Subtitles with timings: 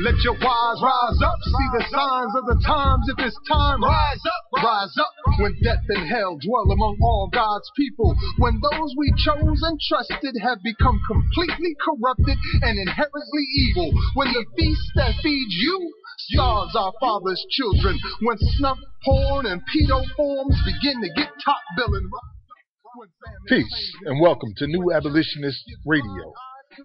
[0.00, 1.38] Let your wise rise up.
[1.42, 3.04] See the signs of the times.
[3.10, 5.12] If it's time, rise up, rise up.
[5.38, 10.34] When death and hell dwell among all God's people, when those we chose and trusted
[10.42, 15.92] have become completely corrupted and inherently evil, when the feast that feeds you
[16.30, 22.08] starves our father's children, when snuff porn and pedo forms begin to get top billing.
[23.46, 26.32] Peace and welcome to New Abolitionist Radio,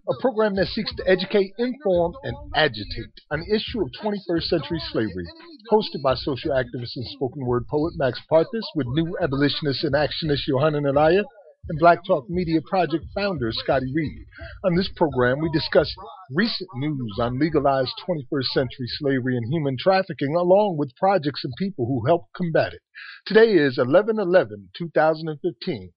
[0.10, 4.82] a program that seeks to educate, inform, and agitate on the issue of 21st century
[4.92, 5.26] slavery.
[5.72, 10.48] Hosted by social activist and spoken word poet Max Parthas with New Abolitionist and Actionist
[10.48, 11.24] Yohanan Elia
[11.70, 14.26] and Black Talk Media Project founder Scotty Reed.
[14.66, 15.94] On this program, we discuss
[16.32, 21.86] recent news on legalized 21st century slavery and human trafficking, along with projects and people
[21.86, 22.82] who help combat it.
[23.26, 25.94] Today is 11 11 2015,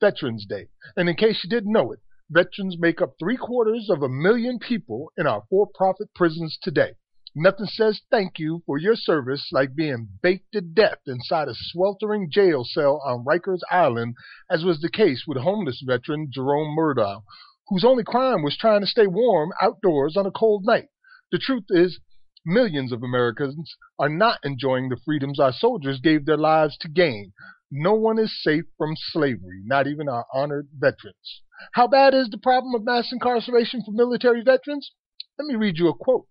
[0.00, 0.66] Veterans Day.
[0.96, 4.58] And in case you didn't know it, veterans make up three quarters of a million
[4.58, 6.94] people in our for profit prisons today.
[7.36, 12.30] Nothing says thank you for your service like being baked to death inside a sweltering
[12.30, 14.14] jail cell on Rikers Island,
[14.48, 17.24] as was the case with homeless veteran Jerome Murdough,
[17.68, 20.88] whose only crime was trying to stay warm outdoors on a cold night.
[21.32, 21.98] The truth is,
[22.46, 27.32] millions of Americans are not enjoying the freedoms our soldiers gave their lives to gain.
[27.70, 31.42] No one is safe from slavery, not even our honored veterans.
[31.72, 34.90] How bad is the problem of mass incarceration for military veterans?
[35.38, 36.26] Let me read you a quote.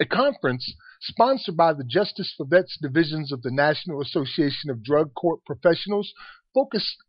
[0.00, 5.14] A conference sponsored by the Justice for Vets divisions of the National Association of Drug
[5.14, 6.12] Court Professionals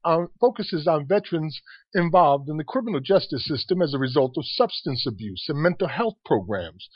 [0.04, 1.60] on, focuses on veterans
[1.96, 6.18] involved in the criminal justice system as a result of substance abuse and mental health
[6.24, 6.88] programs.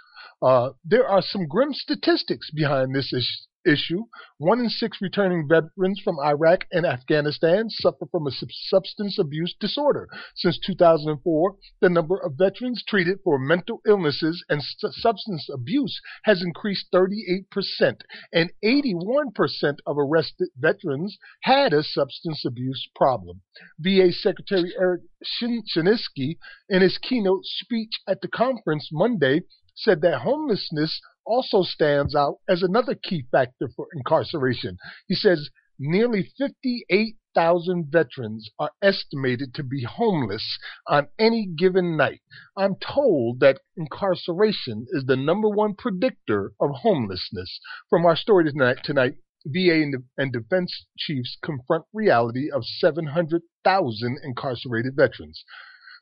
[0.41, 4.03] Uh, there are some grim statistics behind this is- issue.
[4.37, 9.55] One in six returning veterans from Iraq and Afghanistan suffer from a sub- substance abuse
[9.59, 10.07] disorder.
[10.35, 16.41] Since 2004, the number of veterans treated for mental illnesses and su- substance abuse has
[16.41, 18.01] increased 38%,
[18.33, 23.41] and 81% of arrested veterans had a substance abuse problem.
[23.79, 26.37] VA Secretary Eric Shin- Shinseki,
[26.69, 29.41] in his keynote speech at the conference Monday,
[29.75, 34.77] said that homelessness also stands out as another key factor for incarceration.
[35.07, 40.57] He says nearly 58,000 veterans are estimated to be homeless
[40.87, 42.21] on any given night.
[42.57, 47.59] I'm told that incarceration is the number one predictor of homelessness.
[47.89, 54.95] From our story tonight, tonight VA and, and defense chiefs confront reality of 700,000 incarcerated
[54.95, 55.43] veterans.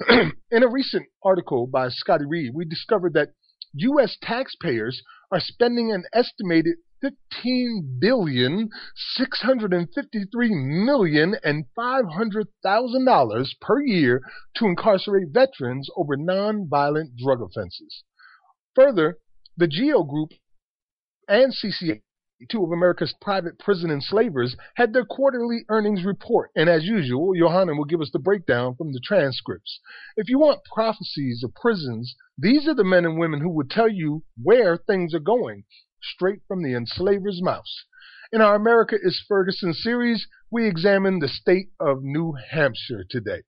[0.09, 3.29] In a recent article by Scotty Reed, we discovered that
[3.73, 4.17] U.S.
[4.21, 5.01] taxpayers
[5.31, 8.69] are spending an estimated 15 billion
[9.15, 14.21] 653 million and 500 thousand dollars per year
[14.55, 18.03] to incarcerate veterans over non-violent drug offenses.
[18.75, 19.17] Further,
[19.57, 20.31] the GEO Group
[21.27, 22.01] and CCA,
[22.49, 27.77] two of America's private prison enslavers, had their quarterly earnings report, and as usual, Yohanan
[27.77, 29.79] will give us the breakdown from the transcripts.
[30.15, 33.89] If you want prophecies of prisons, these are the men and women who would tell
[33.89, 35.63] you where things are going,
[36.01, 37.65] straight from the enslaver's mouth.
[38.33, 43.41] In our America is Ferguson series, we examine the state of New Hampshire today.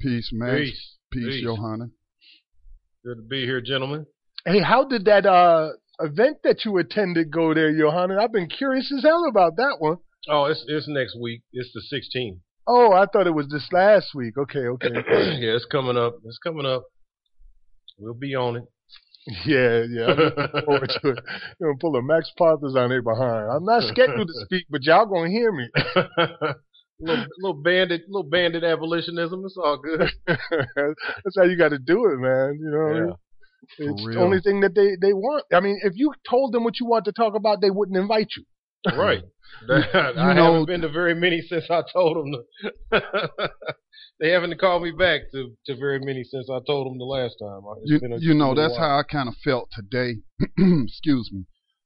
[0.00, 0.60] Peace, Max.
[0.60, 0.96] Peace.
[1.12, 1.42] Peace, Peace.
[1.42, 1.92] Yohanan.
[3.04, 4.06] Good to be here, gentlemen.
[4.46, 5.70] Hey, how did that uh,
[6.00, 8.18] event that you attended go there, Yohanan?
[8.18, 9.98] I've been curious as hell about that one.
[10.28, 11.42] Oh, it's it's next week.
[11.52, 12.38] It's the 16th.
[12.66, 14.36] Oh, I thought it was this last week.
[14.38, 14.92] Okay, okay.
[14.94, 16.16] yeah, it's coming up.
[16.24, 16.84] It's coming up.
[17.98, 18.64] We'll be on it.
[19.46, 20.06] Yeah, yeah.
[20.06, 21.18] I'm looking forward to it.
[21.58, 23.50] You're gonna pull a Max Parthas on there behind.
[23.50, 25.68] I'm not scheduled to speak, but y'all gonna hear me.
[27.00, 29.42] little little bandit little bandit abolitionism.
[29.44, 30.10] It's all good.
[30.26, 32.58] That's how you got to do it, man.
[32.60, 33.14] You know, what I mean?
[33.78, 35.44] it's the only thing that they they want.
[35.52, 38.28] I mean, if you told them what you want to talk about, they wouldn't invite
[38.36, 38.44] you.
[38.96, 39.22] Right.
[39.70, 42.32] I know, haven't been to very many since I told them.
[42.92, 43.02] To
[44.20, 47.36] they haven't called me back to, to very many since I told them the last
[47.40, 47.62] time.
[47.84, 50.16] You, you know, that's how I kind of felt today.
[50.58, 51.44] Excuse me.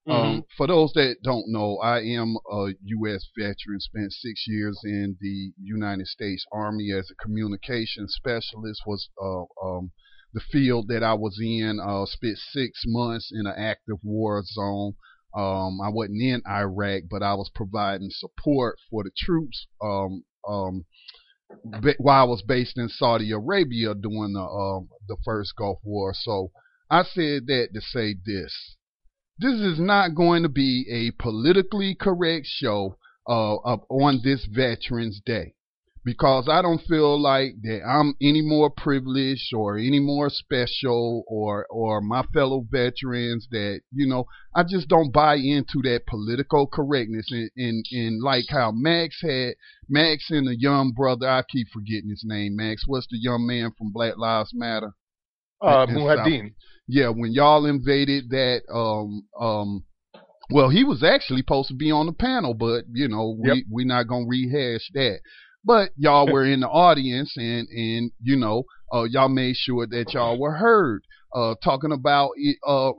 [0.08, 0.26] Um, mm-hmm.
[0.26, 3.28] Um, for those that don't know, I am a U.S.
[3.36, 3.80] veteran.
[3.80, 8.82] Spent six years in the United States Army as a communications specialist.
[8.86, 9.90] Was uh, um,
[10.32, 11.78] the field that I was in.
[11.80, 14.94] Uh, spent six months in an active war zone.
[15.34, 20.84] Um, I wasn't in Iraq, but I was providing support for the troops um, um,
[21.98, 26.14] while I was based in Saudi Arabia during the uh, the first Gulf War.
[26.14, 26.50] So
[26.90, 28.76] I said that to say this:
[29.38, 32.96] this is not going to be a politically correct show
[33.28, 35.54] uh, on this Veterans Day
[36.08, 41.66] because I don't feel like that I'm any more privileged or any more special or
[41.68, 44.24] or my fellow veterans that you know
[44.56, 49.52] I just don't buy into that political correctness and and, and like how Max had
[49.86, 53.72] Max and the young brother I keep forgetting his name Max what's the young man
[53.76, 54.92] from Black Lives Matter
[55.60, 56.54] uh Muhiyidin
[56.86, 59.84] yeah when y'all invaded that um um
[60.50, 63.64] well, he was actually supposed to be on the panel, but you know, we yep.
[63.68, 65.20] we're not gonna rehash that.
[65.68, 70.14] But y'all were in the audience, and and you know, uh, y'all made sure that
[70.14, 71.02] y'all were heard.
[71.34, 72.30] Uh, talking about
[72.66, 72.92] uh,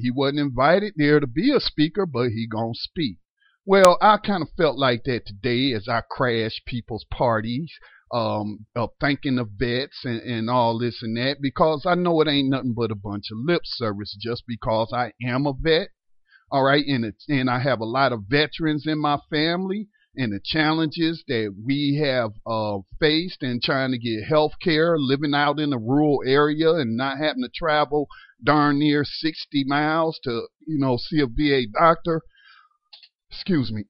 [0.00, 3.18] he wasn't invited there to be a speaker, but he gonna speak.
[3.66, 7.70] Well, I kind of felt like that today as I crashed people's parties,
[8.10, 12.28] um, of thanking the vets and, and all this and that, because I know it
[12.28, 15.88] ain't nothing but a bunch of lip service just because I am a vet.
[16.50, 20.32] All right, and it, and I have a lot of veterans in my family and
[20.32, 25.58] the challenges that we have uh, faced in trying to get health care, living out
[25.58, 28.06] in a rural area and not having to travel
[28.44, 32.20] darn near 60 miles to, you know, see a VA doctor.
[33.30, 33.84] Excuse me.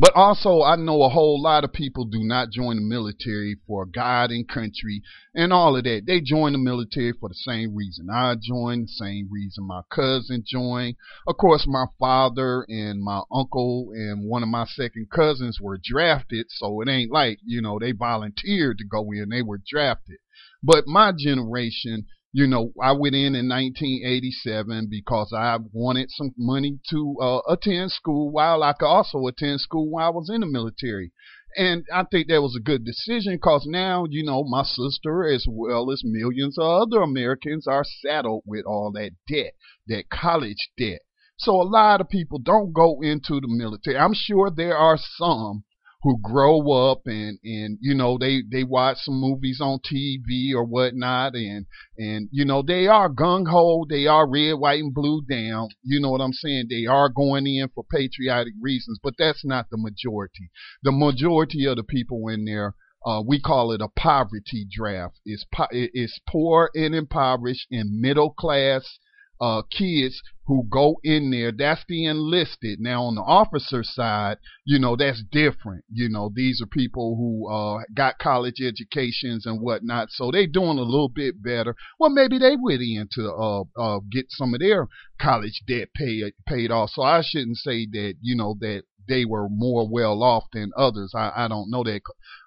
[0.00, 3.84] But also, I know a whole lot of people do not join the military for
[3.84, 5.02] God and country
[5.34, 6.04] and all of that.
[6.06, 8.08] They join the military for the same reason.
[8.10, 10.96] I joined, the same reason my cousin joined.
[11.26, 16.46] Of course, my father and my uncle and one of my second cousins were drafted,
[16.48, 20.16] so it ain't like, you know, they volunteered to go in, they were drafted.
[20.62, 26.78] But my generation, you know, I went in in 1987 because I wanted some money
[26.90, 30.46] to uh, attend school while I could also attend school while I was in the
[30.46, 31.12] military.
[31.56, 35.44] And I think that was a good decision because now, you know, my sister, as
[35.48, 39.54] well as millions of other Americans, are saddled with all that debt,
[39.88, 41.00] that college debt.
[41.36, 43.98] So a lot of people don't go into the military.
[43.98, 45.64] I'm sure there are some
[46.02, 50.64] who grow up and and you know they they watch some movies on TV or
[50.64, 51.66] whatnot and
[51.98, 56.00] and you know they are gung ho they are red white and blue down you
[56.00, 59.76] know what I'm saying they are going in for patriotic reasons but that's not the
[59.78, 60.50] majority
[60.82, 62.74] the majority of the people in there
[63.06, 65.20] uh, we call it a poverty draft.
[65.24, 68.98] It's, po- it's poor and impoverished and middle class
[69.40, 71.52] uh, kids who go in there.
[71.52, 72.80] That's the enlisted.
[72.80, 75.84] Now on the officer side, you know that's different.
[75.90, 80.78] You know these are people who uh, got college educations and whatnot, so they're doing
[80.78, 81.74] a little bit better.
[81.98, 84.88] Well, maybe they went in to uh, uh, get some of their
[85.20, 86.90] college debt paid paid off.
[86.90, 91.12] So I shouldn't say that you know that they were more well off than others.
[91.14, 92.02] I, I don't know that,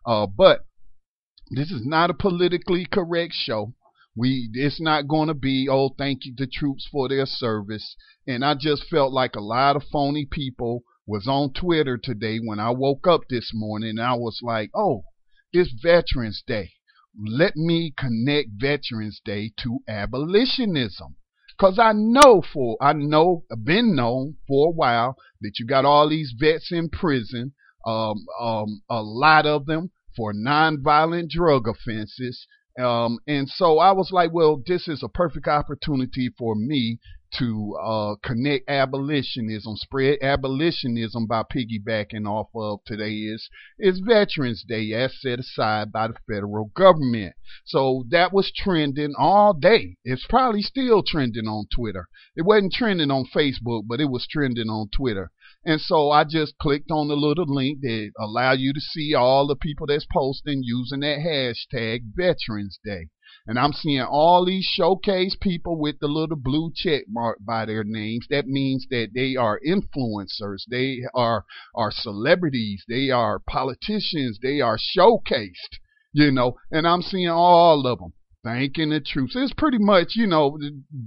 [0.05, 0.65] uh, but
[1.51, 3.73] this is not a politically correct show.
[4.15, 7.95] We it's not going to be oh thank you the troops for their service.
[8.27, 12.59] And I just felt like a lot of phony people was on Twitter today when
[12.59, 13.99] I woke up this morning.
[13.99, 15.03] I was like, oh,
[15.51, 16.73] it's Veterans Day.
[17.19, 21.15] Let me connect Veterans Day to abolitionism.
[21.59, 26.09] Cause I know for I know been known for a while that you got all
[26.09, 27.53] these vets in prison,
[27.85, 32.47] um, um, a lot of them for nonviolent drug offenses.
[32.79, 36.99] Um, and so I was like, well, this is a perfect opportunity for me
[37.37, 43.49] to uh, connect abolitionism, spread abolitionism by piggybacking off of today is
[43.79, 47.33] is Veterans Day as set aside by the federal government.
[47.65, 49.97] So that was trending all day.
[50.03, 52.07] It's probably still trending on Twitter.
[52.35, 55.31] It wasn't trending on Facebook, but it was trending on Twitter.
[55.65, 59.47] And so I just clicked on the little link that allow you to see all
[59.47, 63.07] the people that's posting using that hashtag Veterans Day.
[63.47, 67.83] And I'm seeing all these showcase people with the little blue check mark by their
[67.83, 68.27] names.
[68.29, 70.63] That means that they are influencers.
[70.69, 72.83] They are are celebrities.
[72.87, 74.39] They are politicians.
[74.41, 75.79] They are showcased.
[76.11, 79.35] You know, and I'm seeing all of them thanking the troops.
[79.35, 80.57] It's pretty much, you know,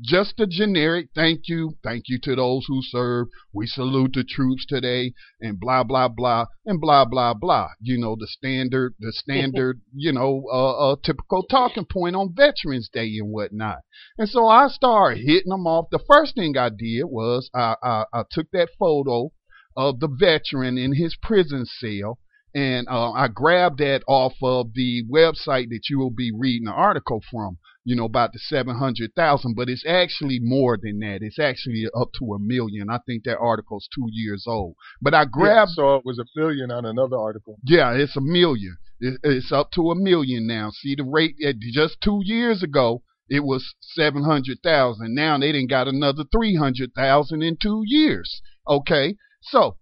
[0.02, 3.28] just a generic thank you, thank you to those who serve.
[3.52, 7.68] We salute the troops today, and blah blah blah, and blah blah blah.
[7.80, 12.88] You know, the standard, the standard, you know, uh, uh, typical talking point on Veterans
[12.92, 13.78] Day and whatnot.
[14.18, 15.86] And so I started hitting them off.
[15.90, 19.30] The first thing I did was I, I, I took that photo
[19.76, 22.18] of the veteran in his prison cell
[22.54, 26.72] and uh, I grabbed that off of the website that you will be reading the
[26.72, 27.58] article from.
[27.84, 31.18] You know about the seven hundred thousand, but it's actually more than that.
[31.20, 32.90] It's actually up to a million.
[32.90, 34.74] I think that article's two years old.
[35.00, 35.70] But I grabbed.
[35.70, 37.58] Yeah, so it was a million on another article.
[37.64, 38.76] Yeah, it's a million.
[38.98, 40.70] It's up to a million now.
[40.72, 43.02] See the rate at just two years ago.
[43.28, 45.14] It was seven hundred thousand.
[45.14, 48.40] Now they didn't got another three hundred thousand in two years.
[48.68, 49.76] Okay, so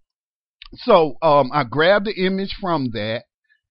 [0.73, 3.23] so um, I grabbed the image from that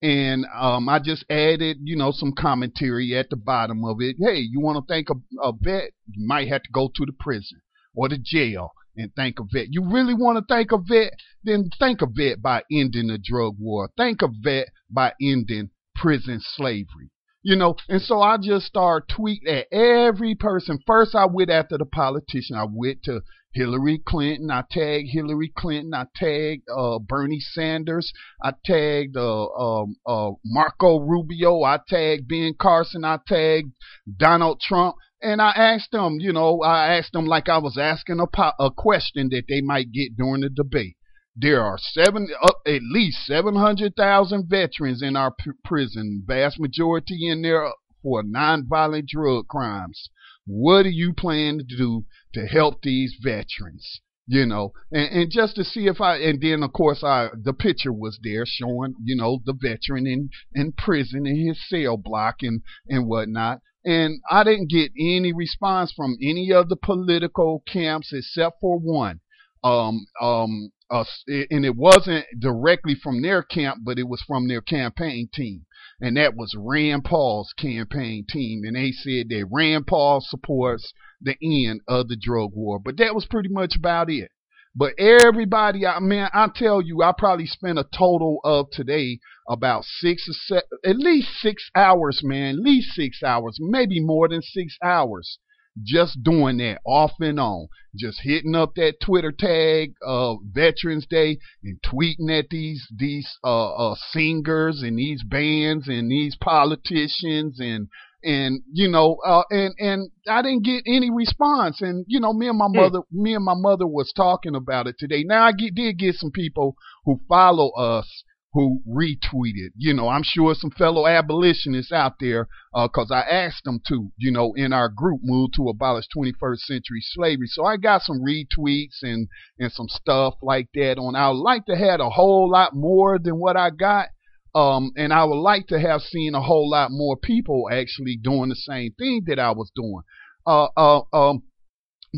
[0.02, 4.16] and um, I just added, you know, some commentary at the bottom of it.
[4.18, 5.90] Hey, you want to thank a, a vet?
[6.12, 7.60] You might have to go to the prison
[7.94, 9.68] or the jail and thank a vet.
[9.70, 11.14] You really want to thank a vet?
[11.42, 13.88] Then thank a vet by ending the drug war.
[13.96, 17.10] Thank a vet by ending prison slavery.
[17.42, 20.78] You know, and so I just started tweeting at every person.
[20.86, 22.56] First, I went after the politician.
[22.56, 23.20] I went to
[23.54, 24.50] Hillary Clinton.
[24.50, 25.94] I tagged Hillary Clinton.
[25.94, 28.12] I tagged uh, Bernie Sanders.
[28.42, 31.62] I tagged uh, um, uh, Marco Rubio.
[31.62, 33.04] I tagged Ben Carson.
[33.04, 33.72] I tagged
[34.16, 34.96] Donald Trump.
[35.22, 38.52] And I asked them, you know, I asked them like I was asking a, po-
[38.58, 40.96] a question that they might get during the debate.
[41.36, 47.42] There are seven, uh, at least 700,000 veterans in our p- prison, vast majority in
[47.42, 50.10] there for nonviolent drug crimes.
[50.46, 54.00] What do you plan to do to help these veterans?
[54.26, 57.52] You know, and, and just to see if I, and then of course I, the
[57.52, 62.36] picture was there showing, you know, the veteran in, in prison in his cell block
[62.40, 63.60] and, and whatnot.
[63.84, 69.20] And I didn't get any response from any of the political camps except for one.
[69.62, 74.60] Um, um, uh, and it wasn't directly from their camp, but it was from their
[74.60, 75.66] campaign team
[76.00, 78.62] and that was Rand Paul's campaign team.
[78.64, 82.78] And they said that Rand Paul supports the end of the drug war.
[82.78, 84.30] But that was pretty much about it.
[84.76, 89.84] But everybody, I mean, I tell you, I probably spent a total of today about
[89.84, 94.42] six or seven, at least six hours, man, at least six hours, maybe more than
[94.42, 95.38] six hours
[95.82, 101.06] just doing that off and on, just hitting up that Twitter tag of uh, Veterans
[101.08, 107.58] Day and tweeting at these these uh, uh, singers and these bands and these politicians
[107.58, 107.88] and
[108.22, 112.48] and you know uh, and and I didn't get any response and you know me
[112.48, 112.76] and my hmm.
[112.76, 115.24] mother me and my mother was talking about it today.
[115.24, 118.24] Now I get, did get some people who follow us
[118.54, 119.70] who retweeted.
[119.76, 124.12] You know, I'm sure some fellow abolitionists out there, because uh, I asked them to,
[124.16, 127.48] you know, in our group, move to abolish 21st century slavery.
[127.48, 131.16] So I got some retweets and and some stuff like that on.
[131.16, 134.08] I would like to have a whole lot more than what I got.
[134.54, 138.50] Um, and I would like to have seen a whole lot more people actually doing
[138.50, 140.02] the same thing that I was doing.
[140.46, 141.42] Uh, uh, um,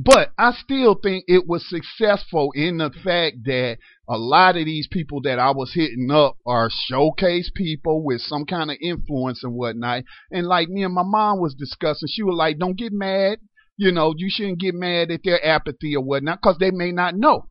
[0.05, 4.87] but I still think it was successful in the fact that a lot of these
[4.91, 9.55] people that I was hitting up are showcase people with some kind of influence and
[9.55, 10.05] whatnot.
[10.31, 13.39] And like me and my mom was discussing, she was like, don't get mad.
[13.79, 17.17] You know, you shouldn't get mad at their apathy or whatnot because they may not
[17.17, 17.49] know.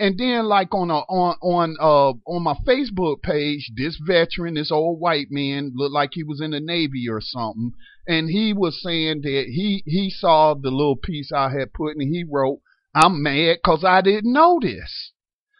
[0.00, 4.72] And then like on a on on uh on my Facebook page, this veteran, this
[4.72, 7.72] old white man looked like he was in the Navy or something.
[8.08, 12.08] And he was saying that he he saw the little piece I had put and
[12.08, 12.60] he wrote,
[12.94, 15.12] I'm mad because I didn't know this.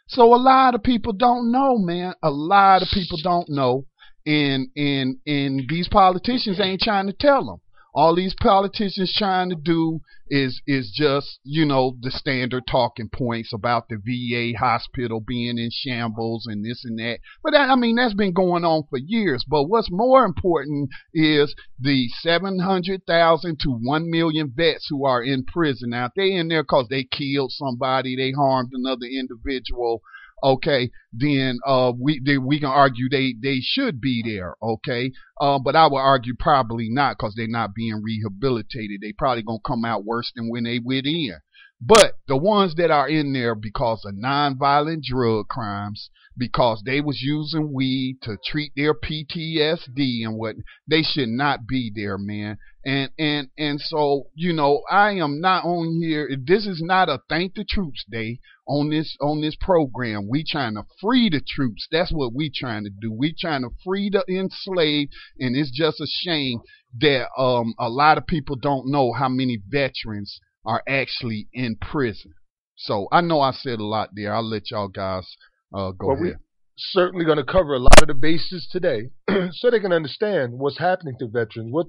[0.07, 2.15] So a lot of people don't know, man.
[2.23, 3.85] A lot of people don't know.
[4.25, 7.61] And and and these politicians ain't trying to tell them
[7.93, 13.51] all these politicians trying to do is is just you know the standard talking points
[13.53, 17.19] about the VA hospital being in shambles and this and that.
[17.43, 19.43] But I mean that's been going on for years.
[19.47, 25.89] But what's more important is the 700,000 to 1 million vets who are in prison.
[25.89, 30.01] Now they in there because they killed somebody, they harmed another individual
[30.43, 35.11] okay, then uh, we they, we can argue they they should be there, okay.
[35.39, 39.01] Uh, but I would argue probably not because they're not being rehabilitated.
[39.01, 41.35] They probably gonna come out worse than when they went in.
[41.83, 47.23] But the ones that are in there because of nonviolent drug crimes, because they was
[47.23, 50.57] using weed to treat their PTSD and what
[50.87, 52.59] they should not be there, man.
[52.85, 56.29] And and and so you know, I am not on here.
[56.39, 60.27] This is not a thank the troops day on this on this program.
[60.29, 61.87] We trying to free the troops.
[61.91, 63.11] That's what we trying to do.
[63.11, 66.61] We trying to free the enslaved, and it's just a shame
[66.99, 72.33] that um a lot of people don't know how many veterans are actually in prison.
[72.75, 74.33] So I know I said a lot there.
[74.33, 75.27] I'll let y'all guys
[75.73, 76.25] uh, go well, ahead.
[76.25, 76.39] We're
[76.77, 79.09] certainly going to cover a lot of the bases today
[79.51, 81.87] so they can understand what's happening to veterans, what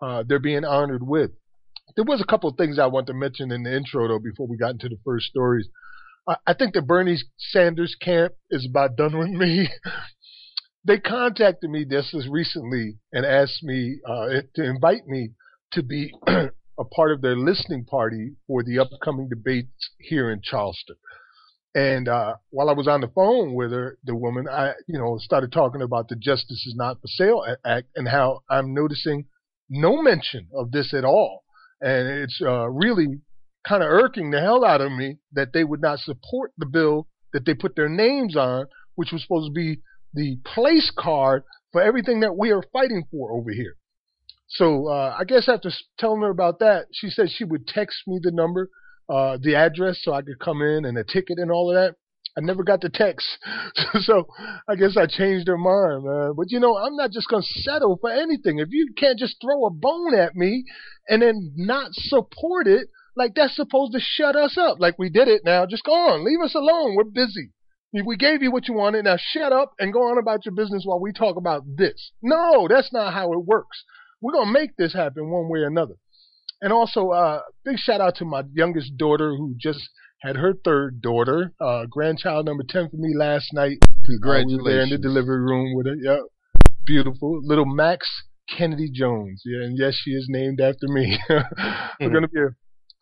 [0.00, 1.30] uh, they're being honored with.
[1.96, 4.46] There was a couple of things I want to mention in the intro, though, before
[4.46, 5.68] we got into the first stories.
[6.28, 9.68] I, I think the Bernie Sanders camp is about done with me.
[10.84, 15.30] they contacted me just as recently and asked me uh, to invite me
[15.72, 16.12] to be
[16.78, 20.96] a part of their listening party for the upcoming debates here in Charleston.
[21.74, 25.18] And uh, while I was on the phone with her, the woman, I, you know,
[25.18, 29.26] started talking about the Justice is Not for Sale Act and how I'm noticing
[29.68, 31.44] no mention of this at all.
[31.80, 33.20] And it's uh, really
[33.66, 37.06] kind of irking the hell out of me that they would not support the bill
[37.32, 39.80] that they put their names on, which was supposed to be
[40.14, 43.76] the place card for everything that we are fighting for over here.
[44.48, 48.18] So uh, I guess after telling her about that, she said she would text me
[48.22, 48.70] the number,
[49.08, 51.96] uh, the address, so I could come in and a ticket and all of that.
[52.36, 53.26] I never got the text,
[54.00, 54.28] so
[54.68, 56.34] I guess I changed her mind, man.
[56.36, 58.58] But you know, I'm not just gonna settle for anything.
[58.58, 60.64] If you can't just throw a bone at me
[61.08, 64.78] and then not support it, like that's supposed to shut us up.
[64.78, 66.94] Like we did it now, just go on, leave us alone.
[66.94, 67.50] We're busy.
[67.92, 69.06] We gave you what you wanted.
[69.06, 72.12] Now shut up and go on about your business while we talk about this.
[72.22, 73.82] No, that's not how it works.
[74.20, 75.94] We're gonna make this happen one way or another.
[76.60, 79.88] And also, uh, big shout out to my youngest daughter who just
[80.22, 83.78] had her third daughter, uh, grandchild number ten for me last night.
[84.06, 84.52] Congratulations!
[84.52, 85.94] Uh, we were there in the delivery room with her.
[85.94, 86.20] Yep,
[86.84, 88.08] beautiful little Max
[88.48, 89.42] Kennedy Jones.
[89.44, 91.18] Yeah, and yes, she is named after me.
[91.28, 92.12] we're mm-hmm.
[92.12, 92.56] gonna be a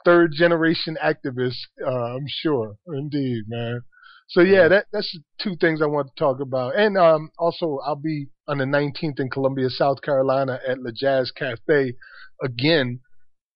[0.04, 2.76] third generation activist, uh, I'm sure.
[2.86, 3.80] Indeed, man.
[4.28, 7.94] So yeah, that that's two things I want to talk about, and um, also I'll
[7.96, 11.94] be on the 19th in Columbia, South Carolina, at Le Jazz Cafe,
[12.42, 13.00] again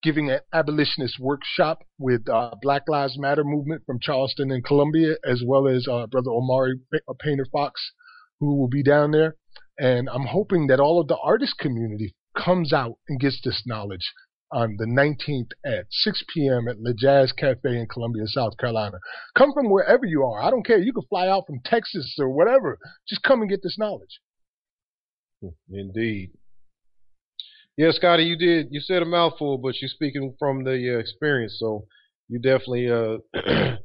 [0.02, 5.42] giving an abolitionist workshop with uh, Black Lives Matter movement from Charleston and Columbia, as
[5.44, 6.80] well as uh, Brother Omari
[7.20, 7.92] Painter Fox,
[8.38, 9.36] who will be down there.
[9.78, 14.12] And I'm hoping that all of the artist community comes out and gets this knowledge
[14.52, 16.68] on the 19th at 6 p.m.
[16.68, 18.98] at Le Jazz Cafe in Columbia, South Carolina.
[19.36, 20.42] Come from wherever you are.
[20.42, 20.78] I don't care.
[20.78, 22.78] You can fly out from Texas or whatever.
[23.08, 24.20] Just come and get this knowledge.
[25.70, 26.32] Indeed.
[27.76, 28.68] Yeah, Scotty, you did.
[28.70, 31.86] You said a mouthful, but you're speaking from the uh, experience, so
[32.28, 33.18] you definitely uh,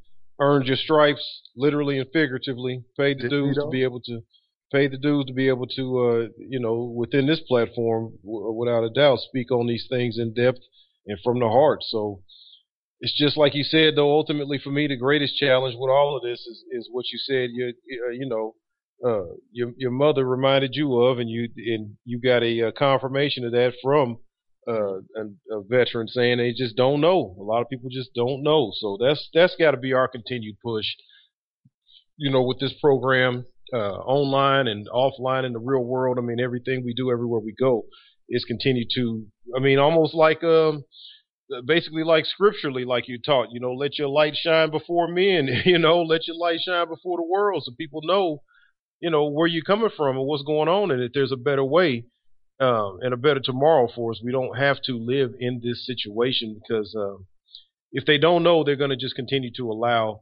[0.41, 2.83] earned your stripes, literally and figuratively.
[2.99, 4.21] Paid the dues to be able to
[4.75, 8.83] pay the dues to be able to, uh, you know, within this platform, w- without
[8.83, 10.59] a doubt, speak on these things in depth
[11.07, 11.79] and from the heart.
[11.83, 12.21] So
[12.99, 14.11] it's just like you said, though.
[14.11, 17.49] Ultimately, for me, the greatest challenge with all of this is is what you said.
[17.53, 17.73] You
[18.07, 18.55] uh, you know,
[19.05, 23.45] uh, your your mother reminded you of, and you and you got a, a confirmation
[23.45, 24.17] of that from
[24.67, 27.35] uh, a, a, veteran saying they just don't know.
[27.39, 28.71] A lot of people just don't know.
[28.75, 30.85] So that's that's got to be our continued push.
[32.17, 36.17] You know, with this program, uh, online and offline in the real world.
[36.17, 37.85] I mean, everything we do everywhere we go
[38.29, 39.25] is continue to.
[39.55, 40.83] I mean, almost like um,
[41.65, 43.49] basically like scripturally, like you taught.
[43.51, 45.49] You know, let your light shine before men.
[45.65, 48.41] You know, let your light shine before the world, so people know
[49.01, 51.63] you know, where you're coming from and what's going on, and that there's a better
[51.63, 52.05] way
[52.59, 54.21] um, and a better tomorrow for us.
[54.23, 57.17] We don't have to live in this situation because uh,
[57.91, 60.21] if they don't know, they're going to just continue to allow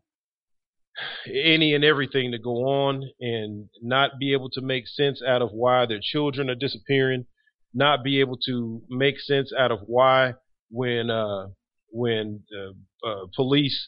[1.28, 5.50] any and everything to go on and not be able to make sense out of
[5.52, 7.26] why their children are disappearing,
[7.74, 10.34] not be able to make sense out of why
[10.70, 11.48] when uh,
[11.90, 13.88] when uh, uh police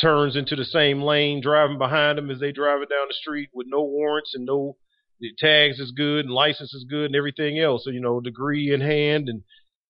[0.00, 3.66] turns into the same lane, driving behind them as they driving down the street with
[3.68, 4.76] no warrants and no
[5.20, 7.84] the tags is good and license is good and everything else.
[7.84, 9.42] So you know, degree in hand and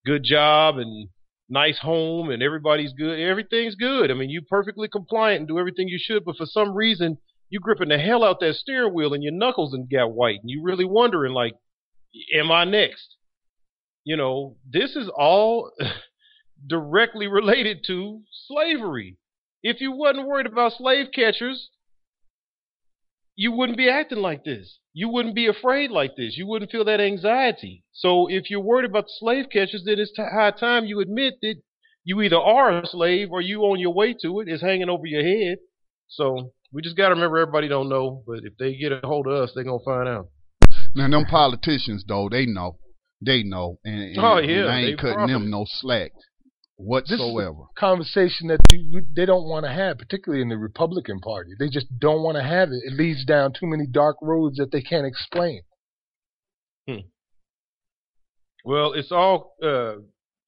[0.05, 1.09] good job and
[1.51, 3.19] nice home and everybody's good.
[3.19, 4.11] Everything's good.
[4.11, 7.19] I mean, you perfectly compliant and do everything you should, but for some reason
[7.51, 10.49] you're gripping the hell out that steering wheel and your knuckles and got white and
[10.49, 11.55] you really wondering like,
[12.35, 13.17] am I next?
[14.05, 15.73] You know, this is all
[16.67, 19.19] directly related to slavery.
[19.63, 21.69] If you wasn't worried about slave catchers,
[23.41, 24.79] you wouldn't be acting like this.
[24.93, 26.37] You wouldn't be afraid like this.
[26.37, 27.85] You wouldn't feel that anxiety.
[27.91, 31.37] So if you're worried about the slave catchers, then it's t- high time you admit
[31.41, 31.55] that
[32.05, 34.49] you either are a slave or you on your way to it.
[34.49, 35.57] It's hanging over your head.
[36.09, 39.27] So we just got to remember everybody don't know, but if they get a hold
[39.27, 40.27] of us, they're gonna find out.
[40.95, 42.77] Now them politicians though, they know,
[43.25, 45.33] they know, and, and, Oh, yeah, and I ain't cutting profit.
[45.35, 46.13] them no slack
[46.81, 47.63] whatsoever.
[47.77, 51.51] a conversation that you, you, they don't want to have, particularly in the Republican Party.
[51.59, 52.83] They just don't want to have it.
[52.85, 55.63] It leads down too many dark roads that they can't explain.
[56.89, 57.07] Hmm.
[58.65, 59.97] Well, it's all uh,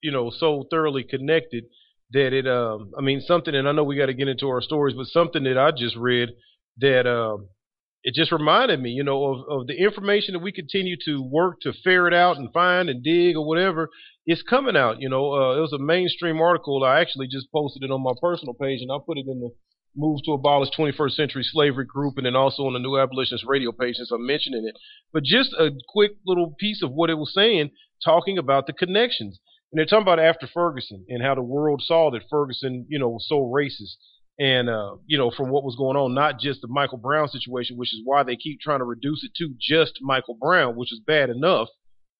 [0.03, 1.64] you know so thoroughly connected
[2.12, 2.47] that it.
[2.47, 5.07] Um, I mean, something, and I know we got to get into our stories, but
[5.07, 6.31] something that I just read
[6.79, 7.49] that um,
[8.03, 11.61] it just reminded me, you know, of, of the information that we continue to work
[11.62, 13.91] to ferret out and find and dig or whatever.
[14.27, 15.01] It's coming out.
[15.01, 16.83] You know, uh, it was a mainstream article.
[16.85, 19.51] I actually just posted it on my personal page, and I put it in the
[19.95, 23.73] Move to Abolish 21st Century Slavery group, and then also on the New Abolitionist radio
[23.73, 24.77] page since I'm mentioning it.
[25.12, 27.71] But just a quick little piece of what it was saying
[28.03, 29.38] talking about the connections.
[29.71, 33.09] And they're talking about after Ferguson and how the world saw that Ferguson, you know,
[33.09, 33.97] was so racist.
[34.38, 37.77] And, uh, you know, from what was going on, not just the Michael Brown situation,
[37.77, 41.01] which is why they keep trying to reduce it to just Michael Brown, which is
[41.07, 41.68] bad enough.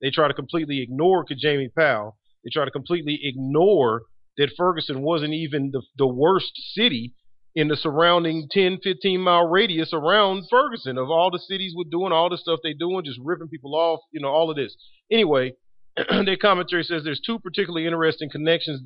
[0.01, 2.18] They try to completely ignore Kajieme Powell.
[2.44, 4.03] They try to completely ignore
[4.37, 7.14] that Ferguson wasn't even the, the worst city
[7.55, 12.12] in the surrounding 10, 15 mile radius around Ferguson of all the cities were doing
[12.12, 14.75] all the stuff they're doing, just ripping people off, you know, all of this.
[15.11, 15.53] Anyway,
[15.96, 18.83] their commentary says there's two particularly interesting connections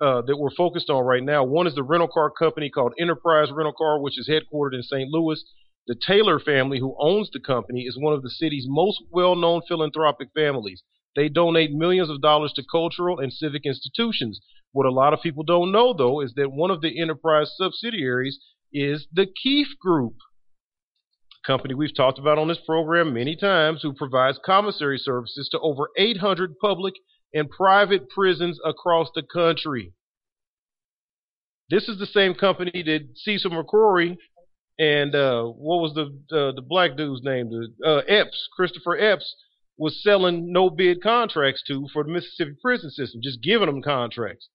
[0.00, 1.44] uh, that we're focused on right now.
[1.44, 5.10] One is the rental car company called Enterprise Rental Car, which is headquartered in St.
[5.10, 5.42] Louis.
[5.86, 9.62] The Taylor family, who owns the company, is one of the city's most well known
[9.66, 10.82] philanthropic families.
[11.16, 14.40] They donate millions of dollars to cultural and civic institutions.
[14.72, 18.38] What a lot of people don't know, though, is that one of the Enterprise subsidiaries
[18.72, 20.14] is the Keefe Group,
[21.42, 25.58] a company we've talked about on this program many times, who provides commissary services to
[25.60, 26.94] over 800 public
[27.34, 29.92] and private prisons across the country.
[31.70, 34.16] This is the same company that Cecil McCrory
[34.78, 36.04] and uh, what was the
[36.36, 37.50] uh, the black dude's name?
[37.50, 39.34] The uh, Epps, Christopher Epps,
[39.76, 44.48] was selling no bid contracts to for the Mississippi prison system, just giving them contracts.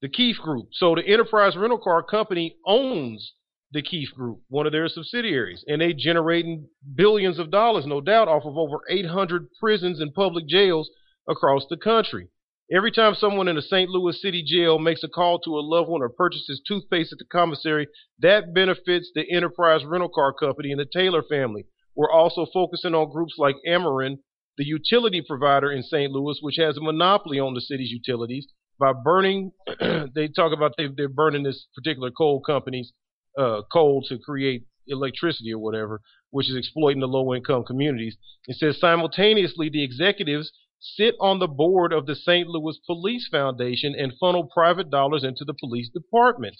[0.00, 0.68] The Keefe Group.
[0.72, 3.34] So the Enterprise Rental Car Company owns
[3.72, 8.28] the Keefe Group, one of their subsidiaries, and they're generating billions of dollars, no doubt,
[8.28, 10.90] off of over 800 prisons and public jails
[11.28, 12.28] across the country.
[12.72, 13.90] Every time someone in a St.
[13.90, 17.26] Louis City jail makes a call to a loved one or purchases toothpaste at the
[17.26, 17.88] commissary,
[18.20, 21.66] that benefits the Enterprise Rental Car Company and the Taylor family.
[21.94, 24.18] We're also focusing on groups like Ameren,
[24.56, 26.10] the utility provider in St.
[26.10, 28.46] Louis, which has a monopoly on the city's utilities.
[28.78, 29.52] By burning,
[30.14, 32.92] they talk about they, they're burning this particular coal company's
[33.38, 38.16] uh, coal to create electricity or whatever, which is exploiting the low income communities.
[38.48, 40.50] It says simultaneously, the executives
[40.96, 42.46] sit on the board of the St.
[42.46, 46.56] Louis Police Foundation and funnel private dollars into the police department.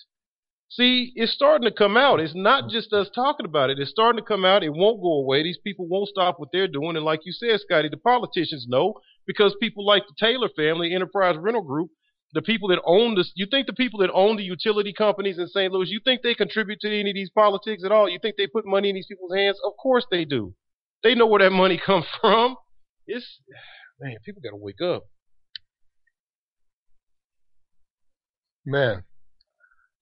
[0.70, 2.20] See, it's starting to come out.
[2.20, 3.78] It's not just us talking about it.
[3.78, 4.64] It's starting to come out.
[4.64, 5.42] It won't go away.
[5.42, 6.96] These people won't stop what they're doing.
[6.96, 8.94] And like you said, Scotty, the politicians know
[9.26, 11.90] because people like the Taylor family, Enterprise Rental Group,
[12.32, 15.46] the people that own this, you think the people that own the utility companies in
[15.46, 15.72] St.
[15.72, 18.08] Louis, you think they contribute to any of these politics at all?
[18.08, 19.58] You think they put money in these people's hands?
[19.64, 20.54] Of course they do.
[21.04, 22.56] They know where that money comes from.
[23.06, 23.38] It's,
[24.00, 25.04] man, people got to wake up.
[28.66, 29.04] Man.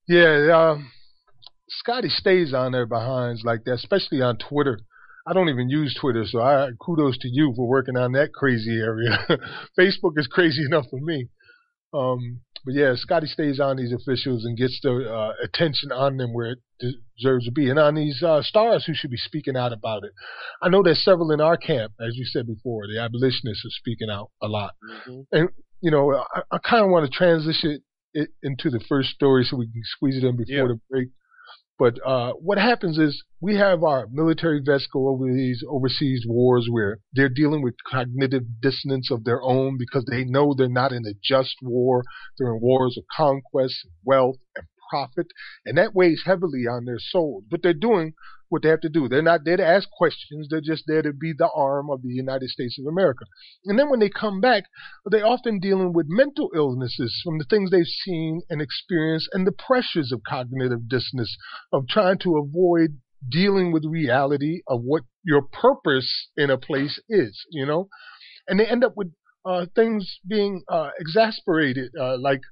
[0.09, 0.91] Yeah, um,
[1.69, 4.81] Scotty stays on there behind like that, especially on Twitter.
[5.27, 8.79] I don't even use Twitter, so I kudos to you for working on that crazy
[8.79, 9.27] area.
[9.79, 11.29] Facebook is crazy enough for me.
[11.95, 16.33] Um, but yeah, Scotty stays on these officials and gets the uh, attention on them
[16.33, 16.59] where it
[17.19, 20.13] deserves to be, and on these uh, stars who should be speaking out about it.
[20.63, 22.87] I know there's several in our camp, as you said before.
[22.87, 24.73] The abolitionists are speaking out a lot,
[25.09, 25.21] Mm-hmm.
[25.33, 25.49] and
[25.81, 27.81] you know, I, I kind of want to transition
[28.15, 30.67] it into the first story so we can squeeze it in before Yeah.
[30.69, 31.09] the break.
[31.83, 36.69] But uh, what happens is we have our military vets go over these overseas wars
[36.71, 41.05] where they're dealing with cognitive dissonance of their own because they know they're not in
[41.05, 42.05] a just war.
[42.39, 45.29] They're in wars of conquest, wealth, and profit,
[45.65, 47.45] and that weighs heavily on their souls.
[47.51, 48.13] But they're doing
[48.51, 49.09] what they have to do.
[49.09, 50.49] They're not there to ask questions.
[50.51, 53.25] They're just there to be the arm of the United States of America.
[53.65, 54.65] And then when they come back,
[55.07, 59.53] they're often dealing with mental illnesses from the things they've seen and experienced and the
[59.53, 61.35] pressures of cognitive dissonance
[61.73, 67.47] of trying to avoid dealing with reality of what your purpose in a place is,
[67.51, 67.89] you know?
[68.47, 69.13] And they end up with
[69.47, 72.43] uh, things being uh, exasperated, uh, like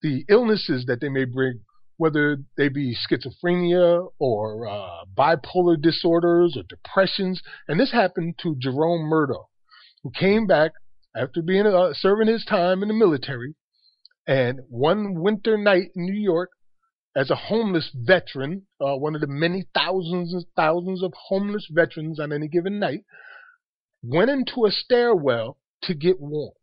[0.00, 1.60] the illnesses that they may bring,
[1.96, 7.40] whether they be schizophrenia or uh, bipolar disorders or depressions.
[7.68, 9.48] And this happened to Jerome Murdough,
[10.02, 10.72] who came back
[11.16, 13.54] after being uh, serving his time in the military,
[14.26, 16.50] And one winter night in New York,
[17.16, 22.18] as a homeless veteran, uh, one of the many thousands and thousands of homeless veterans
[22.18, 23.04] on any given night,
[24.02, 26.54] went into a stairwell to get warm.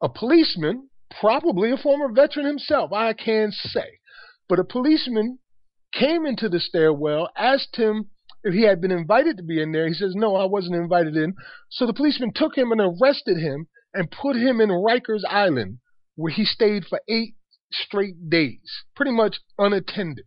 [0.00, 0.88] A policeman,
[1.20, 3.98] probably a former veteran himself, I can't say,
[4.48, 5.38] but a policeman
[5.92, 8.10] came into the stairwell, asked him
[8.42, 9.86] if he had been invited to be in there.
[9.86, 11.34] He says, No, I wasn't invited in.
[11.70, 15.78] So the policeman took him and arrested him and put him in Rikers Island,
[16.16, 17.34] where he stayed for eight
[17.70, 20.26] straight days, pretty much unattended,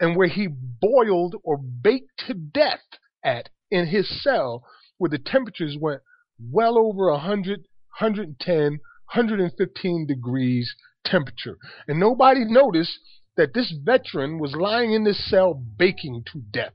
[0.00, 2.80] and where he boiled or baked to death
[3.24, 4.64] at in his cell,
[4.96, 6.02] where the temperatures went
[6.40, 7.60] well over 100,
[7.98, 10.74] 110, 115 degrees
[11.04, 11.56] temperature.
[11.86, 12.98] And nobody noticed
[13.38, 16.74] that this veteran was lying in this cell baking to death.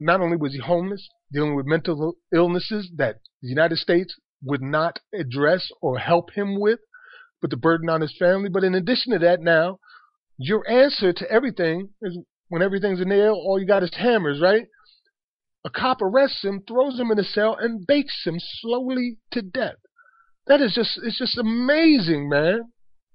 [0.00, 5.00] Not only was he homeless, dealing with mental illnesses that the United States would not
[5.12, 6.78] address or help him with,
[7.40, 8.48] put the burden on his family.
[8.48, 9.80] But in addition to that, now,
[10.38, 12.16] your answer to everything is
[12.48, 14.66] when everything's a nail, all you got is hammers, right?
[15.64, 19.74] A cop arrests him, throws him in a cell, and bakes him slowly to death.
[20.46, 22.72] That is just, it's just amazing, man.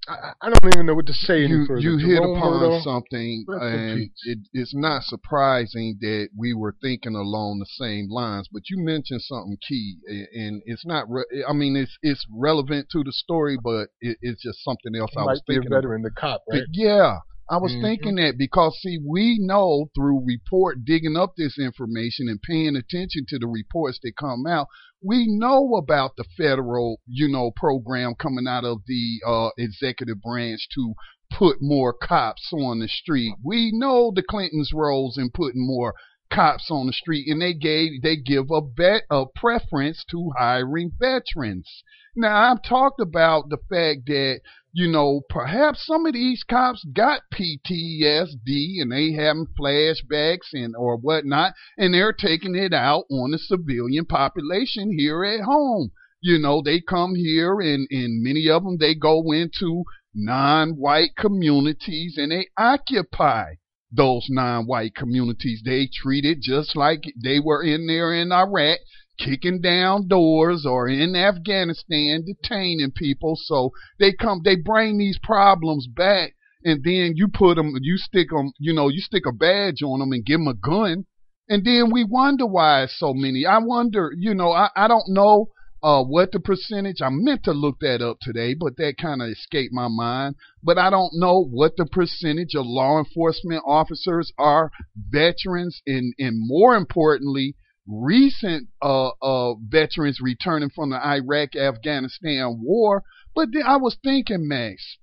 [0.07, 1.65] I, I don't even know what to say you.
[1.77, 7.65] You hit upon something, and it, it's not surprising that we were thinking along the
[7.65, 8.47] same lines.
[8.51, 11.09] But you mentioned something key, and it's not.
[11.09, 15.11] Re- I mean, it's it's relevant to the story, but it, it's just something else.
[15.17, 15.69] I was thinking.
[15.69, 16.63] veteran, the cop, right?
[16.71, 17.81] Yeah, I was Mhm.
[17.81, 23.25] thinking that because see, we know through report digging up this information and paying attention
[23.29, 24.67] to the reports that come out,
[25.01, 30.67] we know about the federal, you know, program coming out of the uh, executive branch
[30.75, 30.93] to
[31.31, 33.33] put more cops on the street.
[33.43, 35.93] We know the Clintons' roles in putting more
[36.31, 40.91] cops on the street, and they gave they give a bet a preference to hiring
[40.97, 41.83] veterans.
[42.15, 44.41] Now I've talked about the fact that
[44.75, 50.97] you know, perhaps some of these cops got PTSD and they having flashbacks and or
[50.97, 55.91] whatnot, and they're taking it out on the civilian population here at home.
[56.21, 59.83] You know, they come here and, and many of them they go into
[60.15, 63.55] non-white communities and they occupy
[63.91, 65.61] those non-white communities.
[65.63, 68.79] They treat it just like they were in there in Iraq
[69.23, 73.35] kicking down doors or in Afghanistan detaining people.
[73.35, 76.33] So they come, they bring these problems back,
[76.63, 79.99] and then you put them, you stick them, you know, you stick a badge on
[79.99, 81.05] them and give them a gun,
[81.49, 83.45] and then we wonder why so many.
[83.45, 85.49] I wonder, you know, I, I don't know.
[85.81, 87.01] Uh, what the percentage?
[87.01, 90.35] I meant to look that up today, but that kind of escaped my mind.
[90.63, 96.37] But I don't know what the percentage of law enforcement officers are veterans, and and
[96.39, 103.03] more importantly, recent uh, uh, veterans returning from the Iraq Afghanistan war.
[103.35, 104.97] But then I was thinking, Max,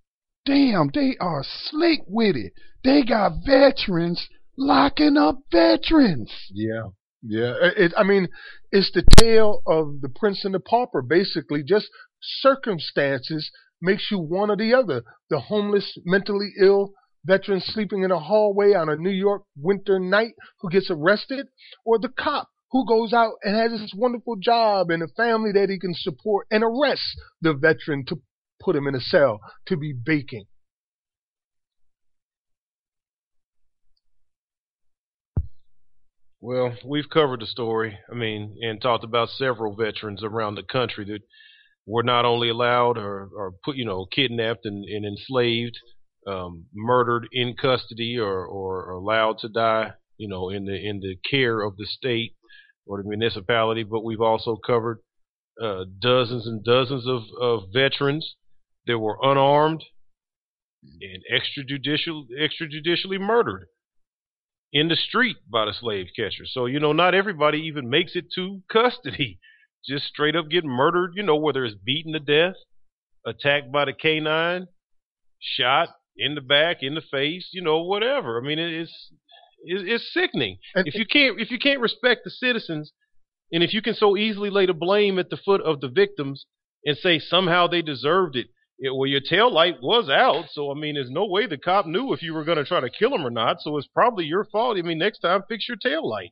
[0.46, 2.52] damn, they are slick with it.
[2.84, 6.32] They got veterans locking up veterans.
[6.52, 6.88] Yeah.
[7.22, 8.28] Yeah, it, I mean,
[8.72, 11.02] it's the tale of the prince and the pauper.
[11.02, 13.50] Basically, just circumstances
[13.82, 15.02] makes you one or the other.
[15.28, 20.32] The homeless, mentally ill veteran sleeping in a hallway on a New York winter night
[20.60, 21.48] who gets arrested,
[21.84, 25.70] or the cop who goes out and has this wonderful job and a family that
[25.70, 28.20] he can support and arrests the veteran to
[28.60, 30.44] put him in a cell to be baking.
[36.42, 37.98] Well, we've covered the story.
[38.10, 41.20] I mean, and talked about several veterans around the country that
[41.86, 45.78] were not only allowed or, or put, you know, kidnapped and, and enslaved,
[46.26, 51.16] um, murdered in custody, or, or allowed to die, you know, in the in the
[51.30, 52.34] care of the state
[52.90, 53.84] or the municipality.
[53.84, 54.98] But we've also covered
[55.62, 58.34] uh, dozens and dozens of, of veterans
[58.86, 59.84] that were unarmed
[60.82, 63.66] and extrajudicial extrajudicially murdered
[64.72, 66.50] in the street by the slave catchers.
[66.52, 69.38] So, you know, not everybody even makes it to custody.
[69.88, 72.56] Just straight up get murdered, you know, whether it's beaten to death,
[73.26, 74.66] attacked by the canine,
[75.38, 78.38] shot in the back, in the face, you know, whatever.
[78.38, 79.10] I mean, it's
[79.64, 80.58] it's, it's sickening.
[80.74, 82.92] And if you can't if you can't respect the citizens,
[83.52, 86.46] and if you can so easily lay the blame at the foot of the victims
[86.84, 90.74] and say somehow they deserved it, it, well, your tail light was out, so I
[90.74, 93.14] mean, there's no way the cop knew if you were going to try to kill
[93.14, 93.60] him or not.
[93.60, 94.78] So it's probably your fault.
[94.78, 96.30] I mean, next time fix your tail light.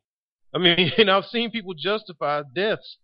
[0.55, 2.97] I mean, and I've seen people justify deaths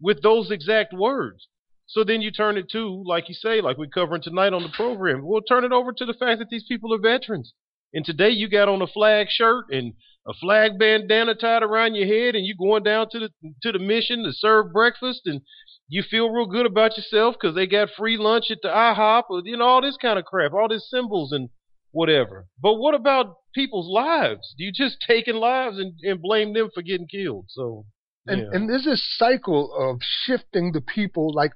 [0.00, 1.48] with those exact words.
[1.86, 4.68] So then you turn it to, like you say, like we're covering tonight on the
[4.68, 5.22] program.
[5.24, 7.54] We'll turn it over to the fact that these people are veterans.
[7.94, 9.94] And today you got on a flag shirt and
[10.26, 13.30] a flag bandana tied around your head, and you're going down to the
[13.62, 15.40] to the mission to serve breakfast, and
[15.88, 19.42] you feel real good about yourself because they got free lunch at the IHOP, or
[19.44, 21.48] you know all this kind of crap, all these symbols and
[21.92, 22.46] whatever.
[22.60, 24.54] But what about people's lives?
[24.58, 27.46] Do you just taking lives and, and blame them for getting killed?
[27.48, 27.86] So
[28.26, 28.48] and yeah.
[28.52, 31.52] and there's this cycle of shifting the people like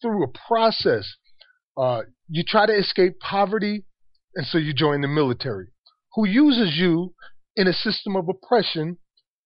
[0.00, 1.16] through a process.
[1.76, 3.84] Uh, you try to escape poverty,
[4.36, 5.68] and so you join the military,
[6.14, 7.14] who uses you
[7.56, 8.98] in a system of oppression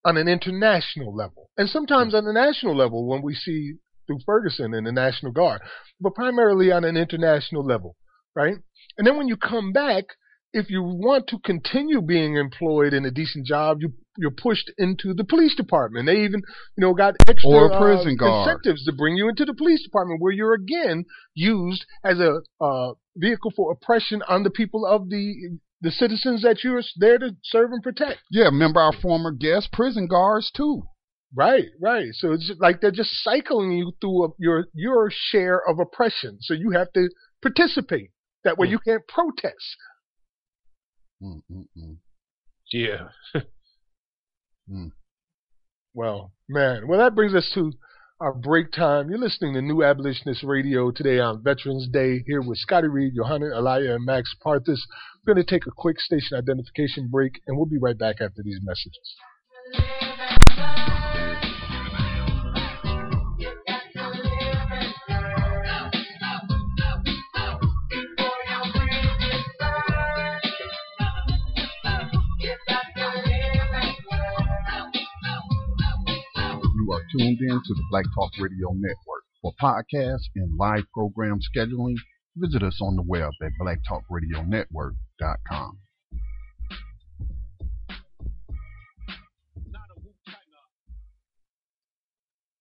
[0.04, 3.74] on an international level, and sometimes on a national level when we see
[4.06, 5.60] through Ferguson and the National Guard,
[6.00, 7.96] but primarily on an international level,
[8.34, 8.56] right?
[8.96, 10.04] And then when you come back,
[10.52, 15.14] if you want to continue being employed in a decent job, you you're pushed into
[15.14, 16.06] the police department.
[16.06, 16.42] They even,
[16.76, 18.48] you know, got extra Or prison uh, guard.
[18.48, 22.94] incentives to bring you into the police department, where you're again used as a uh,
[23.18, 27.70] vehicle for oppression on the people of the the citizens that you're there to serve
[27.72, 28.18] and protect.
[28.30, 30.82] Yeah, remember our former guest, prison guards too.
[31.34, 32.08] Right, right.
[32.14, 36.38] So it's like they're just cycling you through a, your your share of oppression.
[36.40, 37.10] So you have to
[37.42, 38.10] participate.
[38.44, 38.72] That way, Hmm.
[38.72, 39.76] you can't protest.
[41.22, 41.96] Mm-mm-mm.
[42.72, 43.08] yeah.
[45.94, 46.86] Well, man.
[46.86, 47.72] Well, that brings us to
[48.20, 49.08] our break time.
[49.08, 53.52] You're listening to New Abolitionist Radio today on Veterans Day here with Scotty Reed, Yohanan
[53.52, 54.80] Alaya, and Max Parthas.
[55.24, 58.42] We're going to take a quick station identification break, and we'll be right back after
[58.42, 60.07] these messages.
[77.16, 79.24] Tuned in to the Black Talk Radio Network.
[79.40, 81.94] For podcasts and live program scheduling,
[82.36, 85.78] visit us on the web at blacktalkradionetwork.com.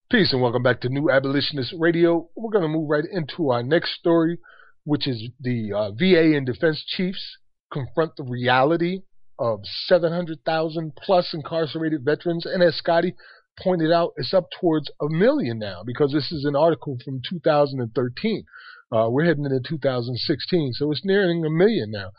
[0.10, 2.30] Peace and welcome back to New Abolitionist Radio.
[2.36, 4.40] We're going to move right into our next story,
[4.86, 7.38] which is the uh, VA and defense chiefs
[7.74, 9.02] confront the reality
[9.40, 12.46] of 700,000 plus incarcerated veterans.
[12.46, 13.16] And as Scotty
[13.62, 18.44] pointed out, it's up towards a million now because this is an article from 2013.
[18.92, 22.12] Uh, we're heading into 2016, so it's nearing a million now.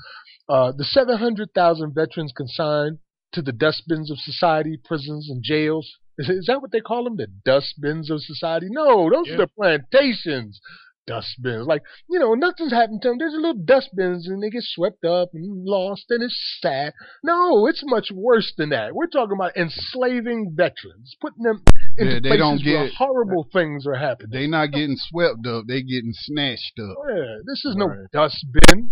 [0.48, 2.98] Uh, the 700,000 veterans consigned
[3.32, 5.88] to the dustbins of society, prisons, and jails.
[6.18, 7.16] Is, is that what they call them?
[7.16, 8.66] The dustbins of society?
[8.70, 9.34] No, those Yeah.
[9.34, 10.60] are the plantations.
[11.08, 11.66] Dustbins.
[11.66, 13.18] Like, you know, nothing's happened to them.
[13.18, 16.92] There's a little dustbins and they get swept up and lost and it's sad.
[17.24, 18.94] No, it's much worse than that.
[18.94, 21.62] We're talking about enslaving veterans, putting them
[21.96, 24.30] into Yeah, they places don't where horrible things are happening.
[24.32, 26.96] They're not getting swept up, They're getting snatched up.
[26.98, 28.06] Oh, yeah, this is no Right.
[28.12, 28.90] dustbin.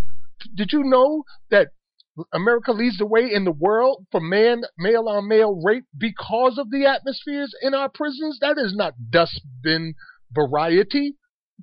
[0.55, 1.69] Did you know that
[2.33, 6.71] America leads the way in the world for man male on male rape because of
[6.71, 8.39] the atmospheres in our prisons?
[8.41, 9.95] That is not dustbin
[10.33, 11.17] variety.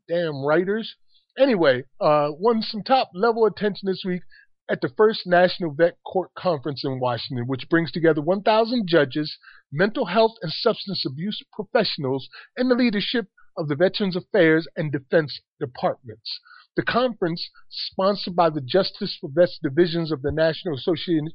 [0.08, 0.96] Damn writers.
[1.38, 4.22] Anyway, uh, won some top level attention this week
[4.70, 9.38] at the first National Vet Court Conference in Washington, which brings together 1,000 judges,
[9.72, 15.40] mental health and substance abuse professionals, and the leadership of the Veterans Affairs and Defense
[15.60, 16.40] Departments.
[16.76, 21.30] The conference, sponsored by the Justice for Vets divisions of the National Association,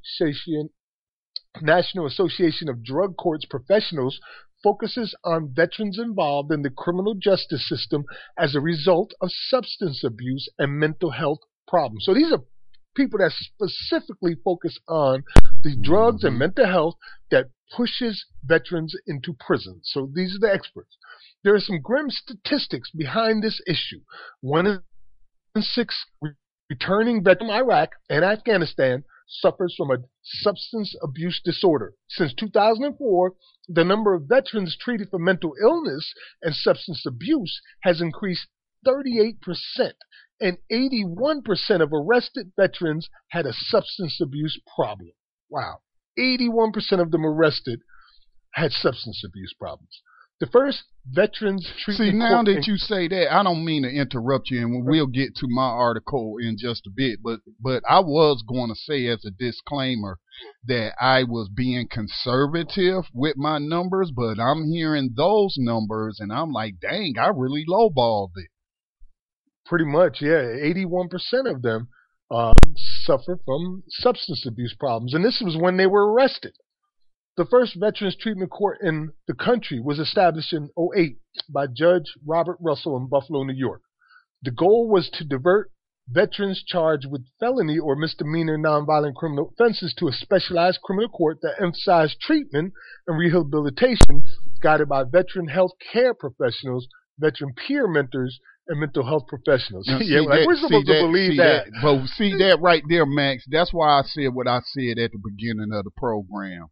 [1.63, 4.21] National Association of Drug Courts Professionals,
[4.63, 8.05] focuses on veterans involved in the criminal justice system
[8.39, 12.05] as a result of substance abuse and mental health problems.
[12.05, 12.43] So these are
[12.95, 15.23] people that specifically focus on
[15.63, 16.39] the drugs and Mhm.
[16.39, 16.97] mental health
[17.31, 19.81] that pushes veterans into prison.
[19.85, 20.97] So these are the experts.
[21.45, 24.01] There are some grim statistics behind this issue.
[24.41, 24.83] One
[25.55, 26.07] in six
[26.71, 31.95] returning veterans from Iraq and Afghanistan suffers from a substance abuse disorder.
[32.09, 33.35] Since 2004,
[33.69, 36.13] the number of veterans treated for mental illness
[36.43, 38.49] and substance abuse has increased
[38.87, 39.37] 38%,
[40.41, 45.11] and 81% of arrested veterans had a substance abuse problem.
[45.51, 45.81] Wow.
[46.19, 47.81] 81% of them arrested
[48.55, 50.03] had substance abuse problems.
[50.41, 54.61] The first veterans See, now that you say that, I don't mean to interrupt you,
[54.61, 57.19] and we'll get to my article in just a bit.
[57.25, 60.19] But but I was going to say as a disclaimer
[60.65, 66.53] that I was being conservative with my numbers, but I'm hearing those numbers, and I'm
[66.53, 68.51] like, dang, I really lowballed it.
[69.67, 70.45] Pretty much, yeah.
[70.63, 71.09] 81%
[71.51, 71.89] of them
[72.31, 72.55] um,
[73.03, 75.15] suffer from substance abuse problems.
[75.15, 76.55] And this was when they were arrested.
[77.39, 81.19] The first Veterans Treatment Court in the country was established in 08
[81.49, 83.83] by Judge Robert Russell in Buffalo, New York.
[84.43, 85.71] The goal was to divert
[86.09, 91.63] veterans charged with felony or misdemeanor nonviolent criminal offenses to a specialized criminal court that
[91.63, 92.73] emphasized treatment
[93.07, 94.25] and rehabilitation
[94.61, 96.89] guided by veteran health care professionals
[97.21, 99.87] veteran peer mentors and mental health professionals.
[99.87, 101.67] Now, yeah, like that- we're supposed to believe see that.
[101.81, 103.45] But see that right there, Max.
[103.49, 106.67] That's why I said what I said at the beginning of the program.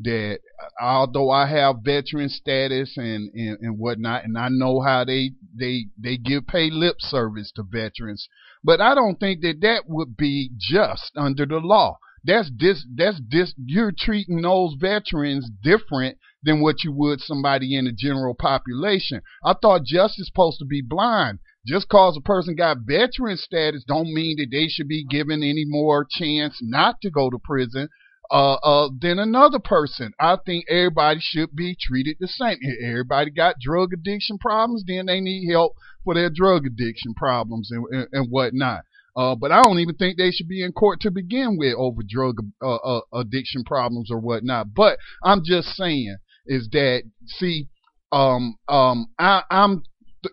[0.00, 0.40] That
[0.80, 5.86] although I have veteran status and, and, and whatnot, and I know how they they
[5.98, 8.28] they give pay lip service to veterans,
[8.62, 11.98] but I don't think that that would be just under the law.
[12.24, 17.84] That's dis that's dis you're treating those veterans different than what you would somebody in
[17.86, 19.22] the general population.
[19.44, 21.38] I thought justice supposed to be blind.
[21.66, 25.64] Just cause a person got veteran status don't mean that they should be given any
[25.64, 27.88] more chance not to go to prison
[28.30, 30.12] uh, uh, than another person.
[30.20, 32.58] I think everybody should be treated the same.
[32.60, 35.72] If everybody got drug addiction problems, then they need help
[36.04, 38.82] for their drug addiction problems and, and, and whatnot.
[39.16, 42.02] Uh, but I don't even think they should be in court to begin with over
[42.06, 44.74] drug uh, uh, addiction problems or whatnot.
[44.74, 46.16] But I'm just saying
[46.46, 47.68] is that see,
[48.12, 49.82] um, um, I, I'm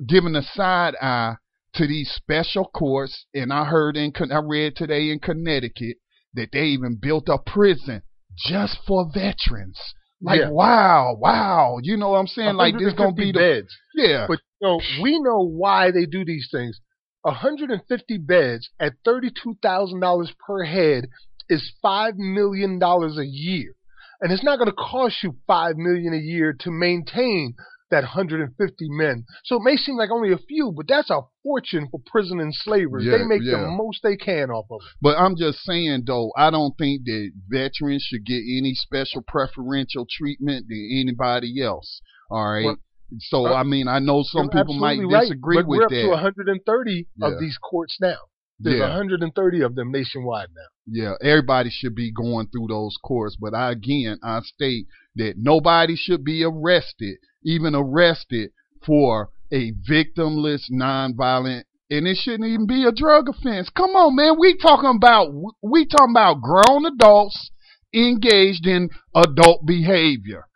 [0.06, 1.36] giving a side eye
[1.76, 5.98] to these special courts, and I heard in I read today in Connecticut
[6.34, 8.02] that they even built a prison
[8.38, 9.80] just for veterans.
[10.22, 10.50] Like Yeah.
[10.50, 12.56] wow, wow, you know what I'm saying?
[12.56, 13.78] Like this gonna 150 be the beds.
[13.96, 14.26] yeah.
[14.28, 16.80] But you know, we know why they do these things.
[17.24, 21.08] 150 beds at $32,000 per head
[21.50, 23.74] is $5 million a year.
[24.22, 27.56] And it's not going to cost you 5 million a year to maintain
[27.94, 29.26] that 150 men.
[29.46, 33.06] So it may seem like only a few, but that's a fortune for prison enslavers.
[33.06, 33.62] Yeah, they make yeah.
[33.62, 34.88] the most they can off of it.
[35.02, 40.08] But I'm just saying though, I don't think that veterans should get any special preferential
[40.10, 42.02] treatment than anybody else.
[42.30, 42.66] All right.
[42.66, 42.78] Well,
[43.20, 45.84] so uh, I mean, I know some people might absolutely right, disagree but with we're
[45.86, 46.02] up that.
[46.02, 47.28] to 130 Yeah.
[47.28, 48.18] of these courts now.
[48.60, 48.90] There's yeah.
[48.90, 50.68] 130 of them nationwide now.
[50.86, 55.96] Yeah, everybody should be going through those courts, but I again I state that nobody
[55.96, 58.52] should be arrested, even arrested
[58.86, 63.70] for a victimless, nonviolent, and it shouldn't even be a drug offense.
[63.70, 65.32] Come on, man, we talking about
[65.62, 67.52] we talking about grown adults
[67.94, 70.48] engaged in adult behavior.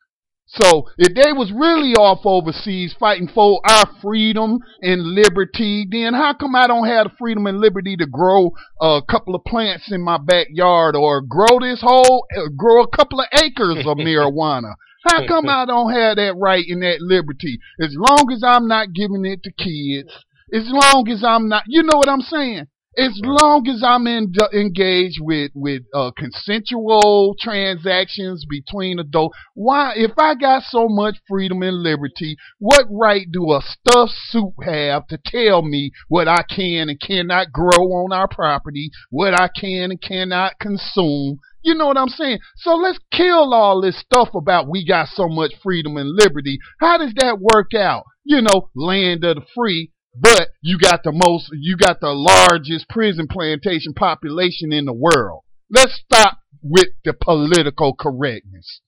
[0.49, 6.33] So if they was really off overseas fighting for our freedom and liberty, then how
[6.33, 10.01] come I don't have the freedom and liberty to grow a couple of plants in
[10.01, 14.75] my backyard or grow this whole, uh, grow a couple of acres of marijuana?
[15.07, 17.59] How come I don't have that right and that liberty?
[17.79, 20.11] As long as I'm not giving it to kids,
[20.53, 22.67] as long as I'm not, you know what I'm saying?
[22.97, 29.93] As long as I'm in, engaged with with uh, consensual transactions between adults, why?
[29.95, 35.05] If I got so much freedom and liberty, what right do a stuffed suit have
[35.09, 39.91] to tell me what I can and cannot grow on our property, what I can
[39.91, 41.37] and cannot consume?
[41.67, 42.39] You know what I'm saying?
[42.55, 46.59] So let's kill all this stuff about we got so much freedom and liberty.
[46.79, 48.05] How does that work out?
[48.23, 52.87] You know, land of the free, but you got the most, you got the largest
[52.87, 55.41] prison plantation population in the world.
[55.69, 58.79] Let's stop with the political correctness.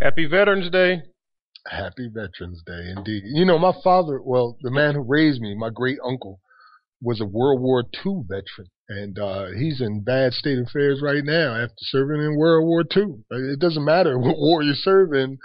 [0.00, 1.02] Happy Veterans Day.
[1.66, 3.24] Happy Veterans Day, indeed.
[3.26, 6.40] You know, my father, well, the man who raised me, my great uncle,
[7.02, 11.24] was a World War II veteran, and uh, he's in bad state of affairs right
[11.24, 13.24] now after serving in World War II.
[13.30, 15.38] It doesn't matter what war you're serving;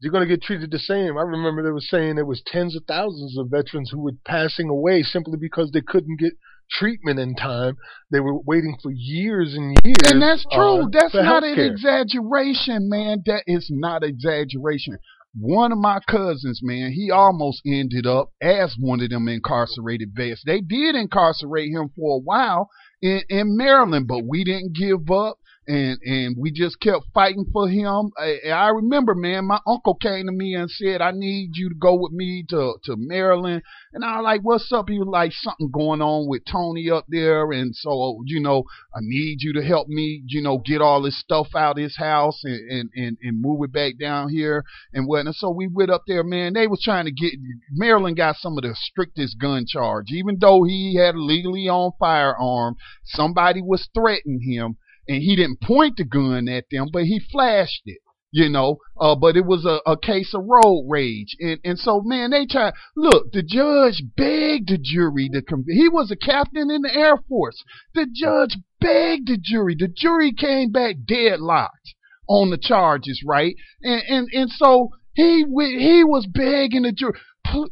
[0.00, 1.16] you're going to get treated the same.
[1.16, 4.68] I remember they were saying there was tens of thousands of veterans who were passing
[4.68, 6.32] away simply because they couldn't get
[6.70, 7.76] treatment in time.
[8.10, 9.96] They were waiting for years and years.
[10.06, 10.84] And that's true.
[10.84, 13.22] uh, that's not an exaggeration, man.
[13.26, 14.98] That is not exaggeration.
[15.34, 20.42] One of my cousins, man, he almost ended up as one of them incarcerated vets.
[20.44, 22.68] They did incarcerate him for a while
[23.00, 25.38] in, in Maryland, but we didn't give up.
[25.68, 28.10] And and we just kept fighting for him.
[28.18, 31.74] I, I remember, man, my uncle came to me and said, "I need you to
[31.76, 35.30] go with me to to Maryland." And I was like, "What's up?" He was like,
[35.32, 39.62] "Something going on with Tony up there, and so you know, I need you to
[39.62, 43.16] help me, you know, get all this stuff out of his house and and and,
[43.22, 46.54] and move it back down here and whatnot." So we went up there, man.
[46.54, 47.34] They was trying to get
[47.70, 52.74] Maryland got some of the strictest gun charge, even though he had legally owned firearm.
[53.04, 54.76] Somebody was threatening him
[55.08, 57.98] and he didn't point the gun at them, but he flashed it.
[58.34, 62.00] You know, uh, but it was a, a case of road rage, and and so
[62.00, 62.72] man, they try.
[62.96, 65.76] Look, the judge begged the jury to convict.
[65.76, 67.62] He was a captain in the Air Force.
[67.94, 69.76] The judge begged the jury.
[69.78, 71.94] The jury came back deadlocked
[72.26, 73.54] on the charges, right?
[73.82, 77.12] And and and so he he was begging the jury.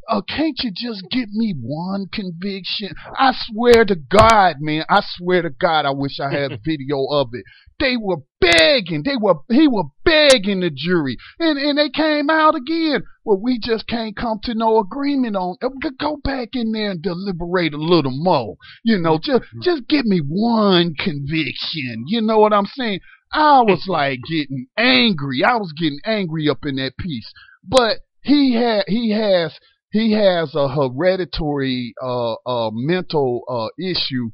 [0.08, 2.90] Uh, can't you just give me one conviction?
[3.18, 7.06] I swear to God, man, I swear to God, I wish I had a video
[7.10, 7.44] of it.
[7.78, 12.54] They were begging, they were, he were begging the jury, and and they came out
[12.54, 13.02] again.
[13.24, 15.56] Well, we just can't come to no agreement on.
[15.62, 15.68] Uh,
[15.98, 18.56] go back in there and deliberate a little more.
[18.84, 22.04] You know, just just give me one conviction.
[22.08, 23.00] You know what I'm saying?
[23.32, 25.42] I was like getting angry.
[25.44, 27.32] I was getting angry up in that piece,
[27.66, 29.58] but he had he has
[29.92, 34.30] he has a hereditary uh, uh, mental uh, issue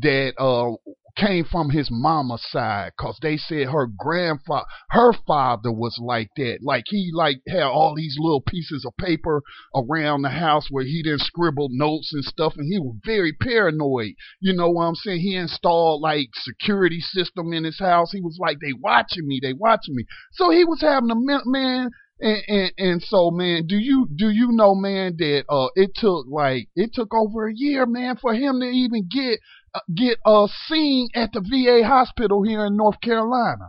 [0.00, 0.76] that uh,
[1.18, 6.58] came from his mama's side because they said her grandfather her father was like that.
[6.62, 9.42] Like he like had all these little pieces of paper
[9.74, 14.12] around the house where he didn't scribble notes and stuff and he was very paranoid.
[14.40, 15.20] You know what i'm saying?
[15.20, 18.12] He installed like security system in his house.
[18.12, 20.04] He was like they watching me they watching me.
[20.32, 24.52] So he was having a man and, and and so man, do you do you
[24.52, 28.60] know man that uh it took like it took over a year man for him
[28.60, 29.38] to even get
[29.74, 33.68] uh, get uh seen at the VA hospital here in North Carolina.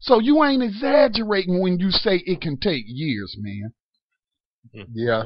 [0.00, 3.74] So you ain't exaggerating when you say it can take years, man.
[4.94, 5.24] Yeah,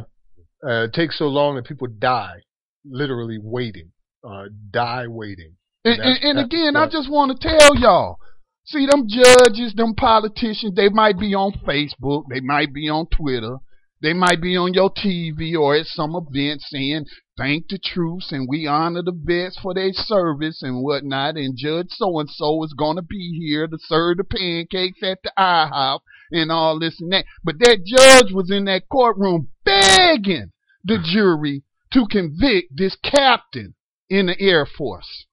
[0.66, 2.40] uh, it takes so long that people die,
[2.84, 3.92] literally waiting,
[4.28, 5.56] uh, die waiting.
[5.84, 8.18] And, and, and again, I just want to tell y'all,
[8.66, 13.58] See, them judges, them politicians, they might be on Facebook, they might be on Twitter,
[14.00, 17.04] they might be on your TV or at some event saying,
[17.36, 21.88] thank the troops and we honor the vets for their service and whatnot, and Judge
[21.90, 26.00] so and so is going to be here to serve the pancakes at the IHOP
[26.32, 27.26] and all this and that.
[27.42, 30.52] But that judge was in that courtroom begging
[30.82, 33.74] the jury to convict this captain
[34.08, 35.26] in the Air Force.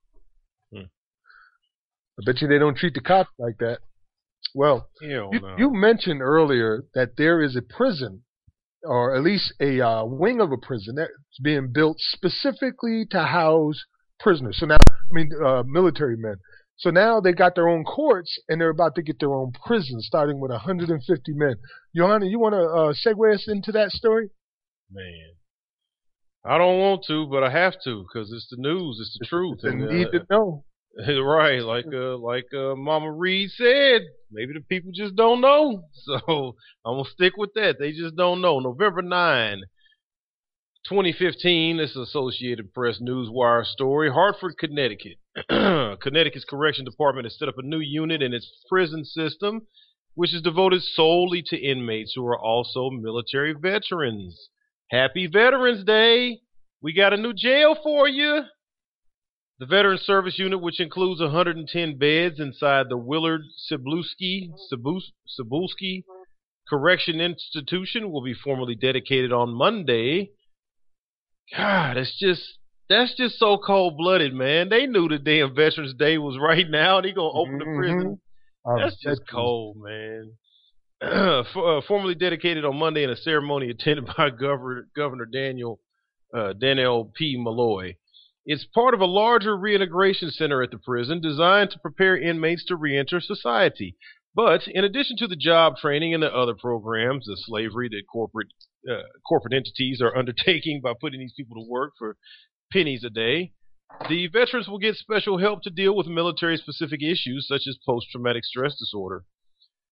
[2.19, 3.79] I bet you they don't treat the cops like that.
[4.53, 5.55] Well, you, no.
[5.57, 8.23] you, mentioned earlier that there is a prison,
[8.83, 13.81] or at least a uh, wing of a prison that's being built specifically to house
[14.19, 14.57] prisoners.
[14.59, 16.35] So now, I mean, uh, military men.
[16.77, 20.01] So now they got their own courts, and they're about to get their own prison,
[20.01, 21.55] starting with 150 men.
[21.93, 24.29] Yohanan, you want to uh, segue us into that story?
[24.91, 25.33] Man,
[26.43, 29.59] I don't want to, but I have to because it's the news, it's the truth.
[29.61, 30.65] They need uh, to know.
[31.07, 35.83] right, like uh, like uh, Mama Reed said, maybe the people just don't know.
[35.93, 37.77] So I'm gonna stick with that.
[37.79, 38.59] They just don't know.
[38.59, 39.61] November 9,
[40.89, 41.77] 2015.
[41.77, 44.11] This is Associated Press Newswire story.
[44.11, 45.17] Hartford, Connecticut.
[45.49, 49.61] Connecticut's Correction Department has set up a new unit in its prison system,
[50.15, 54.49] which is devoted solely to inmates who are also military veterans.
[54.89, 56.39] Happy Veterans Day!
[56.81, 58.41] We got a new jail for you.
[59.61, 63.41] The Veteran Service Unit, which includes 110 beds inside the Willard
[63.71, 64.49] Cybulski
[66.67, 70.31] Correction Institution, will be formally dedicated on Monday.
[71.55, 72.41] God, that's just
[72.89, 74.69] that's just so cold blooded, man.
[74.69, 78.19] They knew the damn Veterans Day was right now, and he gonna open the prison.
[78.65, 78.81] Mm-hmm.
[78.81, 80.31] That's just cold, man.
[81.53, 85.79] For, uh, formally dedicated on Monday in a ceremony attended by Governor Governor Daniel
[86.35, 87.37] uh, Daniel P.
[87.39, 87.97] Malloy.
[88.45, 92.75] It's part of a larger reintegration center at the prison designed to prepare inmates to
[92.75, 93.97] reenter society.
[94.33, 98.47] But in addition to the job training and the other programs, the slavery that corporate
[98.89, 102.17] uh, corporate entities are undertaking by putting these people to work for
[102.71, 103.53] pennies a day,
[104.07, 108.07] the veterans will get special help to deal with military specific issues such as post
[108.11, 109.25] traumatic stress disorder.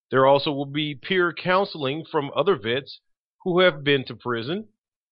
[0.10, 3.02] There also will be peer counseling from other vets
[3.44, 4.70] who have been to prison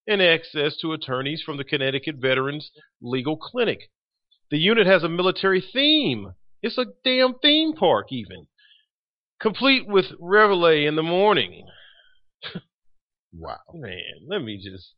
[0.08, 3.90] and access to attorneys from the Connecticut Veterans Legal Clinic.
[4.50, 6.34] The unit has a military theme.
[6.62, 8.48] It's a damn theme park, even.
[9.42, 11.66] Complete with reveille in the morning.
[13.34, 13.58] wow.
[13.74, 14.94] Man, let me just.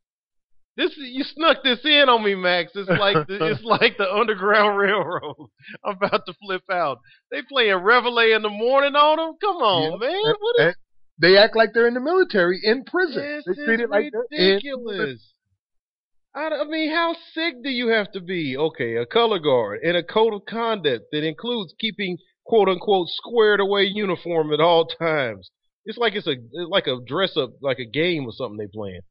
[0.78, 2.72] This you snuck this in on me, Max.
[2.74, 5.49] It's like the, it's like the Underground Railroad.
[5.84, 6.99] I'm about to flip out.
[7.32, 9.36] They playing Reveille in the morning on them.
[9.41, 10.36] Come on, man.
[10.39, 10.76] What is,
[11.20, 13.41] they act like they're in the military in prison.
[13.45, 15.34] This they treat it like ridiculous.
[16.34, 18.55] I, I mean, how sick do you have to be?
[18.55, 23.59] Okay, a color guard and a code of conduct that includes keeping quote unquote squared
[23.59, 25.51] away uniform at all times.
[25.86, 28.67] It's like it's a it's like a dress up, like a game or something they
[28.67, 29.01] playing.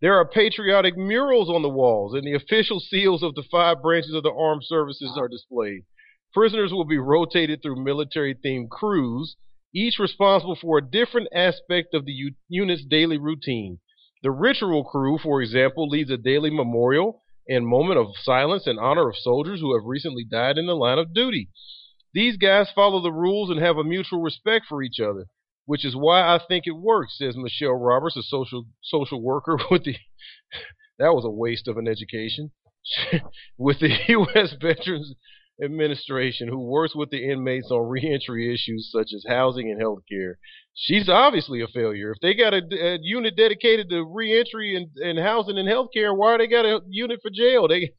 [0.00, 4.14] There are patriotic murals on the walls, and the official seals of the five branches
[4.14, 5.82] of the armed services are displayed.
[6.32, 9.36] Prisoners will be rotated through military themed crews
[9.74, 13.78] each responsible for a different aspect of the u- unit's daily routine.
[14.22, 19.08] The ritual crew, for example, leads a daily memorial and moment of silence in honor
[19.08, 21.48] of soldiers who have recently died in the line of duty.
[22.14, 25.26] These guys follow the rules and have a mutual respect for each other.
[25.66, 29.84] which is why I think it works, says Michelle Roberts, a social social worker with
[29.84, 29.96] the
[30.98, 32.50] that was a waste of an education
[33.58, 34.54] with the U.S.
[34.60, 35.14] Veterans
[35.62, 40.38] Administration, who works with the inmates on reentry issues such as housing and health care.
[40.74, 42.12] She's obviously a failure.
[42.12, 46.14] If they got a, a unit dedicated to reentry and, and housing and health care,
[46.14, 47.68] why they got a unit for jail?
[47.68, 47.92] They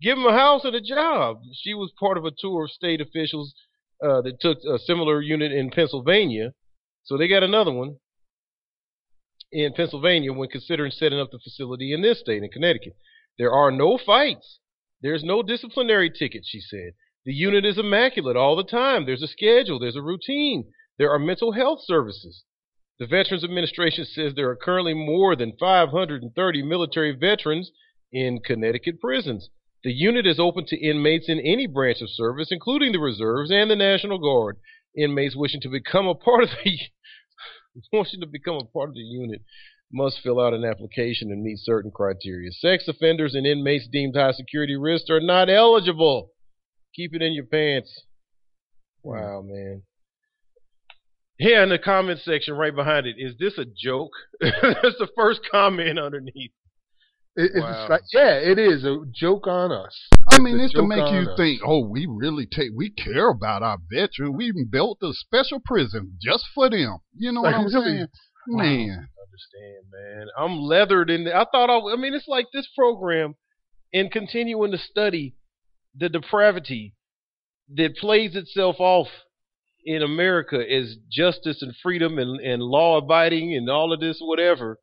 [0.00, 1.38] give them a house and a job.
[1.62, 3.54] She was part of a tour of state officials
[4.02, 6.52] uh, that took a similar unit in Pennsylvania.
[7.04, 7.96] So they got another one
[9.50, 12.96] in Pennsylvania when considering setting up the facility in this state, in Connecticut.
[13.38, 14.58] There are no fights.
[15.02, 16.92] There's no disciplinary ticket, she said.
[17.24, 19.04] The unit is immaculate all the time.
[19.04, 20.72] There's a schedule, there's a routine.
[20.98, 22.44] There are mental health services.
[22.98, 27.72] The Veterans Administration says there are currently more than 530 military veterans
[28.12, 29.50] in Connecticut prisons.
[29.82, 33.70] The unit is open to inmates in any branch of service, including the reserves and
[33.70, 34.58] the National Guard.
[34.96, 36.78] Inmates wishing to become a part of the
[37.92, 39.42] wishing to become a part of the unit
[39.92, 42.50] must fill out an application and meet certain criteria.
[42.52, 46.30] Sex offenders and inmates deemed high security risks are not eligible.
[46.96, 48.04] Keep it in your pants.
[49.02, 49.82] Wow, man.
[51.38, 54.10] Here in the comment section right behind it, is this a joke?
[54.40, 56.52] That's the first comment underneath.
[57.34, 57.86] It, Wow.
[57.88, 59.98] like, yeah, it is a joke on us.
[60.30, 61.36] I mean, a it's to make you us.
[61.38, 64.34] think, oh, we really take, we care about our veterans.
[64.36, 66.98] We even built a special prison just for them.
[67.16, 67.96] You know what I'm really?
[67.96, 68.06] saying?
[68.48, 69.08] Man.
[69.32, 70.26] Understand, man.
[70.36, 71.26] I'm leathered in.
[71.28, 71.92] I thought I.
[71.92, 73.34] I mean, it's like this program,
[73.92, 75.34] and continuing to study
[75.96, 76.94] the depravity
[77.74, 79.08] that plays itself off
[79.84, 84.78] in America as justice and freedom and, and law abiding and all of this whatever.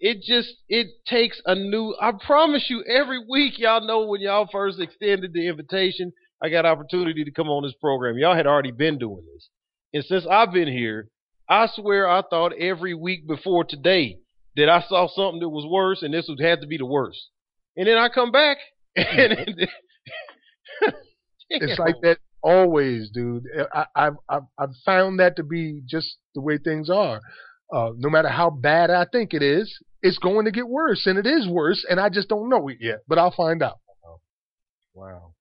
[0.00, 1.94] It just it takes a new.
[2.00, 6.12] I promise you, every week y'all know when y'all first extended the invitation,
[6.42, 8.18] I got opportunity to come on this program.
[8.18, 9.48] Y'all had already been doing this,
[9.92, 11.08] and since I've been here,
[11.48, 14.18] I swear I thought every week before today
[14.56, 17.28] that I saw something that was worse, and this would have to be the worst.
[17.76, 18.58] And then I come back,
[18.96, 19.68] and
[21.50, 23.44] It's like that always, dude.
[23.72, 27.20] I, I've, I've I've found that to be just the way things are.
[27.72, 31.18] Uh, no matter how bad I think it is, it's going to get worse, and
[31.18, 33.00] it is worse, and I just don't know it yet.
[33.08, 33.78] But I'll find out.
[34.94, 35.34] Wow.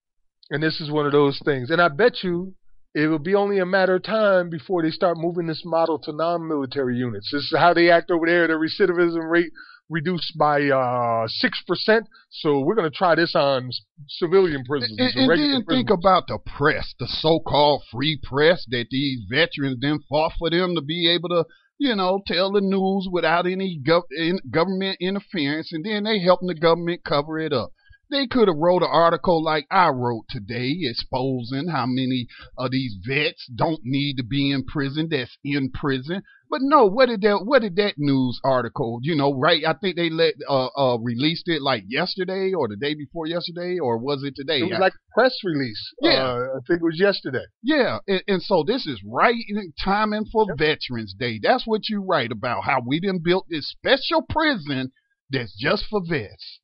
[0.50, 1.70] And this is one of those things.
[1.70, 2.56] And I bet you
[2.94, 6.12] it will be only a matter of time before they start moving this model to
[6.12, 7.30] non-military units.
[7.32, 8.48] This is how they act over there.
[8.48, 9.52] The recidivism rate
[9.90, 12.08] reduced by uh, six percent.
[12.30, 13.70] So we're going to try this on
[14.08, 14.96] civilian prisons.
[14.98, 20.00] And, and then think about the press, the so-called free press that these veterans then
[20.10, 21.46] fought for them to be able to,
[21.80, 26.48] you know, tell the news without any gov- in, government interference, and then they helping
[26.48, 27.72] the government cover it up.
[28.10, 32.28] They could have wrote an article like I wrote today, exposing how many
[32.58, 35.08] of these vets don't need to be in prison.
[35.10, 36.86] That's in prison, but no.
[36.86, 37.46] What did that?
[37.46, 39.00] What did that news article?
[39.02, 39.64] You know, right?
[39.66, 43.80] I think they let uh, uh released it like yesterday or the day before yesterday,
[43.80, 44.60] or was it today?
[44.60, 45.82] it was like press release.
[46.02, 46.24] Yeah.
[46.24, 47.46] uh, I think it was yesterday.
[47.64, 51.40] Yeah, and, and so this is right in timing for Veterans Day.
[51.42, 54.92] That's what you write about how we done built this special prison
[55.32, 56.60] that's just for vets.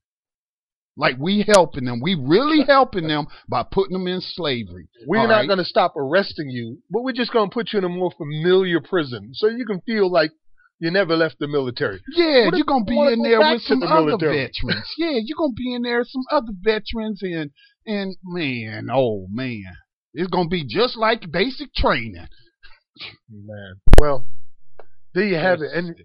[0.98, 4.90] Like we helping them, we really helping them by putting them in slavery.
[5.08, 5.48] We're not right?
[5.48, 8.12] going to stop arresting you, but we're just going to put you in a more
[8.18, 10.32] familiar prison so you can feel like
[10.80, 12.02] you never left the military.
[12.16, 14.94] Yeah, What you're gonna be in there with some the other veterans.
[14.98, 17.52] Yeah, you're gonna be in there with some other veterans and
[17.86, 19.76] and man, oh man,
[20.14, 22.28] it's gonna be just like basic training.
[23.30, 23.74] Man.
[23.98, 24.26] Well,
[25.14, 25.72] there you have it.
[25.74, 25.96] And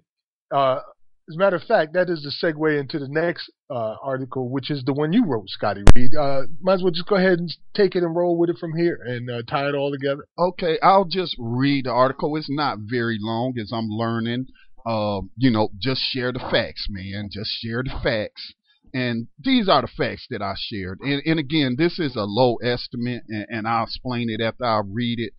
[0.53, 0.80] uh,
[1.29, 4.70] as a matter of fact, that is the segue into the next uh, article, which
[4.70, 6.11] is the one you wrote, Scotty Reed.
[6.14, 8.77] Uh, might as well just go ahead and take it and roll with it from
[8.77, 10.27] here and uh, tie it all together.
[10.39, 12.37] Okay, I'll just read the article.
[12.37, 14.47] It's not very long as I'm learning.
[14.85, 17.31] Uh, you know, just share the facts, man.
[17.33, 18.53] Just share the facts.
[18.93, 20.99] And these are the facts that I shared.
[21.01, 24.83] And, and again, this is a low estimate, and, and I'll explain it after I
[24.87, 25.33] read it.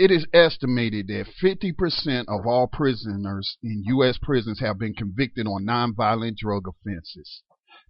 [0.00, 4.16] It is estimated that 50% of all prisoners in U.S.
[4.16, 7.42] prisons have been convicted on nonviolent drug offenses.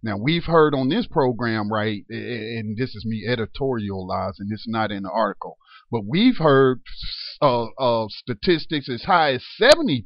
[0.03, 5.03] Now, we've heard on this program, right, and this is me editorializing, it's not in
[5.03, 5.55] the article,
[5.89, 6.81] but we've heard
[7.41, 10.03] uh, uh, statistics as high as 70%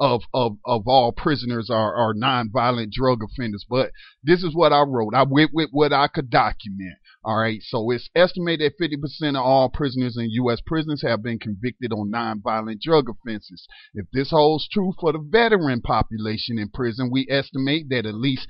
[0.00, 3.66] of, of, of all prisoners are, are nonviolent drug offenders.
[3.68, 3.90] But
[4.24, 5.14] this is what I wrote.
[5.14, 6.96] I went with what I could document.
[7.26, 7.60] All right.
[7.60, 10.60] So it's estimated that 50% of all prisoners in U.S.
[10.64, 13.66] prisons have been convicted on nonviolent drug offenses.
[13.94, 18.46] If this holds true for the veteran population in prison, we estimate that at least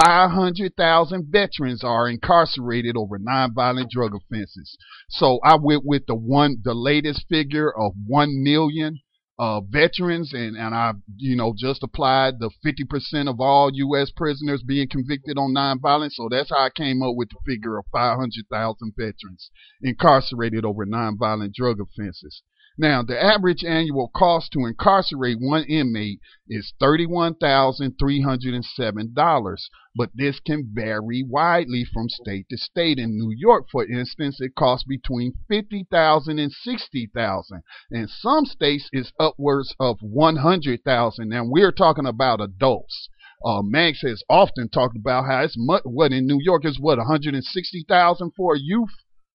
[0.00, 4.78] 500,000 veterans are incarcerated over nonviolent drug offenses.
[5.08, 9.00] So I went with the one, the latest figure of 1 million
[9.40, 14.12] uh, veterans, and, and I, you know, just applied the 50% of all U.S.
[14.14, 16.12] prisoners being convicted on nonviolence.
[16.12, 19.50] So that's how I came up with the figure of 500,000 veterans
[19.82, 22.42] incarcerated over nonviolent drug offenses.
[22.80, 31.22] Now, the average annual cost to incarcerate one inmate is $31,307, but this can vary
[31.22, 32.98] widely from state to state.
[32.98, 37.42] In New York, for instance, it costs between $50,000 and $60,000.
[37.90, 41.28] In some states, it's upwards of 100,000.
[41.28, 43.10] Now, we're talking about adults.
[43.44, 46.96] Uh, Max has often talked about how it's much, what in New York is what
[46.96, 48.88] 160,000 for a youth.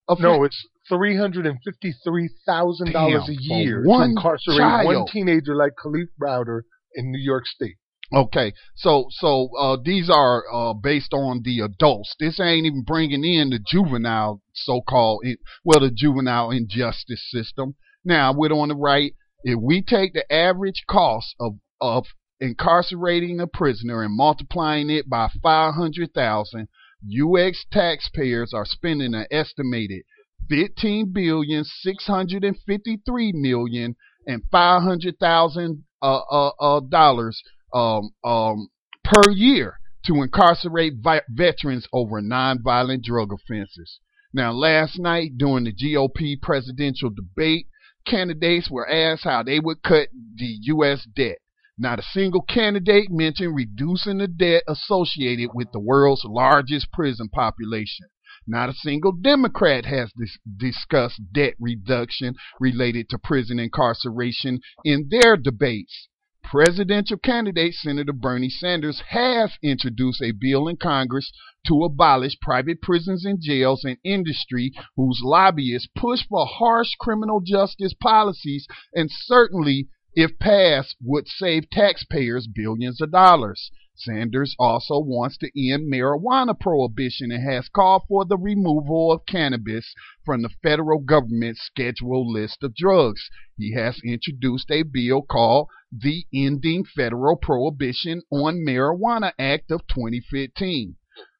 [0.08, 0.24] Offense?
[0.24, 4.86] No, it's three hundred and fifty-three thousand dollars a year to incarcerate child.
[4.86, 6.62] one teenager like Kalief Browder
[6.96, 7.76] in New York State.
[8.14, 12.16] Okay, so so uh, these are uh, based on the adults.
[12.20, 15.26] This ain't even bringing in the juvenile, so-called,
[15.64, 17.76] well, the juvenile injustice system.
[18.04, 19.14] Now, we're on the right,
[19.44, 22.06] if we take the average cost of of
[22.40, 26.68] incarcerating a prisoner and multiplying it by five hundred thousand,
[27.08, 27.66] U.S.
[27.72, 30.04] taxpayers are spending an estimated
[30.50, 33.96] fifteen billion six hundred and fifty-three million
[34.28, 37.42] and five hundred thousand uh, uh, uh, dollars
[37.74, 38.68] um, um,
[39.04, 44.00] per year to incarcerate vi- veterans over nonviolent drug offenses.
[44.34, 47.68] Now, last night during the GOP presidential debate,
[48.06, 51.08] candidates were asked how they would cut the U.S.
[51.16, 51.38] debt.
[51.78, 58.08] Not a single candidate mentioned reducing the debt associated with the world's largest prison population.
[58.48, 65.36] Not a single Democrat has dis- discussed debt reduction related to prison incarceration in their
[65.36, 66.08] debates.
[66.44, 71.32] Presidential candidate Senator Bernie Sanders has introduced a bill in Congress
[71.66, 77.96] to abolish private prisons and jails and industry whose lobbyists push for harsh criminal justice
[77.96, 83.72] policies and certainly, if passed, would save taxpayers billions of dollars.
[83.98, 89.96] Sanders also wants to end marijuana prohibition and has called for the removal of cannabis
[90.26, 93.30] from the federal government's scheduled list of drugs.
[93.58, 100.98] He has introduced a bill called the Ending Federal Prohibition on Marijuana Act of 2015.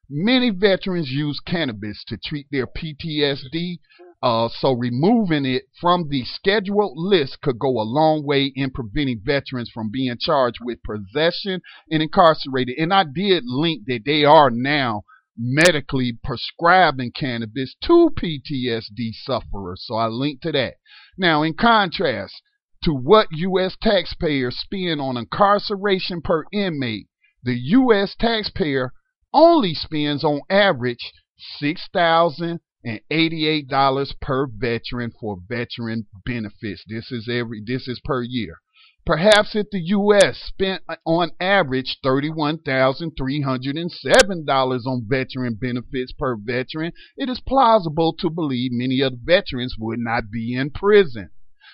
[0.08, 3.80] Many veterans use cannabis to treat their PTSD,
[4.22, 9.20] uh, so removing it from the scheduled list could go a long way in preventing
[9.22, 11.60] veterans from being charged with possession
[11.90, 12.76] and incarcerated.
[12.78, 15.02] And I did link that they are now
[15.36, 19.84] medically prescribing cannabis to PTSD sufferers.
[19.86, 20.74] So I linked to that.
[21.18, 22.40] Now, in contrast
[22.84, 23.76] to what U.S.
[23.82, 27.08] taxpayers spend on incarceration per inmate,
[27.42, 28.14] the U.S.
[28.18, 28.92] taxpayer
[29.32, 31.12] only spends on average
[31.58, 36.82] six thousand and eighty-eight dollars per veteran for veteran benefits.
[36.88, 38.60] This is every this is per year.
[39.04, 40.36] Perhaps if the U.S.
[40.36, 48.72] spent uh, on average $31,307 on veteran benefits per veteran, it is plausible to believe
[48.72, 51.30] many of the veterans would not be in prison.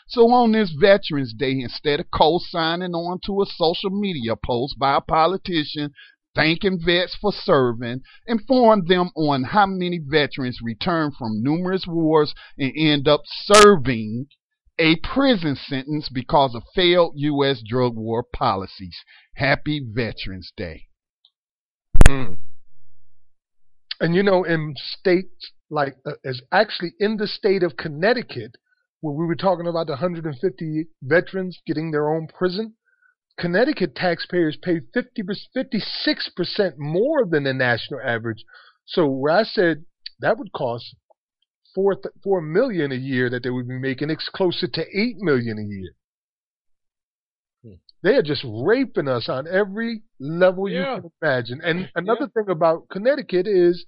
[0.08, 4.96] So on this Veterans Day, instead of co-signing on to a social media post by
[4.96, 5.94] a politician
[6.34, 12.72] thanking vets for serving, inform them on how many veterans return from numerous wars and
[12.76, 14.26] end up serving
[14.78, 17.62] a prison sentence because of failed U.S.
[17.66, 18.96] drug war policies.
[19.36, 20.86] Happy Veterans Day.
[22.08, 22.38] Mm.
[24.00, 28.56] And you know, in states like, uh, as actually in the state of Connecticut,
[29.00, 32.74] where we were talking about the 150 veterans getting their own prison,
[33.38, 35.22] Connecticut taxpayers pay 50,
[35.56, 38.44] 56% more than the national average.
[38.86, 39.84] So where I said
[40.20, 40.94] that would cost
[41.74, 45.58] four four million a year that they would be making, it's closer to eight million
[45.58, 45.92] a year.
[47.64, 47.80] Hmm.
[48.02, 50.96] They are just raping us on every level yeah.
[50.96, 51.60] you can imagine.
[51.62, 52.42] And another yeah.
[52.42, 53.84] thing about Connecticut is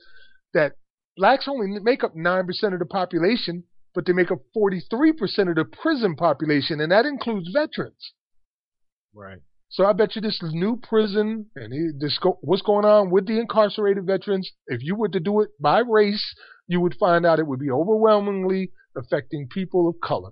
[0.54, 0.72] that
[1.16, 3.64] blacks only make up nine percent of the population,
[3.94, 8.12] but they make up forty three percent of the prison population, and that includes veterans.
[9.14, 9.38] Right.
[9.70, 13.40] So I bet you this new prison and this go, what's going on with the
[13.40, 14.50] incarcerated veterans.
[14.66, 16.34] If you were to do it by race,
[16.68, 20.30] you would find out it would be overwhelmingly affecting people of color.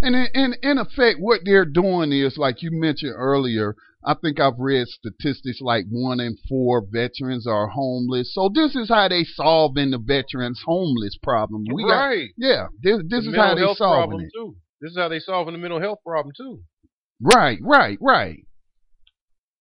[0.00, 3.74] And in, in, in effect, what they're doing is, like you mentioned earlier,
[4.06, 8.34] I think I've read statistics like one in four veterans are homeless.
[8.34, 11.64] So this is how they solving the veterans homeless problem.
[11.72, 12.28] We right.
[12.38, 12.66] Got, yeah.
[12.82, 14.30] This, this the is how they solving it.
[14.34, 14.56] Too.
[14.80, 16.60] This is how they solving the mental health problem too.
[17.20, 18.46] Right, right, right.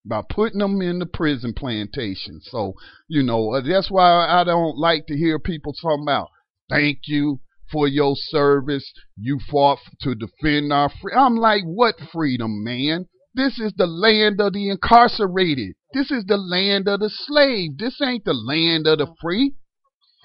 [0.06, 2.42] By putting them in the prison plantation.
[2.42, 2.74] So,
[3.08, 6.30] you know, uh, that's why I don't like to hear people talking about
[6.70, 7.40] thank you
[7.72, 8.92] for your service.
[9.18, 11.20] You fought to defend our freedom.
[11.20, 13.08] I'm like, what freedom, man?
[13.34, 15.76] This is the land of the incarcerated.
[15.94, 17.78] This is the land of the slave.
[17.78, 19.56] This ain't the land of the free.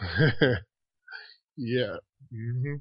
[1.56, 1.96] yeah.
[2.32, 2.74] Mm-hmm.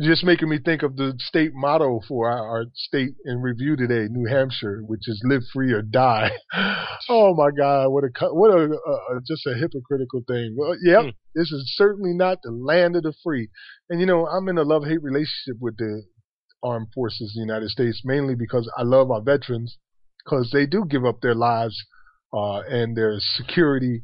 [0.00, 4.08] Just making me think of the state motto for our, our, state in review today,
[4.10, 6.32] New Hampshire, which is "Live free or die."
[7.08, 10.56] oh my God, what a what a, a just a hypocritical thing.
[10.58, 11.14] Well, yep, mm.
[11.36, 13.50] this is certainly not the land of the free.
[13.88, 16.02] And you know, I'm in a love hate relationship with the
[16.64, 19.78] armed forces of the United States, mainly because I love our veterans,
[20.24, 21.80] because they do give up their lives
[22.32, 24.02] uh, and their security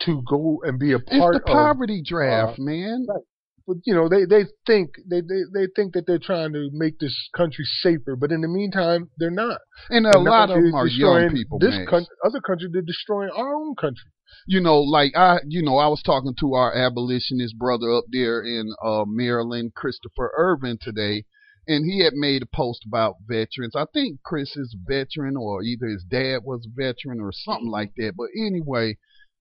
[0.00, 3.06] to go and be a part it's the poverty of, draft, uh, man.
[3.08, 3.22] Right.
[3.66, 6.98] But you know, they they think they, they they think that they're trying to make
[6.98, 9.60] this country safer, but in the meantime, they're not.
[9.88, 11.58] And a they're lot of them are young people.
[11.58, 14.10] This country, other country, they're destroying our own country.
[14.46, 18.42] You know, like I, you know, I was talking to our abolitionist brother up there
[18.42, 21.24] in uh, Maryland, Christopher Irvin today,
[21.66, 23.74] and he had made a post about veterans.
[23.76, 27.70] I think Chris is a veteran, or either his dad was a veteran, or something
[27.70, 28.14] like that.
[28.16, 28.96] But anyway,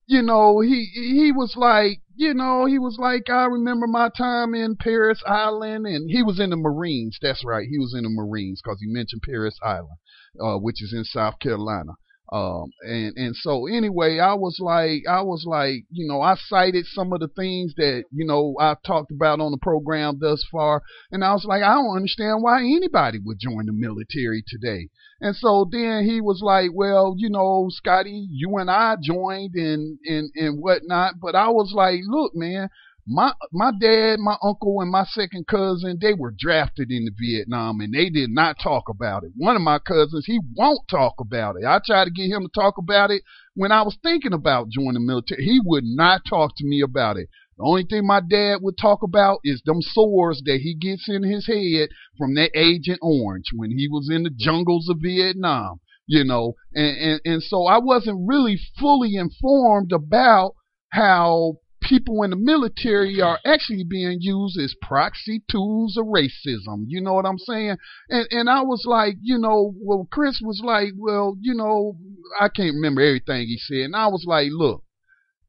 [0.09, 4.55] you know, he he was like, you know, he was like, I remember my time
[4.55, 7.19] in Parris Island, and he was in the Marines.
[7.21, 9.99] That's right, he was in the Marines because he mentioned Parris Island,
[10.41, 11.91] uh, which is in South Carolina.
[12.31, 16.85] Um, and, and so anyway, I was like, I was like, you know, I cited
[16.85, 20.83] some of the things that, you know, I've talked about on the program thus far.
[21.11, 24.89] And I was like, I don't understand why anybody would join the military today.
[25.21, 29.97] And so then he was like, well, you know, Scotty, you and I joined and,
[30.05, 31.15] and, and whatnot.
[31.19, 32.69] But I was like, look, man,
[33.09, 37.91] my my dad, my uncle, and my second cousin, they were drafted into Vietnam, and
[37.91, 39.31] they did not talk about it.
[39.35, 41.65] One of my cousins, he won't talk about it.
[41.65, 43.23] I tried to get him to talk about it
[43.55, 45.43] when I was thinking about joining the military.
[45.43, 47.29] He would not talk to me about it.
[47.57, 51.23] The only thing my dad would talk about is them sores that he gets in
[51.23, 55.79] his head from that Agent Orange when he was in the jungles of Vietnam.
[56.05, 60.53] You know, and, and, and so I wasn't really fully informed about
[60.91, 61.57] how
[61.89, 66.85] people in the military are actually being used as proxy tools of racism.
[66.85, 67.77] You know what I'm saying?
[68.09, 71.97] And and I was like, you know, well, Chris was like, well, you know,
[72.39, 74.83] I can't remember everything he said, and I was like, look,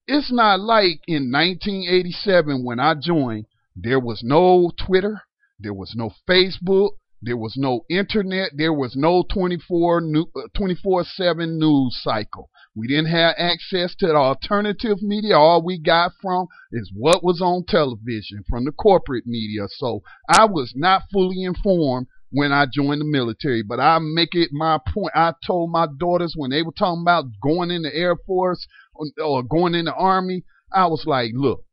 [0.06, 3.44] it's not like in 1987 when I joined,
[3.76, 5.22] there was no Twitter,
[5.58, 8.52] there was no Facebook, there was no internet.
[8.56, 12.48] There was no 24 uh, 7 news cycle.
[12.74, 15.36] We didn't have access to the alternative media.
[15.36, 19.66] All we got from is what was on television from the corporate media.
[19.68, 23.62] So I was not fully informed when I joined the military.
[23.62, 25.12] But I make it my point.
[25.14, 28.66] I told my daughters when they were talking about going in the Air Force
[29.22, 31.64] or going in the Army, I was like, look,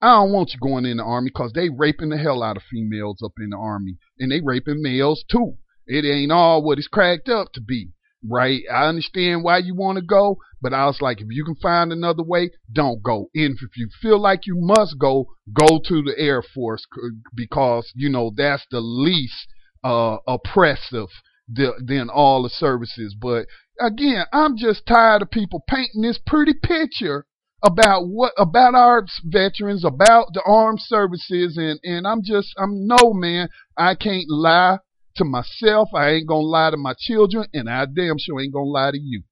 [0.00, 2.62] I don't want you going in the army because they raping the hell out of
[2.70, 5.56] females up in the army, and they raping males too.
[5.86, 7.92] It ain't all what it's cracked up to be,
[8.28, 8.62] right?
[8.72, 11.92] I understand why you want to go, but I was like, if you can find
[11.92, 13.30] another way, don't go.
[13.34, 16.86] And if you feel like you must go, go to the Air Force
[17.34, 19.48] because you know that's the least
[19.84, 21.08] uh, oppressive
[21.48, 23.14] than all the services.
[23.18, 23.46] But
[23.80, 27.26] again, I'm just tired of people painting this pretty picture
[27.62, 33.12] about what about our veterans, about the armed services, and and I'm just I'm no
[33.12, 33.48] man.
[33.76, 34.78] I can't lie
[35.16, 35.88] to myself.
[35.94, 38.98] I ain't gonna lie to my children, and I damn sure ain't gonna lie to
[38.98, 39.22] you.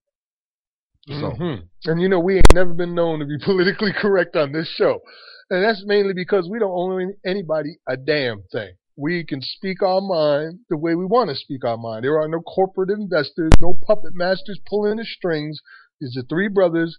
[1.07, 1.89] So, mm-hmm.
[1.89, 4.99] and you know we ain't never been known to be politically correct on this show,
[5.49, 8.73] and that's mainly because we don't owe anybody a damn thing.
[8.97, 12.05] We can speak our mind the way we want to speak our mind.
[12.05, 15.59] There are no corporate investors, no puppet masters pulling the strings.
[15.99, 16.97] These the three brothers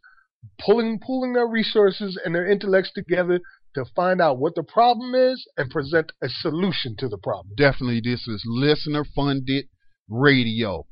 [0.61, 3.41] pulling pulling their resources and their intellects together
[3.77, 7.55] to find out what the problem is and present a solution to the problem.
[7.57, 9.67] Definitely, this is listener funded
[10.09, 10.87] radio,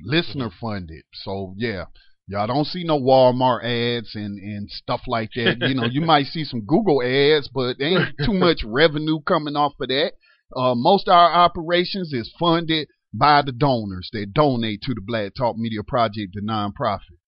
[0.00, 1.04] listener funded.
[1.12, 1.84] So yeah.
[2.26, 5.58] Y'all don't see no Walmart ads and, and stuff like that.
[5.60, 9.74] You know, you might see some Google ads, but ain't too much revenue coming off
[9.78, 10.12] of that.
[10.56, 15.32] Uh, most of our operations is funded by the donors that donate to the Black
[15.36, 17.18] Talk Media Project, the nonprofit.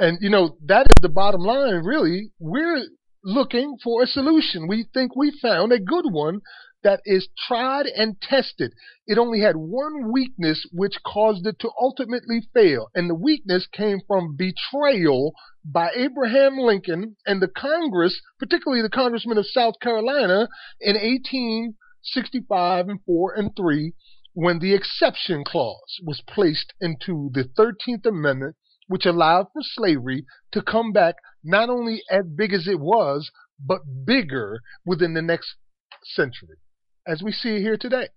[0.00, 2.30] And, you know, that is the bottom line, really.
[2.38, 2.84] We're
[3.24, 4.68] looking for a solution.
[4.68, 6.40] We think we found a good one
[6.82, 8.72] that is tried and tested.
[9.06, 12.88] It only had one weakness which caused it to ultimately fail.
[12.94, 15.32] And the weakness came from betrayal
[15.64, 20.48] by Abraham Lincoln and the Congress, particularly the Congressman of South Carolina
[20.80, 23.92] in 1865 and 4 and 3,
[24.34, 28.54] when the exception clause was placed into the 13th Amendment
[28.88, 31.14] which allowed for slavery to come back
[31.44, 33.30] not only as big as it was,
[33.64, 35.54] but bigger within the next
[36.04, 36.56] century,
[37.06, 38.08] as we see here today.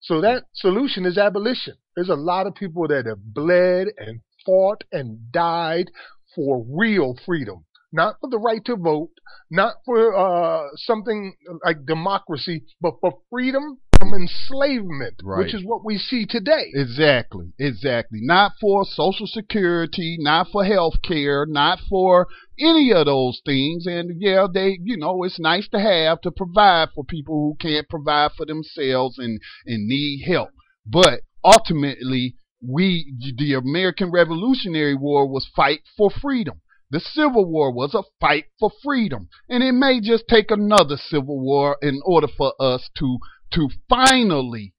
[0.00, 1.74] So that solution is abolition.
[1.94, 5.90] There's a lot of people that have bled and fought and died
[6.34, 9.10] for real freedom, not for the right to vote,
[9.50, 11.34] not for uh, something
[11.64, 15.38] like democracy, but for freedom from enslavement, Right.
[15.44, 16.70] which is what we see today.
[16.74, 18.18] Exactly, exactly.
[18.22, 22.26] Not for Social Security, not for health care, not for
[22.58, 23.86] any of those things.
[23.86, 27.88] And yeah, they, you know, it's nice to have to provide for people who can't
[27.88, 30.50] provide for themselves and, and need help.
[30.86, 32.36] But ultimately,
[32.66, 36.60] we, the American Revolutionary War was fight for freedom.
[36.90, 39.28] The Civil War was a fight for freedom.
[39.48, 43.18] And it may just take another civil war in order for us to,
[43.52, 44.74] to finally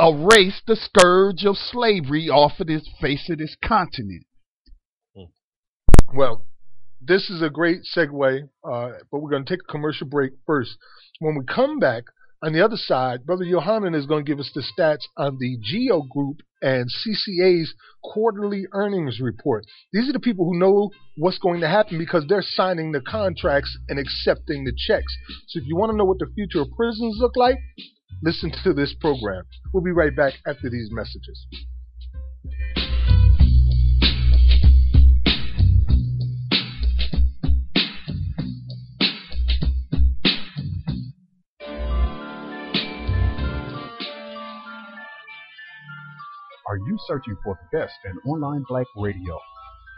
[0.00, 4.24] erase the scourge of slavery off of this face of this continent.
[6.14, 6.46] Well,
[7.00, 10.76] this is a great segue, uh, but we're going to take a commercial break first.
[11.18, 12.04] When we come back,
[12.42, 15.58] on the other side, Brother Yohanan is going to give us the stats on the
[15.60, 19.64] Geo Group and CCA's quarterly earnings report.
[19.92, 23.76] These are the people who know what's going to happen because they're signing the contracts
[23.88, 25.12] and accepting the checks.
[25.48, 27.58] So if you want to know what the future of prisons look like,
[28.22, 29.44] listen to this program.
[29.72, 31.46] We'll be right back after these messages.
[46.68, 49.38] Are you searching for the best in online black radio?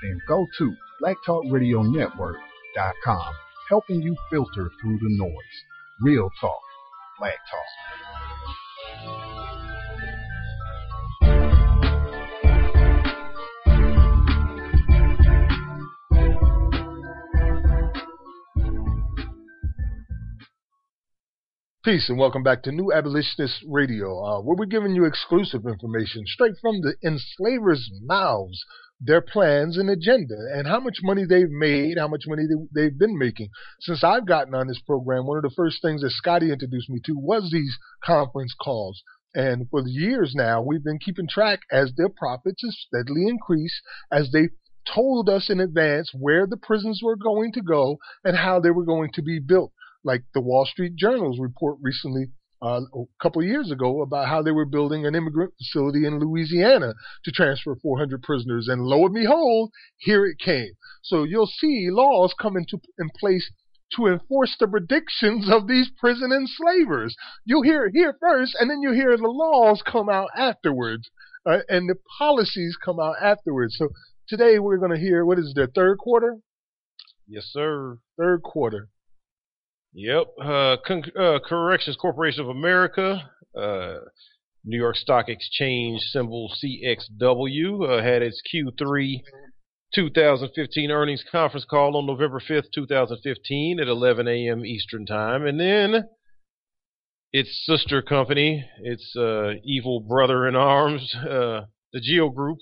[0.02, 3.32] Then go to blacktalkradionetwork.com,
[3.68, 5.64] helping you filter through the noise.
[6.00, 6.60] Real talk,
[7.18, 7.66] black talk.
[21.82, 26.24] Peace and welcome back to New Abolitionist Radio, uh, where we're giving you exclusive information
[26.26, 28.62] straight from the enslavers' mouths,
[29.00, 32.98] their plans and agenda, and how much money they've made, how much money they, they've
[32.98, 33.48] been making.
[33.80, 37.00] Since I've gotten on this program, one of the first things that Scotty introduced me
[37.06, 39.02] to was these conference calls.
[39.34, 43.80] And for years now, we've been keeping track as their profits have steadily increased,
[44.12, 44.50] as they
[44.86, 48.84] told us in advance where the prisons were going to go and how they were
[48.84, 49.72] going to be built
[50.04, 52.26] like the Wall Street Journal's report recently,
[52.62, 56.18] uh, a couple of years ago, about how they were building an immigrant facility in
[56.18, 56.94] Louisiana
[57.24, 58.68] to transfer 400 prisoners.
[58.68, 60.72] And lo and behold, here it came.
[61.02, 63.50] So you'll see laws come into in place
[63.96, 67.16] to enforce the predictions of these prison enslavers.
[67.44, 71.10] You'll hear it here first, and then you hear the laws come out afterwards,
[71.44, 73.76] uh, and the policies come out afterwards.
[73.76, 73.88] So
[74.28, 76.36] today we're going to hear what is the third quarter?
[77.26, 77.98] Yes, sir.
[78.16, 78.88] Third quarter.
[79.92, 80.26] Yep.
[80.40, 83.94] Uh, Con- uh, Corrections Corporation of America, uh,
[84.64, 89.20] New York Stock Exchange symbol CXW, uh, had its Q3
[89.92, 94.64] 2015 earnings conference call on November 5th, 2015 at 11 a.m.
[94.64, 95.44] Eastern Time.
[95.44, 96.04] And then
[97.32, 101.62] its sister company, its uh, evil brother in arms, uh,
[101.92, 102.58] the Geo Group,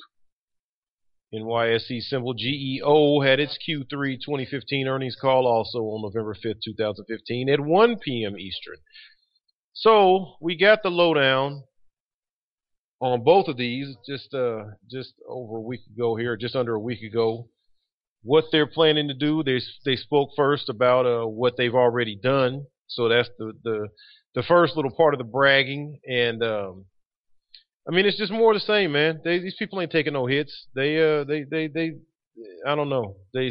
[1.35, 7.61] NYSE symbol GEO had its Q3 2015 earnings call also on November 5th, 2015 at
[7.61, 8.39] 1 p.m.
[8.39, 8.76] Eastern.
[9.74, 11.64] So we got the lowdown
[13.01, 16.81] on both of these just uh, just over a week ago here, just under a
[16.81, 17.49] week ago.
[18.22, 22.66] What they're planning to do, they they spoke first about uh, what they've already done.
[22.89, 23.89] So that's the the
[24.35, 26.87] the first little part of the bragging, and um,
[27.89, 29.20] I mean, it's just more the same, man.
[29.24, 30.66] They, these people ain't taking no hits.
[30.74, 31.93] They, uh, they, they, they.
[32.66, 33.16] I don't know.
[33.32, 33.51] They,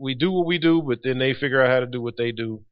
[0.00, 2.32] we do what we do, but then they figure out how to do what they
[2.32, 2.62] do,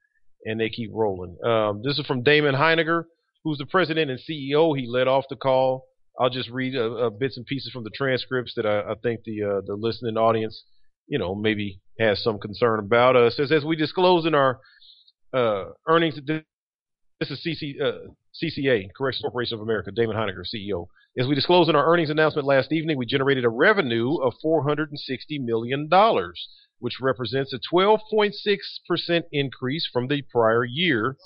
[0.44, 1.36] and they keep rolling.
[1.44, 3.04] Um, this is from Damon Hininger,
[3.44, 4.76] who's the president and CEO.
[4.76, 5.86] He led off the call.
[6.18, 9.20] I'll just read uh, uh, bits and pieces from the transcripts that I, I think
[9.24, 10.64] the uh, the listening audience,
[11.08, 13.16] you know, maybe has some concern about.
[13.16, 14.60] Uh, as we disclose in our
[15.34, 16.18] uh, earnings.
[16.26, 17.74] This is CC,
[18.42, 20.86] CCA, Corrections Corporation of America, Damon Hininger, CEO.
[21.18, 24.88] As we disclosed in our earnings announcement last evening, we generated a revenue of $460
[25.40, 25.90] million,
[26.78, 31.18] which represents a 12.6% increase from the prior year,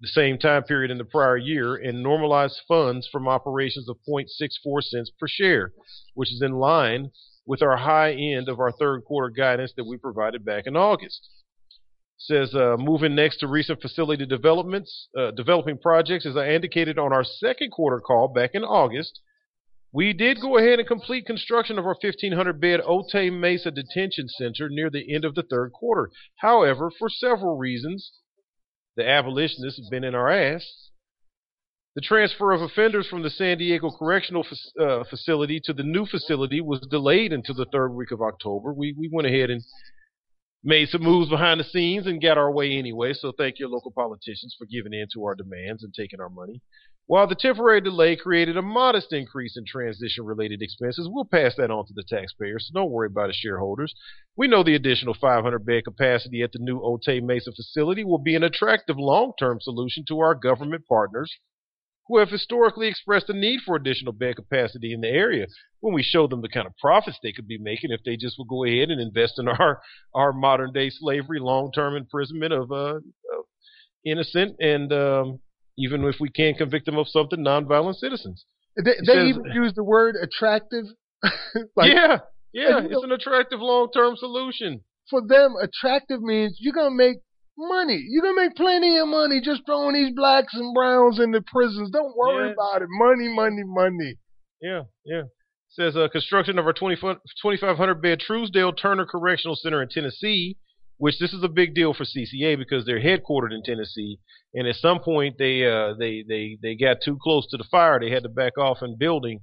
[0.00, 4.82] the same time period in the prior year, and normalized funds from operations of 0.64
[4.82, 5.72] cents per share,
[6.14, 7.12] which is in line
[7.46, 11.28] with our high end of our third quarter guidance that we provided back in August
[12.16, 16.26] says uh, moving next to recent facility developments, uh, developing projects.
[16.26, 19.20] As I indicated on our second quarter call back in August,
[19.92, 24.68] we did go ahead and complete construction of our 1,500 bed Otay Mesa Detention Center
[24.68, 26.10] near the end of the third quarter.
[26.38, 28.12] However, for several reasons,
[28.96, 30.90] the abolitionists have been in our ass.
[31.94, 34.44] The transfer of offenders from the San Diego Correctional
[34.80, 38.72] uh, Facility to the new facility was delayed until the third week of October.
[38.72, 39.62] We we went ahead and
[40.64, 43.12] made some moves behind the scenes and got our way anyway.
[43.12, 46.62] So thank your local politicians for giving in to our demands and taking our money.
[47.06, 51.70] While the temporary delay created a modest increase in transition related expenses, we'll pass that
[51.70, 53.94] on to the taxpayers, so don't worry about the shareholders.
[54.36, 58.34] We know the additional 500 bed capacity at the new Otay Mesa facility will be
[58.34, 61.30] an attractive long term solution to our government partners
[62.06, 65.46] who have historically expressed a need for additional bed capacity in the area
[65.80, 68.36] when we show them the kind of profits they could be making if they just
[68.38, 69.80] would go ahead and invest in our,
[70.14, 73.44] our modern day slavery, long term imprisonment of, uh, of
[74.04, 75.40] innocent and um,
[75.78, 78.44] even if we can't convict them of something, nonviolent citizens.
[78.76, 80.84] They, they says, even use the word attractive.
[81.76, 82.18] like, yeah,
[82.52, 84.82] yeah, it's know, an attractive long term solution.
[85.10, 87.18] For them, attractive means you're gonna make
[87.56, 88.04] money.
[88.08, 91.90] You're gonna make plenty of money just throwing these blacks and browns into prisons.
[91.90, 92.52] Don't worry yeah.
[92.52, 92.88] about it.
[92.90, 94.16] Money, money, money.
[94.60, 95.22] Yeah, yeah.
[95.22, 100.56] It says uh, construction of our 20, 2,500 bed Trousdale Turner Correctional Center in Tennessee,
[100.98, 104.18] which this is a big deal for CCA because they're headquartered in Tennessee,
[104.54, 107.98] and at some point they uh, they they they got too close to the fire.
[108.00, 109.40] They had to back off in building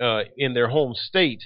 [0.00, 1.40] uh, in their home state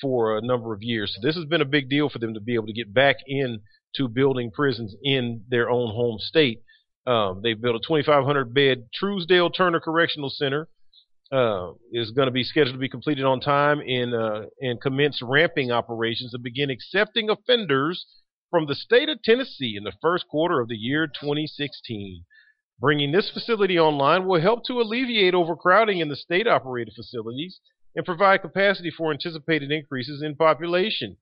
[0.00, 1.14] for a number of years.
[1.14, 3.16] So this has been a big deal for them to be able to get back
[3.26, 3.60] in
[3.96, 6.62] to building prisons in their own home state.
[7.06, 10.68] Um, they built a 2,500 bed Trousdale Turner Correctional Center.
[11.32, 15.20] Uh, is going to be scheduled to be completed on time and uh, and commence
[15.22, 18.04] ramping operations and begin accepting offenders
[18.50, 22.24] from the state of Tennessee in the first quarter of the year 2016.
[22.78, 27.58] Bringing this facility online will help to alleviate overcrowding in the state operated facilities
[27.96, 31.16] and provide capacity for anticipated increases in population.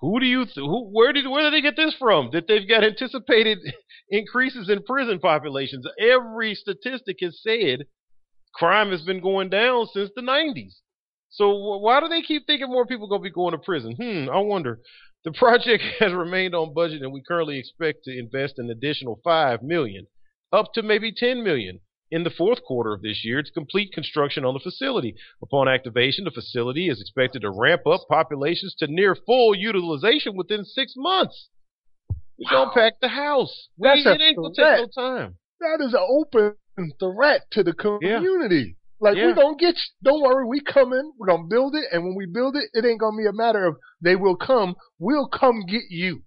[0.00, 2.30] Who do you th- who where did where did they get this from?
[2.32, 3.58] That they've got anticipated
[4.10, 5.86] increases in prison populations.
[5.98, 7.86] Every statistic has said
[8.54, 10.80] crime has been going down since the 90s.
[11.30, 13.96] So why do they keep thinking more people going to be going to prison?
[13.96, 14.80] Hmm, I wonder.
[15.24, 19.62] The project has remained on budget and we currently expect to invest an additional 5
[19.62, 20.06] million
[20.52, 21.80] up to maybe 10 million
[22.10, 25.14] in the fourth quarter of this year to complete construction on the facility.
[25.42, 30.64] Upon activation, the facility is expected to ramp up populations to near full utilization within
[30.64, 31.48] six months.
[32.38, 32.64] We wow.
[32.64, 33.68] don't pack the house.
[33.78, 35.36] That's we, a it ain't gonna take no time.
[35.60, 36.54] That is an open
[37.00, 38.56] threat to the community.
[38.56, 38.74] Yeah.
[39.00, 39.26] Like yeah.
[39.26, 39.74] we gonna get.
[39.74, 39.82] you.
[40.04, 41.12] Don't worry, we coming.
[41.18, 43.64] We're gonna build it, and when we build it, it ain't gonna be a matter
[43.66, 44.74] of they will come.
[44.98, 46.22] We'll come get you.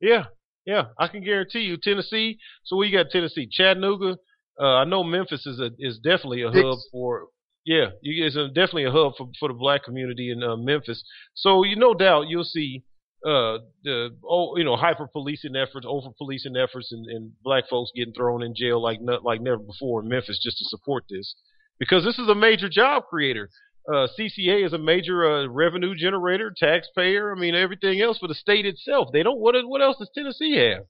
[0.00, 0.24] Yeah,
[0.66, 0.86] yeah.
[0.98, 2.38] I can guarantee you, Tennessee.
[2.64, 4.16] So we got Tennessee, Chattanooga,
[4.60, 7.26] uh, I know Memphis is a is definitely a hub for
[7.64, 11.02] yeah, you it's a, definitely a hub for for the black community in uh, Memphis.
[11.34, 12.84] So you no doubt you'll see
[13.26, 17.90] uh the oh you know hyper policing efforts, over policing efforts, and, and black folks
[17.96, 21.34] getting thrown in jail like not, like never before in Memphis just to support this
[21.78, 23.48] because this is a major job creator.
[23.86, 27.34] Uh, CCA is a major uh, revenue generator, taxpayer.
[27.34, 29.08] I mean everything else for the state itself.
[29.12, 30.84] They don't what what else does Tennessee have?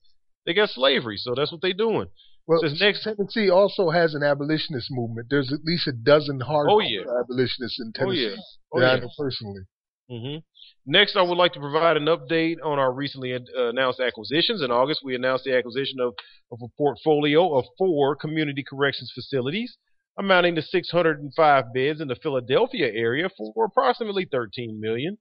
[0.45, 2.09] They got slavery, so that's what they're doing.
[2.47, 5.29] Well, next, Tennessee also has an abolitionist movement.
[5.31, 7.01] There's at least a dozen hardcore oh, yeah.
[7.21, 8.27] abolitionists in Tennessee.
[8.27, 8.37] Oh, yeah.
[8.73, 8.93] Oh, that yeah.
[8.93, 9.63] I know personally.
[10.11, 10.39] Mm-hmm.
[10.87, 14.61] Next, I would like to provide an update on our recently uh, announced acquisitions.
[14.61, 16.15] In August, we announced the acquisition of,
[16.53, 19.79] of a portfolio of four community corrections facilities,
[20.19, 25.17] amounting to 605 beds in the Philadelphia area for approximately 13 million.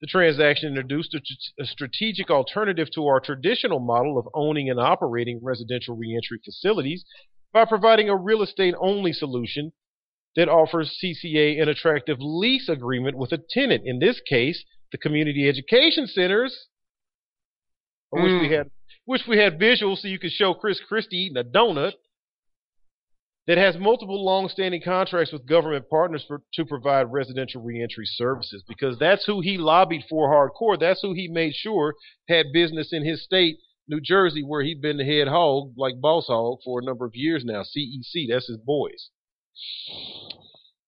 [0.00, 1.20] The transaction introduced a,
[1.62, 7.04] a, strategic alternative to our traditional model of owning and operating residential reentry facilities
[7.52, 9.72] by providing a real estate only solution
[10.34, 13.84] that offers CCA an attractive lease agreement with a tenant.
[13.86, 14.62] In this case,
[14.92, 16.68] the community education centers.
[18.14, 18.54] I wish we hmm.
[18.54, 18.70] had
[19.06, 21.92] wish we had visuals so you could show Chris Christie eating a donut
[23.46, 28.98] that has multiple long-standing contracts with government partners for, to provide residential reentry services because
[28.98, 30.78] that's who he lobbied for hardcore.
[30.78, 31.94] That's who he made sure
[32.28, 33.58] had business in his state,
[33.88, 37.14] New Jersey, where he'd been the head hog, like boss hog, for a number of
[37.14, 37.62] years now.
[37.62, 39.10] CEC, that's his boys.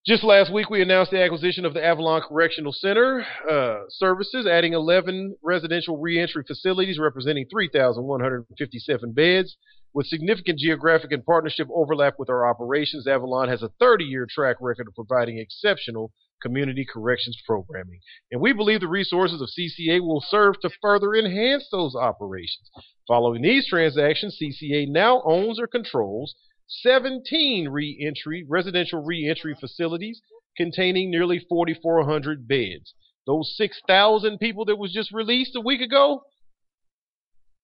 [0.05, 4.73] Just last week, we announced the acquisition of the Avalon Correctional Center uh, services, adding
[4.73, 9.57] 11 residential reentry facilities representing 3,157 beds.
[9.95, 14.57] With significant geographic and partnership overlap with our operations, Avalon has a 30 year track
[14.61, 16.13] record of providing exceptional
[16.43, 18.01] community corrections programming.
[18.31, 22.71] And we believe the resources of CCA will serve to further enhance those operations.
[23.07, 26.35] Following these transactions, CCA now owns or controls
[26.69, 30.21] 17 reentry, residential reentry facilities
[30.57, 32.95] containing nearly 4,400 beds.
[33.27, 36.23] Those 6,000 people that was just released a week ago,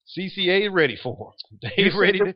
[0.07, 1.61] CCA ready for them.
[1.77, 2.35] They ready to.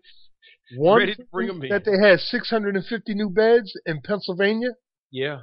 [0.77, 1.69] One ready to bring 'em in.
[1.71, 4.71] that they had 650 new beds in Pennsylvania.
[5.11, 5.41] Yeah,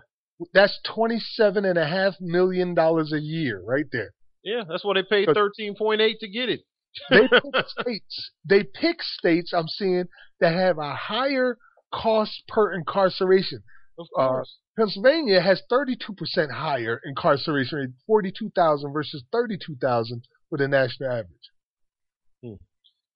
[0.54, 4.12] That's 27 and a half million dollars a year, right there.
[4.44, 4.64] yeah.
[4.70, 6.62] That's why they paid thirteen point eight to get it.
[7.10, 8.32] They pick states.
[8.48, 9.52] They pick states.
[9.54, 10.06] I'm seeing
[10.40, 11.58] that have a higher
[11.92, 13.64] cost per incarceration.
[13.98, 14.58] Of Uh, course.
[14.78, 21.50] Pennsylvania has 32% higher incarceration rate, 42,000 versus 32,000 for the national average.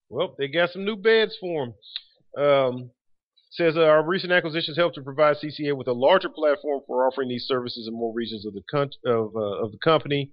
[0.10, 1.68] Well, they got some new beds for
[2.36, 2.44] them.
[2.44, 2.92] Um,
[3.52, 7.30] says uh, our recent acquisitions help to provide CCA with a larger platform for offering
[7.30, 10.32] these services in more regions of the con- of uh, of the company.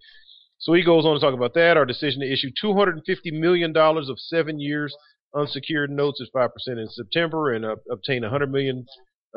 [0.58, 1.76] So he goes on to talk about that.
[1.76, 4.94] Our decision to issue 250 million dollars of seven years
[5.34, 8.84] unsecured notes at five percent in September and uh, obtain a 100 million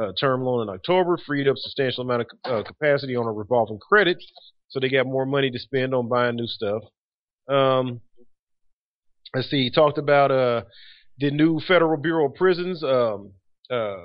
[0.02, 3.80] uh, term loan in October freed up substantial amount of uh, capacity on a revolving
[3.80, 4.18] credit,
[4.70, 6.84] so they got more money to spend on buying new stuff.
[7.48, 8.02] Um,
[9.36, 9.64] let's see.
[9.64, 10.64] He talked about uh,
[11.20, 13.34] the new Federal Bureau of Prisons, um,
[13.70, 13.98] uh,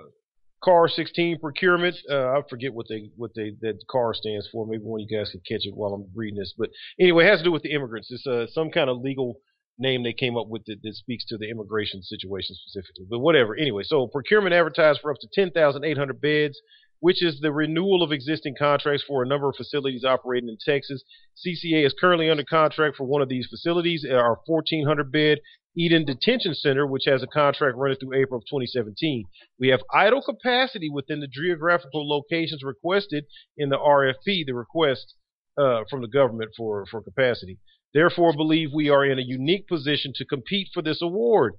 [0.63, 1.97] CAR 16 procurement.
[2.11, 4.67] Uh, I forget what they what they that CAR stands for.
[4.67, 6.55] Maybe one of you guys can catch it while I'm reading this.
[6.57, 8.11] But anyway, it has to do with the immigrants.
[8.11, 9.37] It's uh, some kind of legal
[9.79, 13.07] name they came up with that, that speaks to the immigration situation specifically.
[13.11, 13.57] But whatever.
[13.57, 16.61] Anyway, so procurement advertised for up to 10,800 beds.
[17.05, 21.05] Which is the renewal of existing contracts for a number of facilities operating in Texas.
[21.37, 25.39] CCA is currently under contract for one of these facilities, our 1,400 bed
[25.77, 29.27] Eden Detention Center, which has a contract running through April of 2017.
[29.61, 33.27] We have idle capacity within the geographical locations requested
[33.59, 35.15] in the RFP, the request
[35.59, 37.59] uh, from the government for, for capacity.
[37.93, 41.57] Therefore, believe we are in a unique position to compete for this award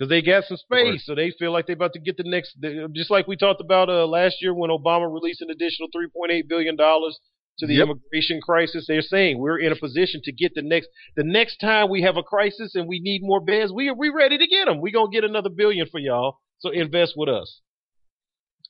[0.00, 2.56] because they got some space, so they feel like they're about to get the next.
[2.94, 6.74] Just like we talked about uh, last year when Obama released an additional 3.8 billion
[6.74, 7.18] dollars
[7.58, 7.84] to the Yep.
[7.88, 8.86] immigration crisis.
[8.88, 10.88] They're saying we're in a position to get the next.
[11.16, 14.38] The next time we have a crisis and we need more beds, we we ready
[14.38, 14.80] to get them.
[14.80, 16.38] We gonna get another billion for y'all.
[16.60, 17.60] So invest with us.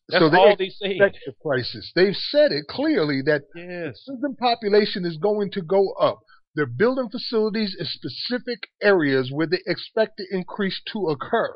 [0.09, 0.99] That's so they all they say.
[0.99, 1.93] a crisis.
[1.95, 4.03] They've said it clearly that Yes.
[4.05, 6.23] prison population is going to go up.
[6.55, 11.55] They're building facilities in specific areas where they expect the increase to occur.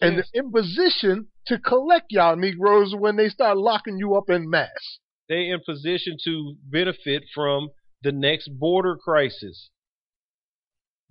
[0.00, 0.30] And Yes.
[0.32, 4.98] they're in position to collect y'all Negroes when they start locking you up in mass.
[5.28, 7.70] They're in position to benefit from
[8.02, 9.70] the next border crisis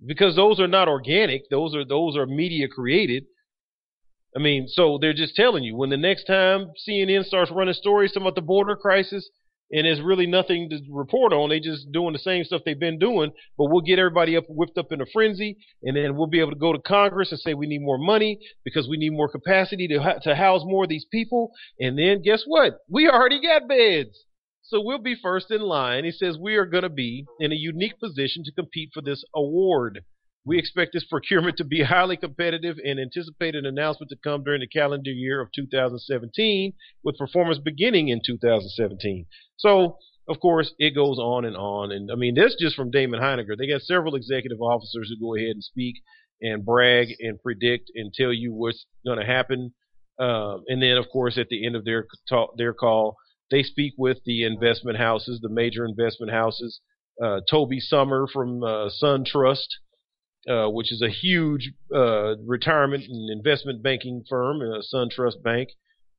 [0.04, 3.24] because those are not organic those are those are media created
[4.36, 8.12] i mean so they're just telling you when the next time cnn starts running stories
[8.16, 9.30] about the border crisis
[9.72, 11.48] and there's really nothing to report on.
[11.48, 13.32] They just doing the same stuff they've been doing.
[13.56, 15.56] But we'll get everybody up whipped up in a frenzy.
[15.82, 18.38] And then we'll be able to go to congress and say we need more money
[18.64, 21.52] because we need more capacity to, to house more of these people.
[21.80, 22.74] And then guess what?
[22.88, 24.24] We already got beds.
[24.64, 26.04] So we'll be first in line.
[26.04, 29.24] He says we are going to be in a unique position to compete for this
[29.34, 30.04] award.
[30.44, 34.60] We expect this procurement to be highly competitive and anticipate an announcement to come during
[34.60, 36.72] the calendar year of 2017,
[37.04, 39.26] with performance beginning in 2017.
[39.56, 39.98] So,
[40.28, 41.92] of course, it goes on and on.
[41.92, 43.56] And I mean, this just from Damon Hininger.
[43.58, 45.96] They got several executive officers who go ahead and speak
[46.40, 49.72] and brag and predict and tell you what's going to happen.
[50.18, 53.16] Um, and then, of course, at the end of their talk, their call,
[53.50, 56.80] they speak with the investment houses, the major investment houses.
[57.22, 59.78] Uh, Tobey Sommer from uh, Sun Trust,
[60.48, 65.68] uh, which is a huge uh, retirement and investment banking firm, uh, Sun Trust Bank.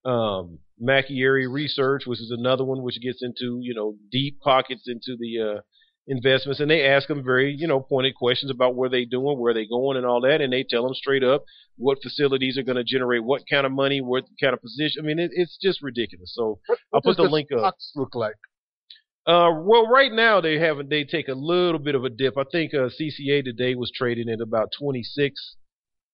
[0.06, 5.16] Um, Macquarie Research, which is another one which gets into you know deep pockets into
[5.18, 5.62] the uh,
[6.08, 9.54] investments, and they ask them very you know pointed questions about where they doing, where
[9.54, 11.46] they going, and all that, and they tell them straight up
[11.78, 15.04] what facilities are going to generate what kind of money, what kind of position.
[15.04, 16.34] I mean, it, it's just ridiculous.
[16.36, 16.60] So
[16.94, 17.60] I'll What put the does link up.
[17.60, 18.36] stocks look like?
[19.26, 20.90] Uh, well, right now they haven't.
[20.90, 22.38] They take a little bit of a dip.
[22.38, 25.56] I think uh, CCA today was trading at about twenty six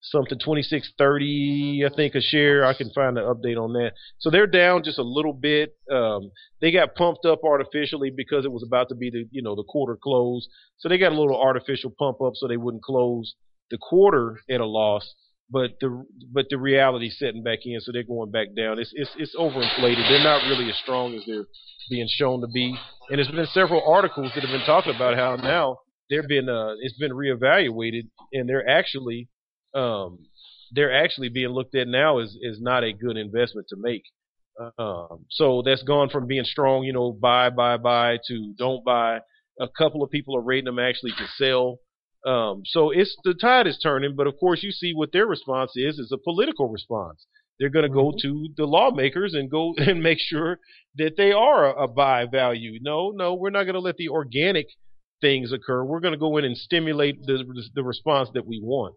[0.02, 1.84] something, twenty six thirty.
[1.86, 2.64] I think a share.
[2.64, 3.94] I can find an update on that.
[4.20, 5.76] So they're down just a little bit.
[5.92, 6.30] Um,
[6.62, 9.64] they got pumped up artificially because it was about to be the you know the
[9.64, 10.48] quarter close.
[10.78, 13.34] So they got a little artificial pump up so they wouldn't close
[13.72, 15.16] the quarter at a loss.
[15.52, 18.78] But the but the reality setting back in, so they're going back down.
[18.80, 20.08] It's it's it's overinflated.
[20.08, 21.46] They're not really as strong as they're
[21.90, 22.78] being shown to be.
[23.10, 25.78] And there's been several articles that have been talking about how now
[26.10, 29.28] they're been uh, it's been reevaluated and they're actually
[29.74, 30.20] um,
[30.72, 34.04] they're actually being looked at now as is not a good investment to make.
[34.78, 39.20] Um, so that's gone from being strong, you know, buy, buy, buy to don't buy.
[39.60, 41.80] A couple of people are rating them actually to sell.
[42.26, 45.72] Um, so it's the tide is turning, but of course you see what their response
[45.76, 47.26] is is a political response.
[47.60, 50.60] They're going to go to the lawmakers and go and make sure
[50.96, 52.80] that they are a, a buy value.
[52.82, 54.68] No, no, we're not going to let the organic
[55.22, 55.84] things occur.
[55.84, 57.44] We're going to go in and stimulate the
[57.76, 58.96] the response that we want.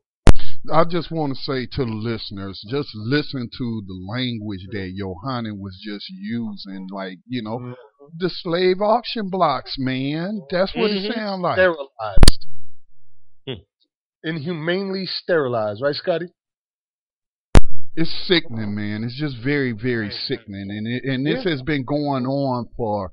[0.73, 5.59] I just want to say to the listeners, just listen to the language that Yohanan
[5.59, 8.17] was just using, like you know, Mm-hmm.
[8.19, 10.41] the slave auction blocks, man.
[10.51, 11.11] That's what Mhm.
[11.11, 11.57] it sounds like.
[11.57, 12.42] Sterilized.
[14.25, 16.27] Inhumanely sterilized, right, Scotty?
[17.95, 19.05] It's sickening, man.
[19.05, 23.13] It's just very, very sickening, and it, and this has been going on for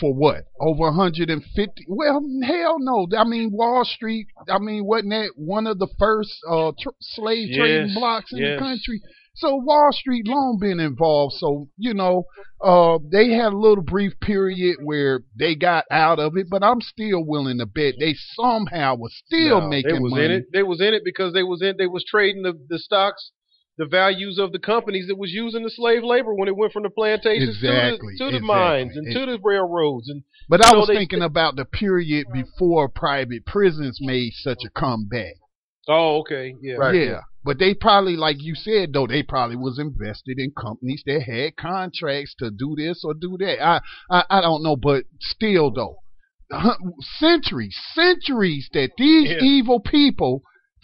[0.00, 1.86] for what over 150.
[1.88, 3.06] Well, hell no.
[3.16, 4.26] I mean, Wall Street.
[4.48, 8.58] I mean, wasn't that one of the first uh, tr- slave trading blocks in yes.
[8.58, 9.00] the country?
[9.36, 11.34] So Wall Street long been involved.
[11.38, 12.24] So you know,
[12.64, 16.80] uh, they had a little brief period where they got out of it, but I'm
[16.80, 20.24] still willing to bet they somehow was still No, making they was money.
[20.24, 20.44] in it.
[20.52, 21.76] They was in it because they was in.
[21.76, 23.30] They was trading the, the stocks,
[23.76, 26.84] the values of the companies that was using the slave labor when it went from
[26.84, 28.46] the plantations Exactly, to the, to the exactly.
[28.48, 32.26] mines and to the railroads and But I So was they- thinking about the period
[32.32, 35.34] before private prisons made such a comeback.
[35.88, 36.94] Oh okay yeah Right.
[36.94, 37.20] Yeah.
[37.44, 41.54] But they probably, like you said, though, they probably was invested in companies that had
[41.54, 43.62] contracts to do this or do that.
[43.64, 43.80] I,
[44.10, 45.98] I, I don't know, but still, though,
[47.18, 49.38] centuries, centuries that these Yeah.
[49.42, 50.42] evil people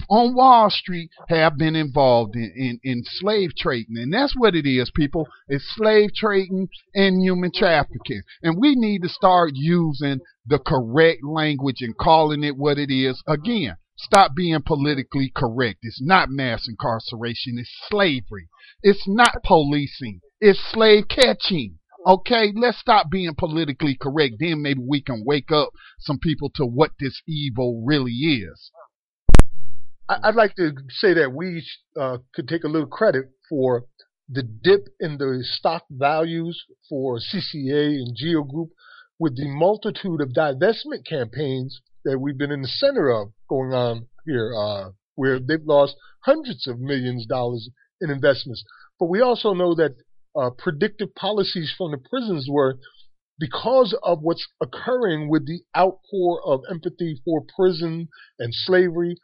[0.08, 3.96] on Wall Street have been involved in, in, in slave trading.
[3.98, 5.26] And that's what it is, people.
[5.48, 8.22] It's slave trading and human trafficking.
[8.42, 13.22] And we need to start using the correct language and calling it what it is.
[13.26, 15.80] Again, stop being politically correct.
[15.82, 17.58] It's not mass incarceration.
[17.58, 18.48] It's slavery.
[18.82, 20.20] It's not policing.
[20.40, 21.78] It's slave catching.
[22.06, 24.34] Okay, let's stop being politically correct.
[24.40, 25.70] Then maybe we can wake up
[26.00, 28.70] some people to what this evil really is.
[30.08, 31.64] I'd like to say that we
[31.98, 33.84] uh, could take a little credit for
[34.28, 38.70] the dip in the stock values for CCA and Geo Group
[39.18, 44.08] with the multitude of divestment campaigns that we've been in the center of going on
[44.24, 47.68] here, uh, where they've lost hundreds of millions of dollars
[48.00, 48.64] in investments.
[48.98, 49.96] But we also know that
[50.34, 52.78] uh, predictive policies from the prisons were
[53.38, 58.08] because of what's occurring with the outpour of empathy for prison
[58.38, 59.16] and slavery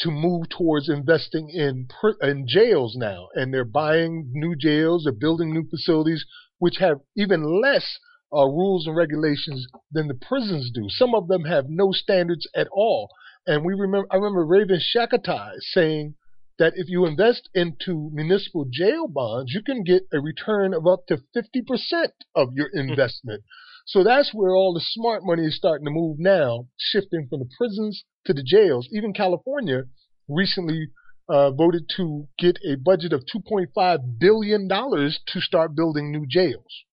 [0.00, 1.88] to move towards investing in
[2.22, 6.24] in jails now, and they're buying new jails, they're building new facilities,
[6.58, 7.98] which have even less
[8.34, 10.86] uh, rules and regulations than the prisons do.
[10.88, 13.08] Some of them have no standards at all.
[13.46, 16.14] And we remember, I remember Raven Shakatai saying
[16.58, 21.06] that if you invest into municipal jail bonds, you can get a return of up
[21.08, 23.42] to 50% of your investment.
[23.86, 27.50] So that's where all the smart money is starting to move now, shifting from the
[27.58, 28.88] prisons to the jails.
[28.92, 29.84] Even California
[30.28, 30.88] recently
[31.28, 36.84] uh, voted to get a budget of $2.5 billion to start building new jails.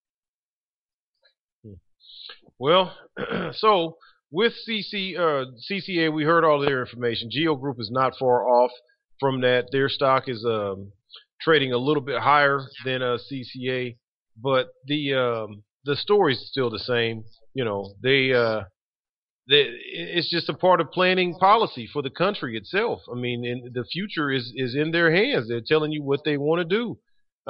[2.61, 2.95] Well,
[3.53, 3.97] so
[4.29, 7.29] with CC uh, CCA, we heard all their information.
[7.31, 8.69] Geo Group is not far off
[9.19, 9.69] from that.
[9.71, 10.91] Their stock is um,
[11.41, 13.97] trading a little bit higher than uh, CCA,
[14.39, 17.23] but the um, the story is still the same.
[17.55, 18.65] You know, they uh,
[19.49, 23.01] they it's just a part of planning policy for the country itself.
[23.11, 25.49] I mean, in, the future is is in their hands.
[25.49, 26.99] They're telling you what they want to do.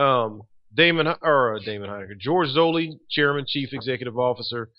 [0.02, 0.44] Um,
[0.74, 4.70] Damon or uh, Damon Hininger, George Zoley, Chairman, Chief Executive Officer,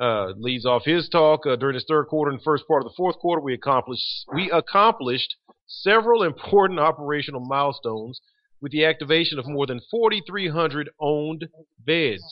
[0.00, 2.94] uh, leads off his talk uh, during his third quarter and first part of the
[2.96, 3.40] fourth quarter.
[3.40, 5.36] We accomplished we accomplished
[5.66, 8.20] several important operational milestones
[8.60, 11.48] with the activation of more than 4,300 owned
[11.78, 12.22] beds.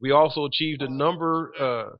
[0.00, 1.96] We also achieved a number uh,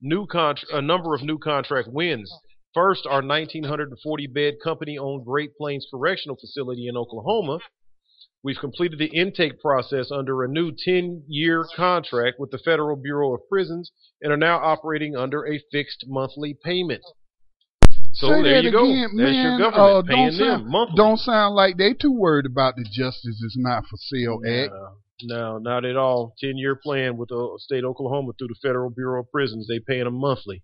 [0.00, 2.30] new contr- a number of new contract wins.
[2.74, 7.58] First, our 1,940 bed company owned Great Plains Correctional Facility in Oklahoma.
[8.46, 13.34] We've completed the intake process under a new 10 year contract with the Federal Bureau
[13.34, 13.90] of Prisons
[14.22, 17.02] and are now operating under a fixed monthly payment.
[18.12, 18.84] So Say there you go.
[18.84, 19.34] again, That's man.
[19.34, 20.96] your government Uh, paying don't them sound, monthly.
[20.96, 24.72] Don't sound like they too worried about the Justice is not for sale act.
[24.72, 24.92] No,
[25.24, 26.32] no, not at all.
[26.38, 29.66] Ten year plan with the state of Oklahoma through the Federal Bureau of Prisons.
[29.66, 30.62] They paying them monthly.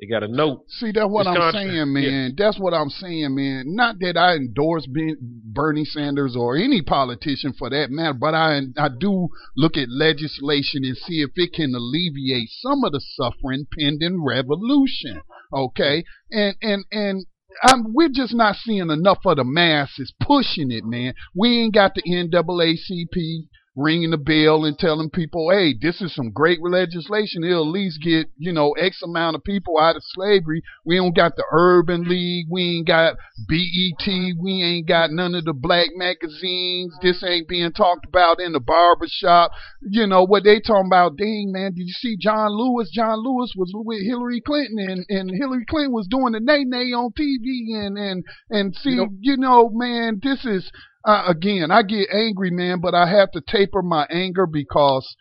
[0.00, 0.64] They got a note.
[0.68, 2.34] See, that's what I'm contract- saying, man.
[2.36, 3.74] That's what I'm saying, man.
[3.74, 8.60] Not that I endorse Ben- Bernie Sanders or any politician for that matter, but I
[8.76, 13.66] I do look at legislation and see if it can alleviate some of the suffering
[13.76, 15.20] pending revolution.
[15.52, 17.26] Okay, and and and.
[17.60, 21.14] I'm, we're just not seeing enough of the masses pushing it, man.
[21.34, 23.48] We ain't got the NAACP
[23.78, 27.44] ringing the bell and telling people, hey, this is some great legislation.
[27.44, 30.62] It'll at least get, you know, X amount of people out of slavery.
[30.84, 32.46] We don't got the Urban League.
[32.50, 33.14] We ain't got
[33.46, 34.06] BET.
[34.36, 36.92] We ain't got none of the black magazines.
[37.02, 39.52] This ain't being talked about in the barbershop.
[39.88, 42.90] You know, what they talking about, dang, man, did you see John Lewis?
[42.92, 47.12] John Lewis was with Hillary Clinton and, and Hillary Clinton was doing the nay-nay on
[47.12, 50.70] TV and, and, and see, you know, you know man, this is,
[51.04, 55.16] uh, again, I get angry, man, but I have to taper my anger because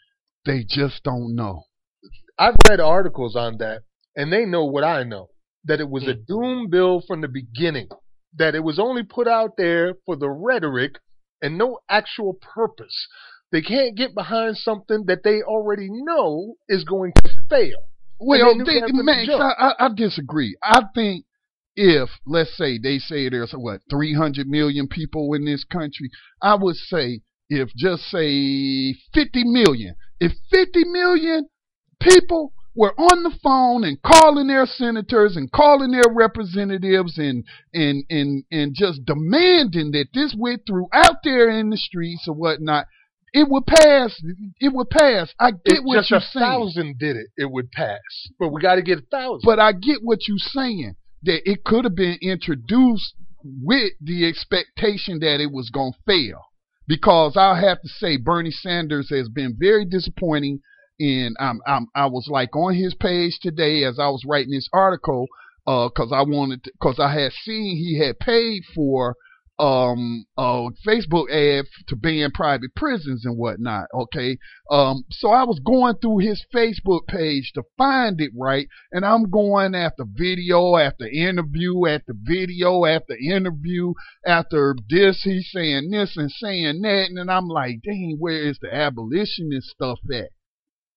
[0.45, 1.63] they just don't know.
[2.39, 3.83] I've read articles on that,
[4.15, 5.29] and they know what I know
[5.65, 7.89] that it was a doom bill from the beginning,
[8.37, 10.93] that it was only put out there for the rhetoric
[11.41, 13.07] and no actual purpose.
[13.51, 17.77] They can't get behind something that they already know is going to fail.
[18.19, 20.57] Well, they, Max, I, I, I disagree.
[20.63, 21.25] I think
[21.77, 26.09] if let's say they say there's what 300 million people in this country
[26.41, 31.47] i would say if just say 50 million if 50 million
[32.01, 38.03] people were on the phone and calling their senators and calling their representatives and and
[38.09, 42.87] and and just demanding that this went through out there in the streets or whatnot
[43.33, 44.19] it would pass.
[44.59, 45.31] It would pass.
[45.39, 46.21] I get if what you're saying.
[46.21, 47.99] Just a thousand did it, it would pass.
[48.39, 49.41] But we got to get a thousand.
[49.43, 53.14] But I get what you're saying that it could have been introduced
[53.44, 56.41] with the expectation that it was going to fail.
[56.88, 60.61] Because I have to say, Bernie Sanders has been very disappointing.
[60.99, 64.69] And I'm, I'm, I was like on his page today as I was writing this
[64.73, 65.27] article,
[65.65, 69.15] because uh, I wanted, because I had seen he had paid for
[69.59, 73.88] um uh Facebook ad to ban private prisons and whatnot.
[73.93, 74.38] Okay.
[74.69, 79.31] Um so I was going through his Facebook page to find it right and I'm
[79.31, 83.93] going after video after interview after video after interview
[84.25, 88.73] after this he's saying this and saying that and I'm like, dang, where is the
[88.73, 90.29] abolitionist stuff at?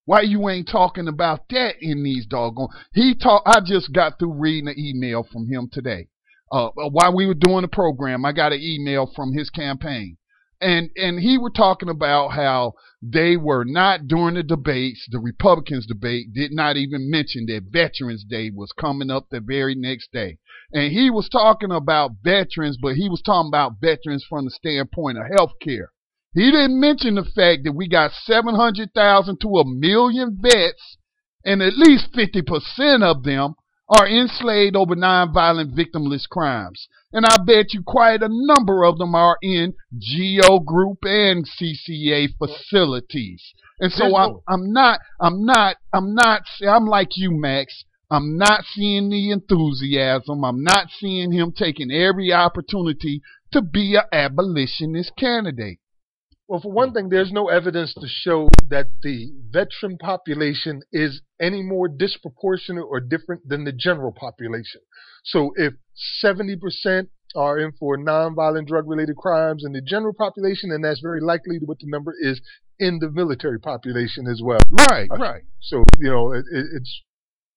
[0.04, 2.68] Why you ain't talking about that in these doggone?
[2.92, 3.42] He talk.
[3.46, 6.08] I just got through reading an email from him today
[6.50, 10.16] uh, while we were doing the program, I got an email from his campaign.
[10.60, 15.86] And and he were talking about how they were not during the debates, the Republicans
[15.86, 20.38] debate did not even mention that Veterans Day was coming up the very next day.
[20.72, 25.16] And he was talking about veterans, but he was talking about veterans from the standpoint
[25.16, 25.92] of health care.
[26.34, 30.98] He didn't mention the fact that we got 700,000 to a million vets,
[31.44, 33.54] and at least 50% of them
[33.90, 36.88] are enslaved over nonviolent victimless crimes.
[37.12, 42.28] And I bet you quite a number of them are in GEO Group and CCA
[42.38, 43.42] facilities.
[43.80, 47.84] And so I'm, I'm not, I'm not, I'm not, I'm like you, Max.
[48.10, 50.44] I'm not seeing the enthusiasm.
[50.44, 53.22] I'm not seeing him taking every opportunity
[53.52, 55.79] to be an abolitionist candidate.
[56.50, 61.62] Well, for one thing, there's no evidence to show that the veteran population is any
[61.62, 64.80] more disproportionate or different than the general population.
[65.24, 65.74] So if
[66.24, 67.06] 70%
[67.36, 71.60] are in for nonviolent drug related crimes in the general population, then that's very likely
[71.64, 72.40] what the number is
[72.80, 74.58] in the military population as well.
[74.90, 75.42] Right, uh, right.
[75.60, 77.02] So, you know, it, it's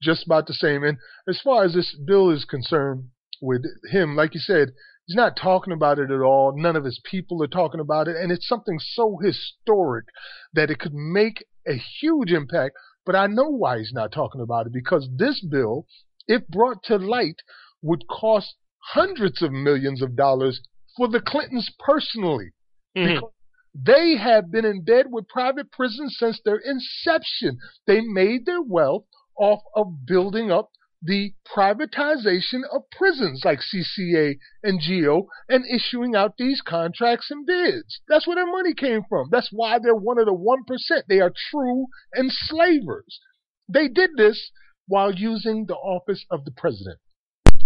[0.04, 0.84] just about the same.
[0.84, 3.06] And as far as this bill is concerned,
[3.44, 4.72] with him, like you said,
[5.06, 6.54] He's not talking about it at all.
[6.56, 8.16] None of his people are talking about it.
[8.16, 10.06] And it's something so historic
[10.54, 12.76] that it could make a huge impact.
[13.06, 15.88] But I know why he's not talking about it because this bill,
[16.28, 17.42] if brought to light,
[17.82, 18.56] would cost
[18.94, 20.62] hundreds of millions of dollars
[20.96, 22.52] for the Clintons personally.
[22.96, 23.16] Mm-hmm.
[23.16, 23.32] Because
[23.74, 27.58] they have been in bed with private prisons since their inception.
[27.88, 29.06] They made their wealth
[29.38, 30.70] off of building up
[31.06, 38.00] the privatization of prisons like CCA and GEO and issuing out these contracts and bids.
[38.08, 39.28] That's where their money came from.
[39.30, 41.02] That's why they're one of the 1%.
[41.10, 43.20] They are true enslavers.
[43.68, 44.52] They did this
[44.88, 47.00] while using the office of the president.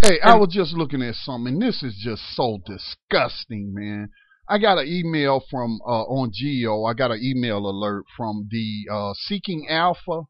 [0.04, 1.60] Hey, I was just looking at something.
[1.60, 4.10] This is just so disgusting, man.
[4.50, 6.86] I got an email from uh, on GEO.
[6.86, 10.22] I got an email alert from the uh, Seeking Alpha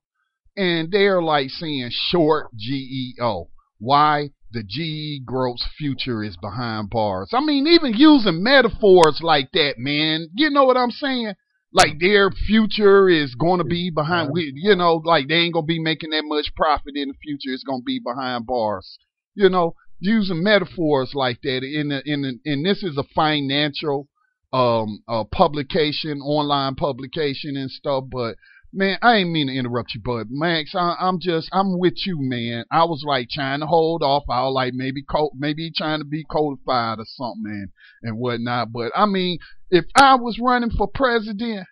[0.58, 3.50] and they're like saying short GEO.
[3.80, 4.32] Why?
[4.52, 7.30] The GEO Group's future is behind bars.
[7.34, 10.30] I mean, even using metaphors like that, man.
[10.36, 11.34] You know what I'm saying?
[11.72, 14.32] Like their future is going to be behind.
[14.36, 17.54] You know, like they ain't gonna be making that much profit in the future.
[17.54, 18.98] It's gonna be behind bars.
[19.36, 24.08] You know, using metaphors like that in the, in the, and this is a financial
[24.54, 28.38] um uh, publication, online publication and stuff, but
[28.74, 32.18] Man, I ain't mean to interrupt you, but Max, I, am just, I'm with you,
[32.20, 32.66] man.
[32.72, 34.24] I was like trying to hold off.
[34.30, 37.70] I was like maybe, co- maybe trying to be codified or something and,
[38.04, 38.72] and whatnot.
[38.72, 39.40] But I mean,
[39.72, 41.66] if I was running for president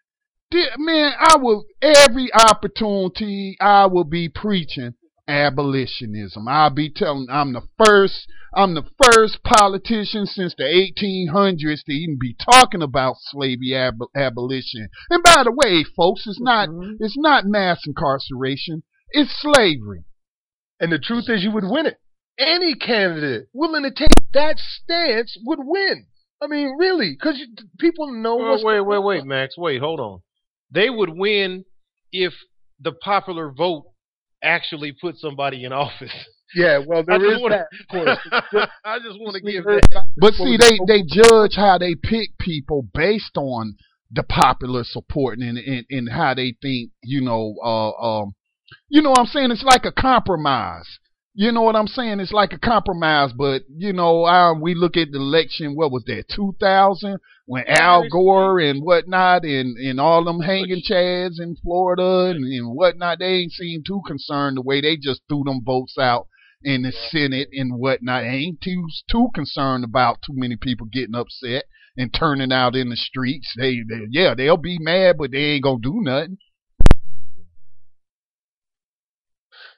[0.77, 4.93] man, I will every opportunity I will be preaching
[5.27, 6.47] abolitionism.
[6.47, 12.17] I'll be telling I'm the first I'm the first politician since the 1800s to even
[12.19, 14.87] be talking about slavery ab- abolition.
[15.09, 16.97] And by the way, folks, it's not Mhm.
[16.99, 18.83] it's not mass incarceration.
[19.11, 20.03] It's slavery.
[20.79, 21.97] And the truth is, you would win it.
[22.37, 26.07] Any candidate willing to take that stance would win.
[26.41, 27.41] I mean, really, because
[27.79, 29.57] people know Well, what's wait, wait, wait, Max.
[29.57, 30.19] Wait, hold on.
[30.69, 31.63] They would win
[32.11, 32.33] if
[32.79, 33.85] the popular vote
[34.45, 36.13] actually put somebody in office.
[36.55, 37.87] Yeah, well, I there wanna- that, of
[38.31, 38.67] course.
[38.85, 40.05] I just want to give that.
[40.17, 43.75] But see, they they judge how they pick people based on
[44.11, 48.35] the popular support and and, and how they think, you know, uh, um,
[48.89, 49.51] you know what I'm saying?
[49.51, 50.87] It's like a compromise.
[51.37, 52.21] You know what I'm saying?
[52.21, 55.75] It's like a compromise, but you know, uh, we look at the election.
[55.75, 56.29] What was that?
[56.33, 62.45] 2000 when Al Gore and whatnot, and and all them hanging chads in Florida and,
[62.45, 63.19] and whatnot.
[63.19, 66.27] They ain't seem too concerned the way they just threw them votes out
[66.63, 68.23] in the Senate and whatnot.
[68.23, 71.65] They ain't too too concerned about too many people getting upset
[71.97, 73.53] and turning out in the streets.
[73.57, 76.37] They, they yeah, they'll be mad, but they ain't gonna do nothing.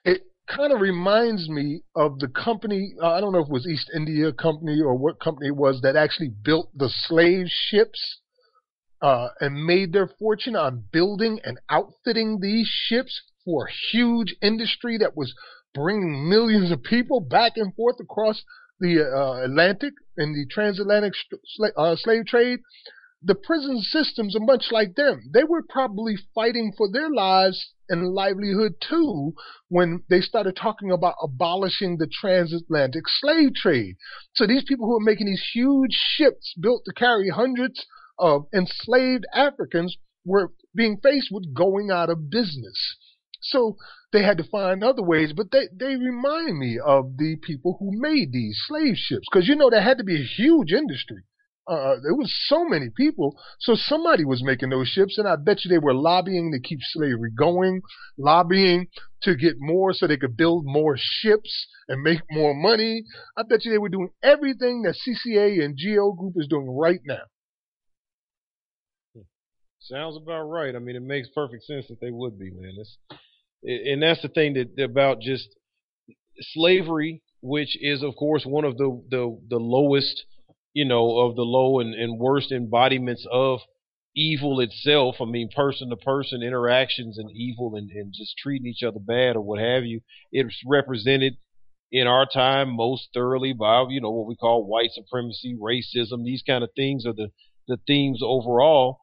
[0.06, 2.94] it kind of reminds me of the company.
[3.02, 5.82] Uh, I don't know if it was East India Company or what company it was
[5.82, 8.20] that actually built the slave ships
[9.02, 14.98] uh, and made their fortune on building and outfitting these ships for a huge industry
[14.98, 15.34] that was
[15.74, 18.44] bringing millions of people back and forth across
[18.80, 21.14] the uh, Atlantic in the transatlantic
[21.60, 22.60] sla- uh, slave trade.
[23.24, 25.32] The prison systems are much like them.
[25.34, 29.34] They were probably fighting for their lives and livelihood too
[29.70, 33.96] when they started talking about abolishing the transatlantic slave trade.
[34.36, 37.88] So these people who are making these huge ships built to carry hundreds
[38.20, 42.98] of enslaved Africans were being faced with going out of business.
[43.42, 43.78] So
[44.12, 48.00] they had to find other ways, but they, they remind me of the people who
[48.00, 49.26] made these slave ships.
[49.32, 51.24] Because you know, there had to be a huge industry.
[51.68, 55.66] Uh, there was so many people, so somebody was making those ships, and I bet
[55.66, 57.82] you they were lobbying to keep slavery going,
[58.18, 58.88] lobbying
[59.24, 63.04] to get more so they could build more ships and make more money.
[63.36, 67.02] I bet you they were doing everything that CCA and GEO Group is doing right
[67.06, 67.24] now.
[69.80, 70.76] Sounds about right.
[70.76, 72.74] I mean, it makes perfect sense that they would be, man.
[72.78, 72.98] It's,
[73.64, 75.48] and that's the thing that about just
[76.54, 80.26] slavery, which is of course one of the the, the lowest,
[80.78, 83.62] you know, of the low and, and worst embodiments of
[84.16, 85.16] evil itself.
[85.20, 89.36] I mean, person to person interactions and evil and, and just treating each other bad
[89.36, 90.02] or what have you.
[90.32, 91.38] It's represented
[91.92, 96.24] in our time most thoroughly by you know what we call white supremacy, racism.
[96.24, 97.32] These kind of things are the
[97.68, 99.00] the themes overall.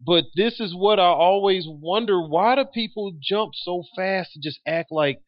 [0.00, 4.60] But this is what I always wonder: why do people jump so fast to just
[4.64, 5.20] act like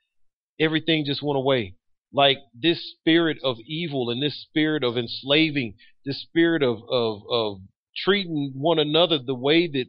[0.60, 1.74] everything just went away?
[2.12, 5.74] Like this spirit of evil and this spirit of enslaving,
[6.04, 7.60] this spirit of of of
[7.96, 9.86] treating one another the way that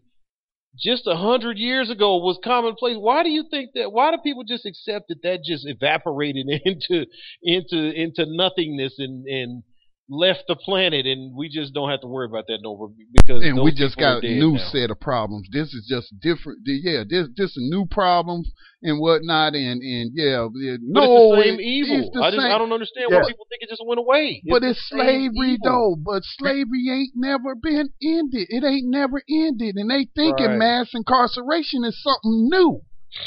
[0.78, 2.98] just a hundred years ago was commonplace.
[2.98, 3.92] Why do you think that?
[3.92, 7.06] Why do people just accept that that just evaporated into
[7.42, 9.64] into into nothingness and and
[10.10, 13.42] left the planet, and we just don't have to worry about that no more because
[13.44, 14.70] and we just got a new now.
[14.72, 15.48] set of problems.
[15.52, 16.60] This is just different.
[16.66, 18.52] Yeah, this this a new problems
[18.82, 21.98] and whatnot, and and yeah, yeah no, it's the same it- evil.
[22.00, 23.22] it's the I just same- I don't understand Yeah.
[23.22, 24.44] why people think it just went away.
[24.50, 25.64] But it's slavery evil.
[25.64, 25.96] though.
[25.96, 28.48] But slavery ain't never been ended.
[28.50, 30.58] It ain't never ended, and they thinking Right.
[30.60, 32.82] mass incarceration is something new.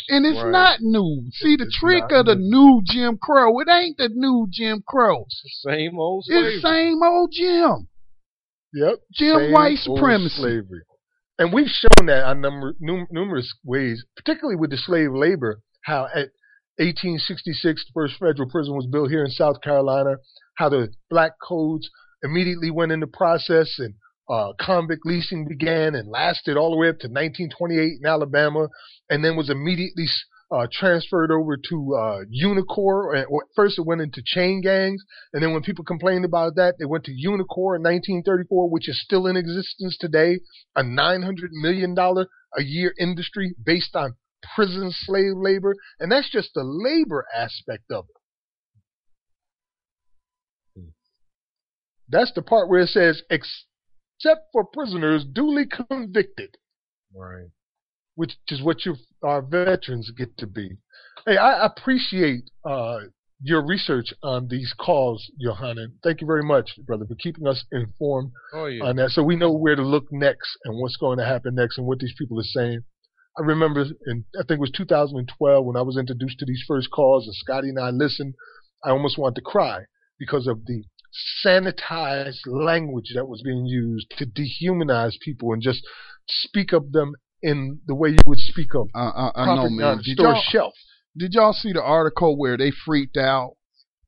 [0.09, 0.51] And it's Right.
[0.51, 1.29] not new.
[1.33, 2.81] See, the It's trick of the new.
[2.81, 5.23] new Jim Crow, it ain't the new Jim Crow.
[5.27, 6.55] It's the same old slavery.
[6.55, 7.89] It's the same old Jim.
[8.75, 8.99] Yep.
[9.13, 10.35] Jim Same white supremacy.
[10.37, 10.83] Slavery.
[11.39, 16.07] And we've shown that on number, num- numerous ways, particularly with the slave labor, how
[16.15, 16.31] at
[16.79, 20.17] 1866, the first federal prison was built here in South Carolina,
[20.57, 21.89] how the black codes
[22.23, 23.95] immediately went into process and
[24.29, 28.69] uh, convict leasing began and lasted all the way up to 1928 in Alabama,
[29.09, 30.07] and then was immediately
[30.51, 33.25] uh, transferred over to uh, Unicor.
[33.29, 36.85] Or first, it went into chain gangs, and then when people complained about that, they
[36.85, 40.41] went to Unicor in 1934, which is still in existence today,
[40.75, 42.27] a 900 million dollar
[42.57, 44.15] a year industry based on
[44.55, 48.17] prison slave labor, and that's just the labor aspect of it.
[52.09, 53.23] That's the part where it says,
[54.19, 56.57] except for prisoners duly convicted
[57.15, 57.49] Right.
[58.15, 60.71] which is what your our veterans get to be.
[61.27, 62.99] Hey, I appreciate uh,
[63.43, 65.99] your research on these calls, Yohanan.
[66.03, 68.85] Thank you very much, brother, for keeping us informed Oh yeah.
[68.85, 71.79] on that, so we know where to look next and what's going to happen next
[71.79, 72.81] and what these people are saying.
[73.39, 76.91] I remember in I think it was 2012 when I was introduced to these first
[76.91, 78.35] calls, and Scotty and I listened.
[78.85, 79.81] I almost wanted to cry
[80.19, 80.85] because of the
[81.45, 85.83] sanitized language that was being used to dehumanize people and just
[86.29, 90.01] speak of them in the way you would speak of I, I, I know, man.
[90.03, 90.75] Did store shelf.
[91.17, 93.57] did y'all see the article where they freaked out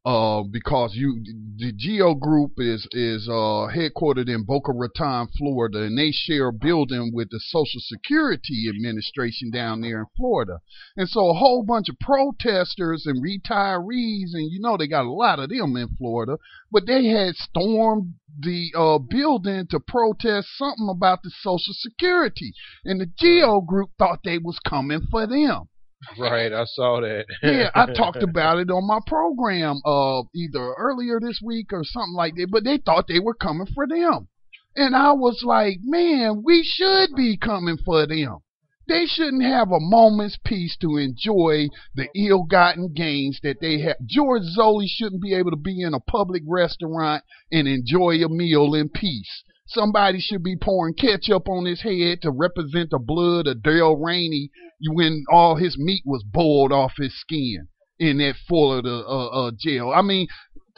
[0.09, 1.23] uh, because you
[1.59, 6.53] the Geo Group is is uh, headquartered in Boca Raton, Florida, and they share a
[6.53, 10.61] building with the Social Security Administration down there in Florida.
[10.97, 15.13] And so a whole bunch of protesters and retirees, and you know they got a
[15.13, 16.39] lot of them in Florida,
[16.73, 22.99] but they had stormed the uh, building to protest something about the Social Security, and
[22.99, 25.69] the Geo Group thought they was coming for them
[26.19, 26.53] Right.
[26.53, 27.27] I saw that.
[27.43, 32.15] yeah, I talked about it on my program uh either earlier this week or something
[32.15, 34.29] like that, but they thought they were coming for them.
[34.77, 38.39] And I was like, man, we should be coming for them.
[38.87, 43.97] They shouldn't have a moment's peace to enjoy the ill-gotten gains that they have.
[44.07, 47.23] George Zoley shouldn't be able to be in a public restaurant
[47.53, 49.43] and enjoy a meal in peace.
[49.69, 54.51] Somebody should be pouring ketchup on his head to represent the blood of Dale Rainey
[54.91, 57.69] when all his meat was boiled off his skin
[57.99, 59.93] in that Florida uh, uh, jail.
[59.95, 60.27] I mean,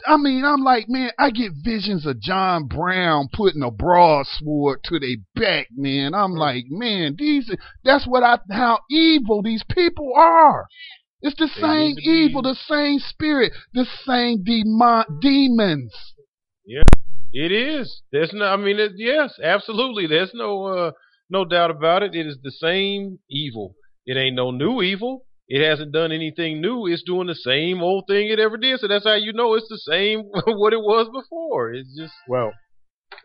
[0.07, 4.99] I mean, I'm like, man, I get visions of John Brown putting a broadsword to
[4.99, 6.13] their back, man.
[6.13, 7.53] I'm like, man, these,
[7.83, 10.65] that's what I, how evil these people are.
[11.21, 15.93] It's the They same be- evil, the same spirit, the same demon, demons.
[17.33, 18.01] It is.
[18.11, 18.45] There's no.
[18.45, 20.07] I mean, it, yes, absolutely.
[20.07, 20.91] There's no uh,
[21.29, 22.13] no doubt about it.
[22.15, 23.75] It is the same evil.
[24.05, 25.25] It ain't no new evil.
[25.47, 26.87] It hasn't done anything new.
[26.87, 28.79] It's doing the same old thing it ever did.
[28.79, 31.73] So that's how you know it's the same what it was before.
[31.73, 32.53] It's just Well,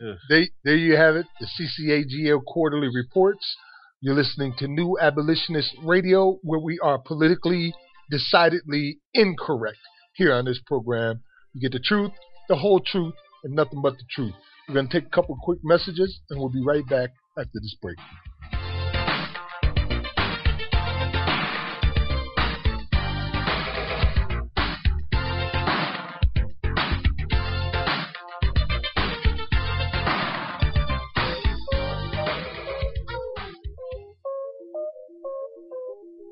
[0.02, 0.16] Ugh.
[0.28, 3.56] they, there you have it, the CCAGL quarterly reports.
[4.00, 7.72] You're listening to New Abolitionist Radio, where we are politically
[8.10, 9.78] decidedly incorrect
[10.14, 11.22] here on this program.
[11.54, 12.10] You get the truth,
[12.48, 13.14] the whole truth,
[13.46, 14.34] and nothing but the truth.
[14.68, 17.76] We're going to take a couple quick messages, and we'll be right back after this
[17.80, 17.96] break.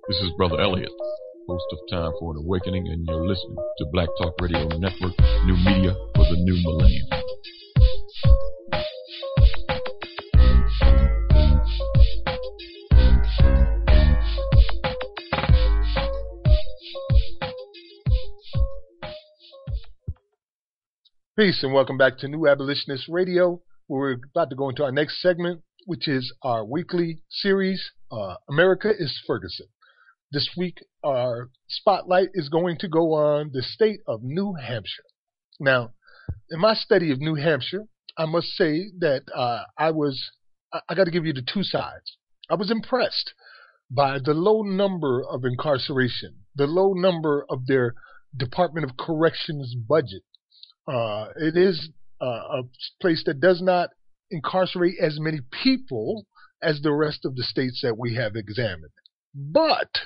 [0.08, 0.90] This is Brother Elliot,
[1.46, 5.12] host of Time for an Awakening, and you're listening to Black Talk Radio Network,
[5.44, 7.06] new media for the new millennium.
[21.36, 23.60] Peace and welcome back to New Abolitionist Radio.
[23.88, 28.90] We're about to go into our next segment, which is our weekly series, uh, America
[28.96, 29.66] is Ferguson.
[30.32, 35.04] This week, our spotlight is going to go on the state of New Hampshire.
[35.60, 35.92] Now,
[36.50, 37.86] in my study of New Hampshire,
[38.16, 40.30] I must say that uh, I was,
[40.72, 42.16] I, I got to give you the two sides.
[42.50, 43.34] I was impressed
[43.90, 47.94] by the low number of incarceration, the low number of their
[48.36, 50.22] Department of Corrections budget.
[50.88, 51.90] Uh, it is
[52.20, 52.62] uh, a
[53.00, 53.90] place that does not
[54.30, 56.26] incarcerate as many people
[56.62, 58.90] as the rest of the states that we have examined.
[59.34, 60.02] But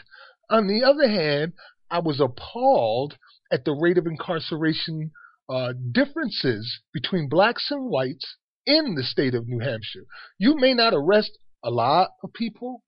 [0.51, 1.53] on the other hand,
[1.91, 3.17] I was appalled
[3.51, 5.11] at the rate of incarceration
[5.49, 8.37] uh, differences between blacks and whites
[8.67, 10.05] in the state of New Hampshire.
[10.39, 12.83] You may not arrest a lot of people,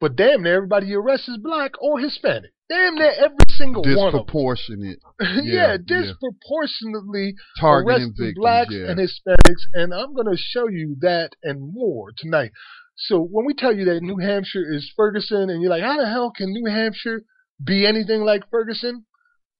[0.00, 2.52] but damn near everybody you arrest is black or Hispanic.
[2.68, 3.94] Damn near every single one.
[3.94, 5.76] Disproportionate yeah, yeah.
[5.76, 8.34] disproportionately targeting arresting victims.
[8.36, 8.90] blacks yeah.
[8.90, 12.50] and Hispanics, and I'm going to show you that and more tonight.
[12.96, 16.08] So when we tell you that New Hampshire is Ferguson, and you're like, how the
[16.08, 17.22] hell can New Hampshire
[17.62, 19.06] be anything like Ferguson?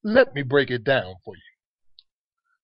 [0.03, 1.41] Let me break it down for you.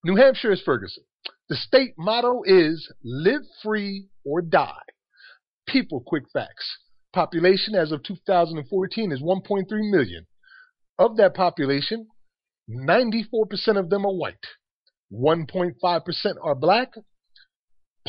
[0.03, 1.03] New Hampshire is Ferguson.
[1.49, 4.83] The state motto is live free or die.
[5.67, 6.77] People quick facts.
[7.11, 10.27] Population as of 2014 is 1.3 million.
[10.97, 12.07] Of that population,
[12.69, 14.35] 94% of them are white.
[15.11, 15.73] 1.5%
[16.41, 16.93] are black.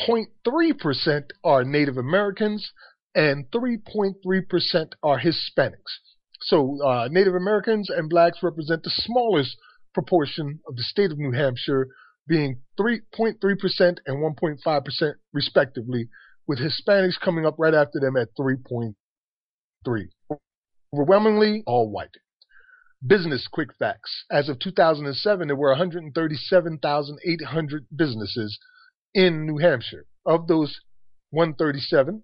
[0.07, 2.71] 0.3% are Native Americans.
[3.13, 5.99] And 3.3% are Hispanics.
[6.41, 9.57] So uh, Native Americans and blacks represent the smallest
[9.93, 11.89] proportion of the state of New Hampshire,
[12.27, 16.07] being 3.3% and 1.5% respectively,
[16.47, 18.93] with Hispanics coming up right after them at 3.3.
[20.93, 22.15] Overwhelmingly all white.
[23.05, 24.23] Business quick facts.
[24.31, 28.59] As of 2007, there were 137,800 businesses
[29.13, 30.05] in New Hampshire.
[30.25, 30.79] Of those
[31.31, 32.23] 137,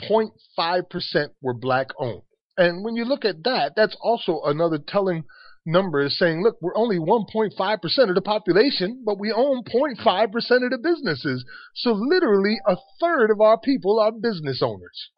[0.00, 2.22] 0.5% were black owned.
[2.56, 5.24] And when you look at that, that's also another telling
[5.64, 10.70] number is saying, look, we're only 1.5% of the population, but we own 0.5% of
[10.70, 11.44] the businesses.
[11.74, 15.10] So literally a third of our people are business owners.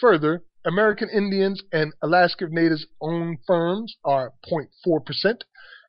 [0.00, 5.40] Further, American Indians and Alaska Natives owned firms are 0.4%,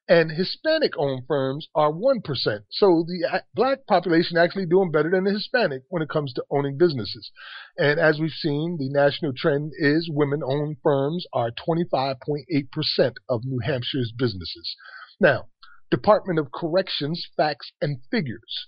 [0.10, 2.24] and Hispanic owned firms are 1%.
[2.70, 6.46] So the uh, black population actually doing better than the Hispanic when it comes to
[6.50, 7.30] owning businesses.
[7.78, 13.60] And as we've seen, the national trend is women owned firms are 25.8% of New
[13.66, 14.76] Hampshire's businesses.
[15.20, 15.48] Now,
[15.92, 18.68] Department of Corrections facts and figures.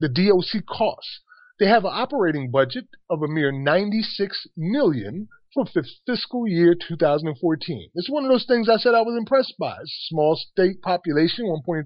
[0.00, 1.20] The DOC costs.
[1.58, 5.64] They have an operating budget of a mere 96 million for
[6.06, 7.90] fiscal year 2014.
[7.94, 9.76] It's one of those things I said I was impressed by.
[10.08, 11.84] Small state population, 1.3,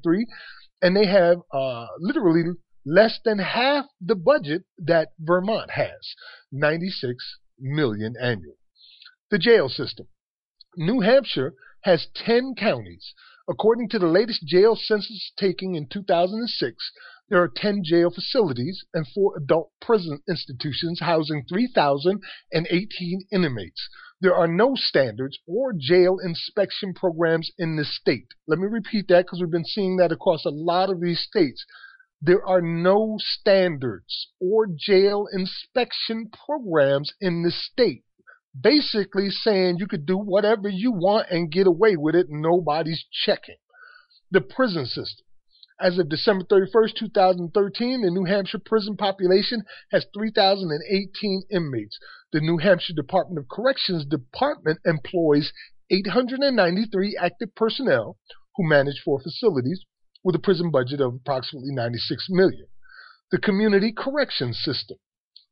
[0.83, 2.45] and they have uh, literally
[2.85, 6.15] less than half the budget that Vermont has,
[6.51, 8.57] 96 million annual.
[9.31, 10.09] The jail system.
[10.77, 13.15] New Hampshire has 10 counties.
[13.49, 16.93] According to the latest jail census taking in 2006,
[17.33, 23.89] there are 10 jail facilities and four adult prison institutions housing 3,018 inmates.
[24.21, 28.27] There are no standards or jail inspection programs in the state.
[28.47, 31.65] Let me repeat that because we've been seeing that across a lot of these states.
[32.21, 38.05] There are no standards or jail inspection programs in the state.
[38.61, 43.57] Basically saying you could do whatever you want and get away with it, nobody's checking.
[44.31, 45.25] The prison system.
[45.83, 51.99] As of December 31st, 2013, the New Hampshire prison population has 3,018 inmates.
[52.33, 55.53] The New Hampshire Department of Corrections Department employs
[55.91, 58.17] 893 active personnel
[58.55, 59.85] who manage four facilities
[60.23, 62.69] with a prison budget of approximately 96 million.
[63.33, 64.99] The Community Corrections System.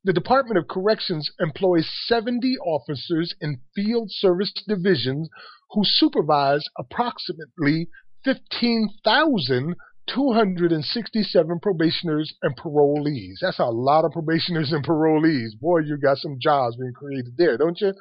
[0.05, 5.29] The Department of Corrections employs 70 officers in field service divisions
[5.73, 7.89] who supervise approximately
[8.25, 9.75] 15,000
[10.15, 13.39] 267 probationers and parolees.
[13.41, 15.59] That's a lot of probationers and parolees.
[15.61, 17.93] Boy, you got some jobs being created there, don't you?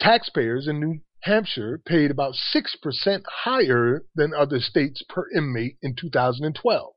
[0.00, 6.92] Taxpayers in New Hampshire paid about 6% higher than other states per inmate in 2012.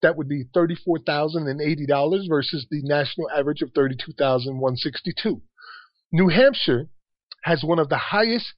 [0.00, 5.42] That would be $34,080 versus the national average of 32,162.
[6.10, 6.88] New Hampshire
[7.44, 8.54] has one of the highest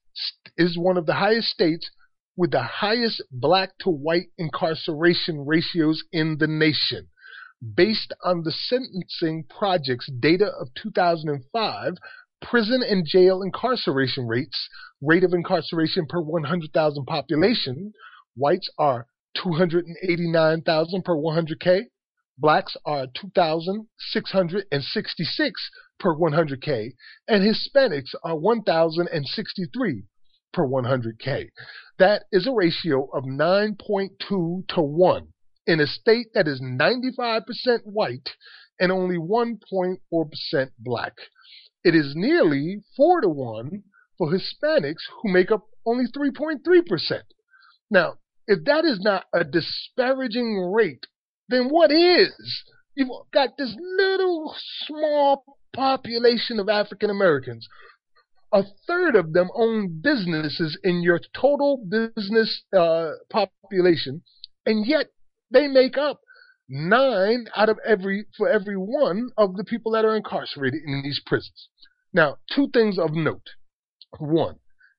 [0.57, 1.91] is one of the highest states
[2.37, 7.09] with the highest black to white incarceration ratios in the nation.
[7.75, 11.95] Based on the Sentencing Project's data of 2005,
[12.43, 14.69] prison and jail incarceration rates,
[15.01, 17.95] rate of incarceration per 100,000 population,
[18.35, 19.07] whites are
[19.37, 21.85] 289,000 per 100K,
[22.39, 26.93] blacks are 2,666 per 100K,
[27.29, 30.05] and Hispanics are 1,063
[30.53, 31.49] per 100K.
[31.99, 35.29] That is a ratio of 9.2 to 1
[35.67, 37.43] in a state that is 95%
[37.85, 38.31] white
[38.81, 41.13] and only 1.4% black.
[41.85, 43.83] It is nearly 4 to 1
[44.19, 47.23] for Hispanics who make up only 3.3%.
[47.91, 48.15] Now,
[48.47, 51.07] if that is not a disparaging rate
[51.49, 52.65] then what is?
[52.95, 54.55] You've got this little
[54.87, 57.69] small population of African Americans.
[58.53, 64.23] A third of them own businesses in your total business uh, population,
[64.65, 65.09] and yet
[65.55, 66.21] they make up
[66.69, 71.21] nine out of every for every one of the people that are incarcerated in these
[71.25, 71.69] prisons.
[72.13, 73.47] Now, two things of note.
[74.19, 74.57] One,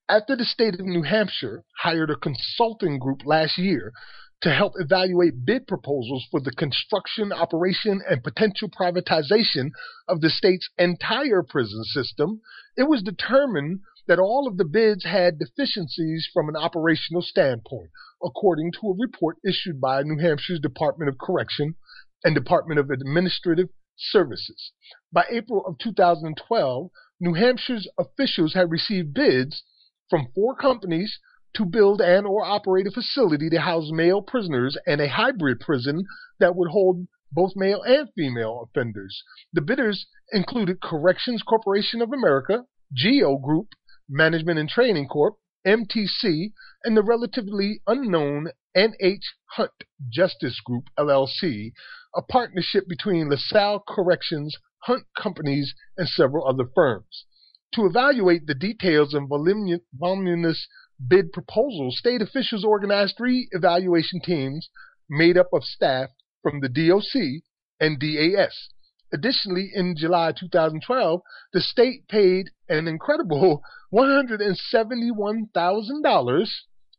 [0.09, 3.91] after the state of New Hampshire hired a consulting group last year
[4.41, 9.71] to help evaluate bid proposals for the construction, operation, and potential privatization
[10.07, 12.41] of the state's entire prison system,
[12.77, 17.89] it was determined that all of the bids had deficiencies from an operational standpoint,
[18.23, 21.75] according to a report issued by New Hampshire's Department of Correction
[22.23, 24.71] and Department of Administrative Services.
[25.11, 29.63] By April of 2012, New Hampshire's officials had received bids
[30.09, 31.17] from four companies
[31.55, 36.05] to build and or operate a facility to house male prisoners and a hybrid prison
[36.39, 39.23] that would hold both male and female offenders.
[39.53, 43.69] The bidders included Corrections Corporation of America, GEO Group,
[44.07, 46.53] Management and Training Corp, MTC,
[46.83, 49.23] and the relatively unknown NH
[49.53, 49.71] Hunt
[50.09, 51.71] Justice Group LLC,
[52.15, 57.25] a partnership between LaSalle Corrections, Hunt Companies, and several other firms.
[57.73, 60.67] To evaluate the details and voluminous
[61.07, 64.69] bid proposals, state officials organized three evaluation teams
[65.09, 66.09] made up of staff
[66.41, 67.43] from the DOC
[67.79, 68.69] and DAS.
[69.13, 71.21] Additionally, in July 2012,
[71.53, 73.61] the state paid an incredible
[73.93, 76.47] $171,000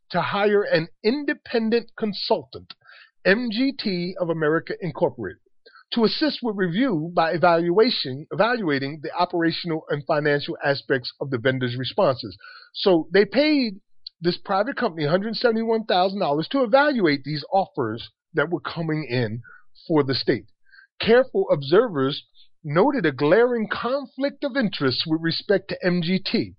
[0.09, 2.73] to hire an independent consultant,
[3.25, 5.41] MGT of America Incorporated,
[5.93, 11.75] to assist with review by evaluation, evaluating the operational and financial aspects of the vendor's
[11.77, 12.37] responses.
[12.73, 13.81] So they paid
[14.19, 19.41] this private company $171,000 to evaluate these offers that were coming in
[19.87, 20.45] for the state.
[20.99, 22.23] Careful observers
[22.63, 26.55] noted a glaring conflict of interest with respect to MGT.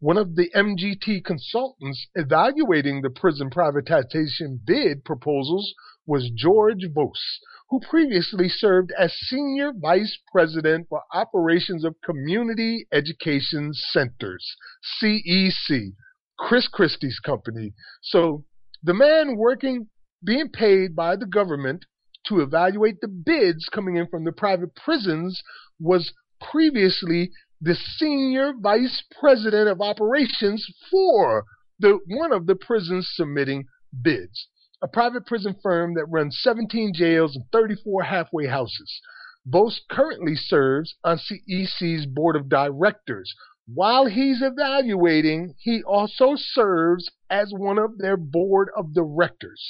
[0.00, 5.74] One of the MGT consultants evaluating the prison privatization bid proposals
[6.06, 7.40] was George Vos,
[7.70, 14.56] who previously served as Senior Vice President for Operations of Community Education Centers,
[15.02, 15.94] CEC,
[16.38, 17.72] Chris Christie's company.
[18.02, 18.44] So
[18.82, 19.88] the man working,
[20.24, 21.84] being paid by the government
[22.26, 25.42] to evaluate the bids coming in from the private prisons
[25.80, 31.44] was previously the senior vice president of operations for
[31.80, 33.64] the one of the prisons submitting
[34.02, 34.48] bids.
[34.82, 39.00] A private prison firm that runs 17 jails and 34 halfway houses.
[39.44, 43.34] Vos currently serves on CEC's board of directors.
[43.72, 49.62] While he's evaluating, he also serves as one of their board of directors.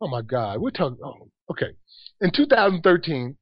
[0.00, 0.98] Oh my God, we're talking.
[1.04, 1.76] Oh, okay.
[2.20, 3.36] In 2013,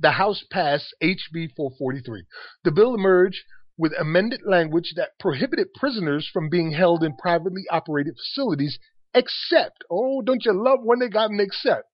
[0.00, 2.24] the House passed HB 443.
[2.64, 3.44] The bill emerged
[3.78, 8.80] with amended language that prohibited prisoners from being held in privately operated facilities
[9.14, 11.84] except, oh, don't you love when they got an except?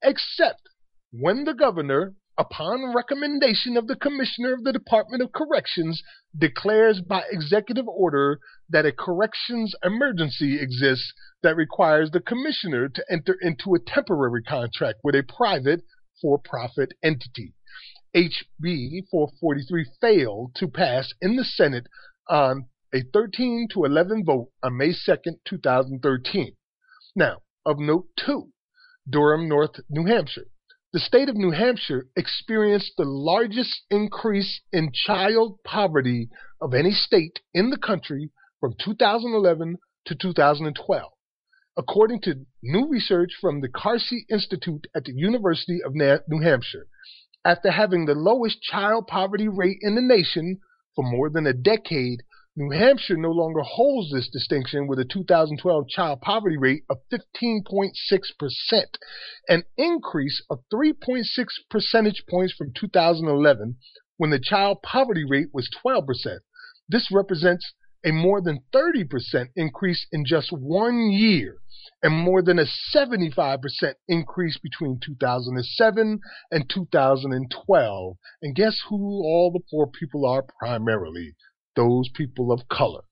[0.00, 0.62] Except
[1.10, 6.02] when the governor, upon recommendation of the commissioner of the Department of Corrections,
[6.36, 8.40] declares by executive order
[8.70, 11.12] that a corrections emergency exists
[11.42, 15.82] that requires the commissioner to enter into a temporary contract with a private
[16.22, 17.52] for profit entity.
[18.16, 21.88] HB 443 failed to pass in the Senate
[22.26, 22.64] on
[22.94, 26.56] a 13 to 11 vote on May 2nd, 2013.
[27.14, 28.50] Now, of note two,
[29.08, 30.46] Durham, North New Hampshire.
[30.92, 36.28] The state of New Hampshire experienced the largest increase in child poverty
[36.60, 38.30] of any state in the country
[38.60, 41.12] from 2011 to 2012
[41.76, 46.86] according to new research from the Carsey Institute at the University of New Hampshire.
[47.44, 50.58] After having the lowest child poverty rate in the nation
[50.94, 52.22] for more than a decade,
[52.56, 57.92] New Hampshire no longer holds this distinction with a 2012 child poverty rate of 15.6%,
[59.48, 61.24] an increase of 3.6
[61.70, 63.76] percentage points from 2011
[64.16, 66.40] when the child poverty rate was 12%.
[66.88, 67.72] This represents
[68.04, 71.58] a more than 30% increase in just one year
[72.02, 73.60] and more than a 75%
[74.08, 76.20] increase between 2007
[76.50, 78.16] and 2012.
[78.42, 81.36] And guess who all the poor people are primarily?
[81.76, 83.02] Those people of color.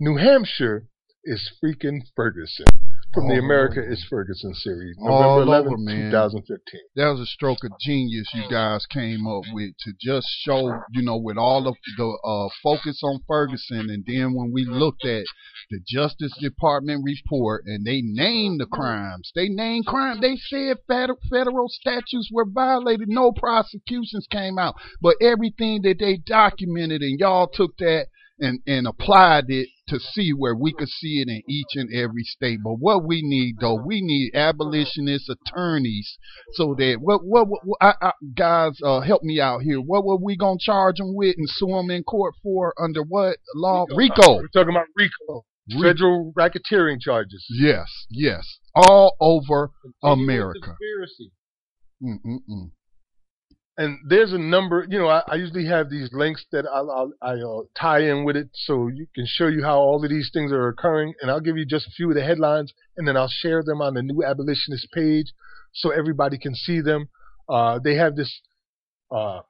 [0.00, 0.88] New Hampshire
[1.24, 2.66] is freaking Ferguson.
[3.14, 6.80] From the America is Ferguson series, November over, 11th, 2015.
[6.96, 11.02] that was a stroke of genius you guys came up with to just show, you
[11.02, 15.24] know, with all of the uh, focus on Ferguson, and then when we looked at
[15.70, 21.18] the Justice Department report and they named the crimes, they named crime, they said federal,
[21.30, 27.48] federal statutes were violated, no prosecutions came out, but everything that they documented, and y'all
[27.48, 28.06] took that
[28.38, 32.22] and and applied it to see where we could see it in each and every
[32.22, 32.60] state.
[32.62, 36.18] But what we need though, we need abolitionist attorneys
[36.52, 39.80] so that what what, what I, I, guys uh, help me out here.
[39.80, 43.38] What were we gonna charge them with and sue them in court for under what
[43.54, 43.86] law?
[43.94, 44.36] RICO.
[44.36, 45.44] We're talking about RICO,
[45.82, 47.44] federal racketeering charges.
[47.50, 49.70] Yes, yes, all over
[50.02, 50.60] America.
[50.60, 51.32] Conspiracy.
[52.02, 52.70] Mm-mm-mm.
[53.78, 54.84] And there's a number.
[54.90, 58.24] You know, I, I usually have these links that I'll, I'll I uh, tie in
[58.24, 61.14] with it, so you can show you how all of these things are occurring.
[61.22, 63.80] And I'll give you just a few of the headlines, and then I'll share them
[63.80, 65.32] on the New Abolitionist page,
[65.72, 67.08] so everybody can see them.
[67.48, 68.40] Uh, they have this
[69.12, 69.40] uh,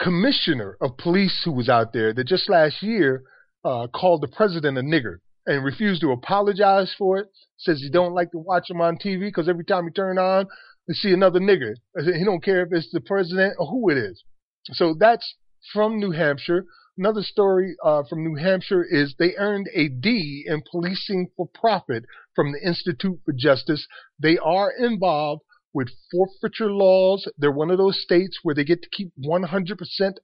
[0.00, 3.24] commissioner of police who was out there that just last year
[3.64, 5.16] uh, called the president a nigger
[5.46, 7.26] and refused to apologize for it.
[7.56, 10.46] Says he don't like to watch him on TV because every time he turn on,
[10.88, 11.74] you see another nigger.
[11.96, 14.24] He don't care if it's the president or who it is.
[14.72, 15.34] So that's
[15.72, 16.64] from New Hampshire.
[16.96, 22.04] Another story uh, from New Hampshire is they earned a D in policing for profit
[22.34, 23.86] from the Institute for Justice.
[24.18, 25.42] They are involved
[25.72, 27.28] with forfeiture laws.
[27.38, 29.78] They're one of those states where they get to keep 100%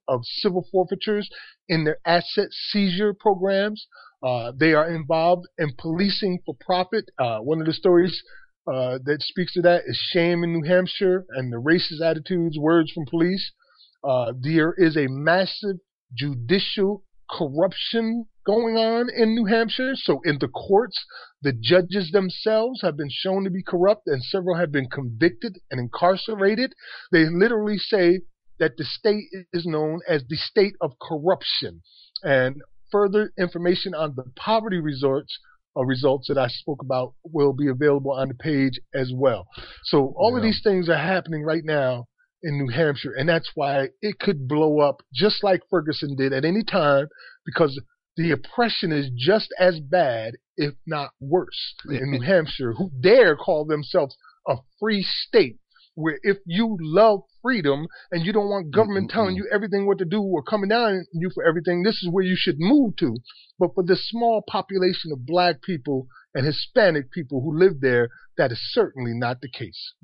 [0.08, 1.28] of civil forfeitures
[1.68, 3.86] in their asset seizure programs.
[4.22, 7.10] Uh, they are involved in policing for profit.
[7.18, 8.22] Uh, one of the stories
[8.66, 12.90] uh, that speaks to that is shame in New Hampshire and the racist attitudes, words
[12.92, 13.52] from police.
[14.02, 15.76] Uh, there is a massive
[16.14, 19.92] judicial corruption going on in New Hampshire.
[19.94, 21.04] So in the courts,
[21.42, 25.80] the judges themselves have been shown to be corrupt and several have been convicted and
[25.80, 26.74] incarcerated.
[27.12, 28.20] They literally say
[28.58, 31.82] that the state is known as the state of corruption.
[32.22, 35.38] And further information on the poverty results
[35.76, 39.46] uh, results that I spoke about will be available on the page as well.
[39.84, 42.06] So all of these things are happening right now
[42.42, 46.44] in New Hampshire, and that's why it could blow up just like Ferguson did at
[46.44, 47.08] any time
[47.46, 47.80] because
[48.16, 53.64] the oppression is just as bad, if not worse, in New Hampshire, who dare call
[53.64, 55.58] themselves a free state.
[55.94, 60.04] Where if you love freedom and you don't want government telling you everything what to
[60.04, 63.16] do or coming down on you for everything, this is where you should move to.
[63.58, 68.50] But for the small population of black people and Hispanic people who live there, that
[68.50, 69.94] is certainly not the case.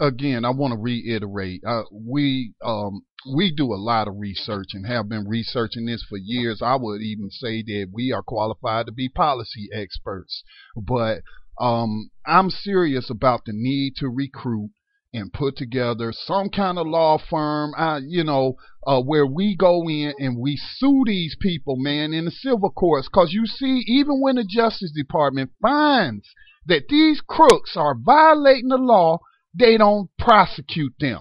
[0.00, 1.62] Again, I want to reiterate.
[1.66, 6.16] Uh, we um, we do a lot of research and have been researching this for
[6.16, 6.60] years.
[6.62, 10.42] I would even say that we are qualified to be policy experts.
[10.74, 11.22] But
[11.58, 14.70] um, I'm serious about the need to recruit
[15.14, 18.54] and put together some kind of law firm, uh, you know,
[18.86, 23.08] uh, where we go in and we sue these people, man, in the civil courts.
[23.08, 26.26] Because you see, even when the Justice Department finds
[26.66, 29.18] that these crooks are violating the law,
[29.54, 31.20] they don't prosecute them.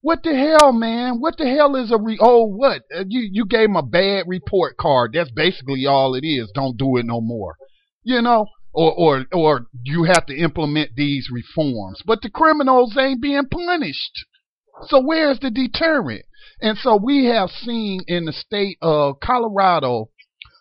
[0.00, 1.18] What the hell, man?
[1.18, 2.18] What the hell is a re?
[2.20, 2.82] Oh, what?
[2.94, 5.12] Uh, you you gave them a bad report card.
[5.14, 6.52] That's basically all it is.
[6.54, 7.56] Don't do it no more.
[8.02, 12.02] You know, or or or you have to implement these reforms.
[12.04, 14.24] But the criminals ain't being punished.
[14.88, 16.24] So where's the deterrent?
[16.60, 20.10] And so we have seen in the state of Colorado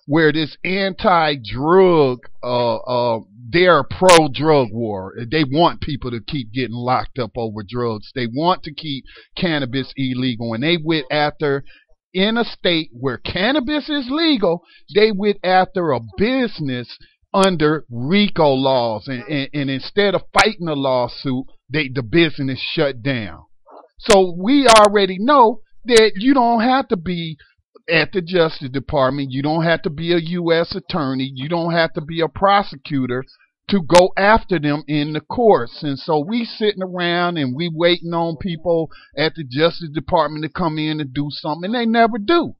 [0.05, 3.19] where this anti-drug, uh, uh,
[3.49, 5.13] they're pro-drug war.
[5.31, 8.11] They want people to keep getting locked up over drugs.
[8.13, 9.05] They want to keep
[9.37, 11.63] cannabis illegal, and they went after
[12.13, 14.61] in a state where cannabis is legal.
[14.93, 16.97] They went after a business
[17.33, 23.01] under RICO laws, and, and, and instead of fighting a lawsuit, they the business shut
[23.01, 23.45] down.
[23.99, 27.37] So we already know that you don't have to be
[27.89, 29.31] at the Justice Department.
[29.31, 30.75] You don't have to be a U.S.
[30.75, 31.31] attorney.
[31.33, 33.23] You don't have to be a prosecutor
[33.69, 35.83] to go after them in the courts.
[35.83, 40.49] And so we sitting around and we waiting on people at the Justice Department to
[40.49, 42.55] come in and do something, and they never do.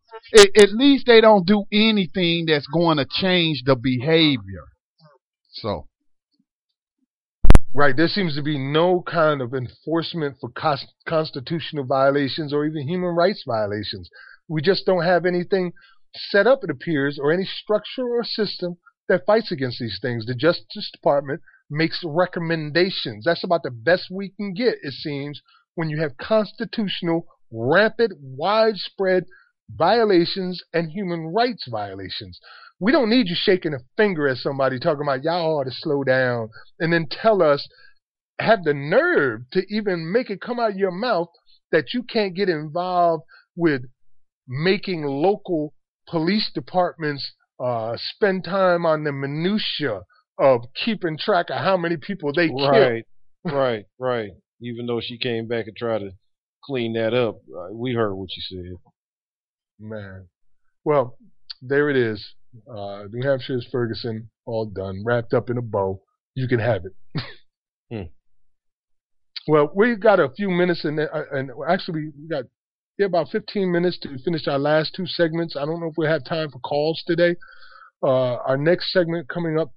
[0.58, 4.66] At, least they don't do anything that's going to change the behavior.
[5.52, 5.88] So.
[7.74, 7.98] Right.
[7.98, 10.52] There seems to be no kind of enforcement for
[11.08, 14.10] constitutional violations or even human rights violations.
[14.48, 15.74] We just don't have anything
[16.16, 18.78] set up, it appears, or any structure or system
[19.10, 20.26] that fights against these things.
[20.26, 23.26] The Justice Department makes recommendations.
[23.26, 25.42] That's about the best we can get, it seems,
[25.74, 29.26] when you have constitutional, rampant, widespread
[29.78, 32.40] violations and human rights violations.
[32.80, 36.04] We don't need you shaking a finger at somebody talking about y'all ought to slow
[36.04, 37.68] down and then tell us,
[38.40, 41.30] have the nerve to even make it come out of your mouth
[41.72, 43.24] that you can't get involved
[43.56, 43.84] with
[44.48, 45.74] making local
[46.08, 47.34] police departments
[47.64, 50.02] uh, spend time on the minutia
[50.38, 52.70] of keeping track of how many people they killed.
[52.70, 53.06] Right,
[53.46, 54.32] right, right.
[54.62, 56.12] Even though she came back and tried to
[56.66, 58.93] clean that up, uh, we heard what you said.
[59.80, 60.28] Man.
[60.84, 61.18] Well,
[61.62, 62.26] there it is.
[62.70, 66.02] Uh, New Hampshire's Ferguson, all done, wrapped up in a bow.
[66.36, 66.94] You can have it.
[67.92, 68.04] Hmm.
[69.46, 72.46] Well, we got a few minutes, and uh, and actually we got
[72.98, 75.56] yeah, about 15 minutes to finish our last two segments.
[75.56, 77.36] I don't know if we have time for calls today.
[78.02, 79.74] Uh, our next segment coming up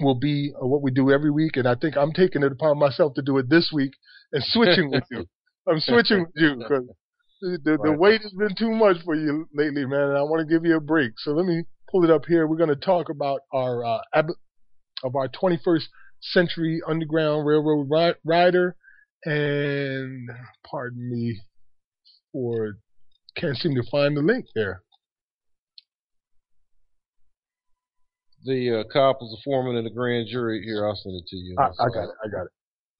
[0.00, 2.78] will be uh, what we do every week, and I think I'm taking it upon
[2.78, 3.92] myself to do it this week
[4.32, 5.26] and switching with you.
[5.68, 6.88] I'm switching with you because
[7.42, 7.98] the, the, the Right.
[7.98, 10.10] weight has been too much for you lately, man.
[10.10, 11.12] And I want to give you a break.
[11.18, 12.46] So let me pull it up here.
[12.46, 14.30] We're going to talk about our uh, ab-
[15.04, 15.82] of our 21st
[16.20, 18.76] century underground railroad ri- rider,
[19.24, 20.30] and
[20.64, 21.40] pardon me
[22.32, 22.78] for
[23.36, 24.82] can't seem to find the link there.
[28.44, 30.62] The uh, cop was a foreman in the grand jury.
[30.64, 31.56] Here, I'll send it to you.
[31.58, 32.10] I, I got it.
[32.24, 32.52] I got it.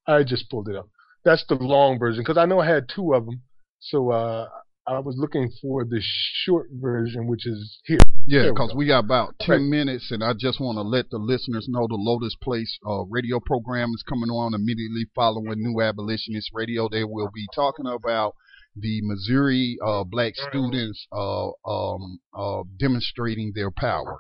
[0.07, 0.89] I just pulled it up.
[1.25, 3.43] That's the long version because I know I had two of them.
[3.83, 4.49] So uh,
[4.87, 7.99] I was looking for the short version, which is here.
[8.27, 9.63] Yeah, There we because we, got about 10 Right.
[9.63, 13.41] minutes, and I just want to let the listeners know the Lotus Place uh, radio
[13.41, 16.89] program is coming on immediately following New Abolitionist Radio.
[16.89, 18.37] They will be talking about
[18.77, 24.19] the Missouri uh, black students uh, um, uh, demonstrating their power.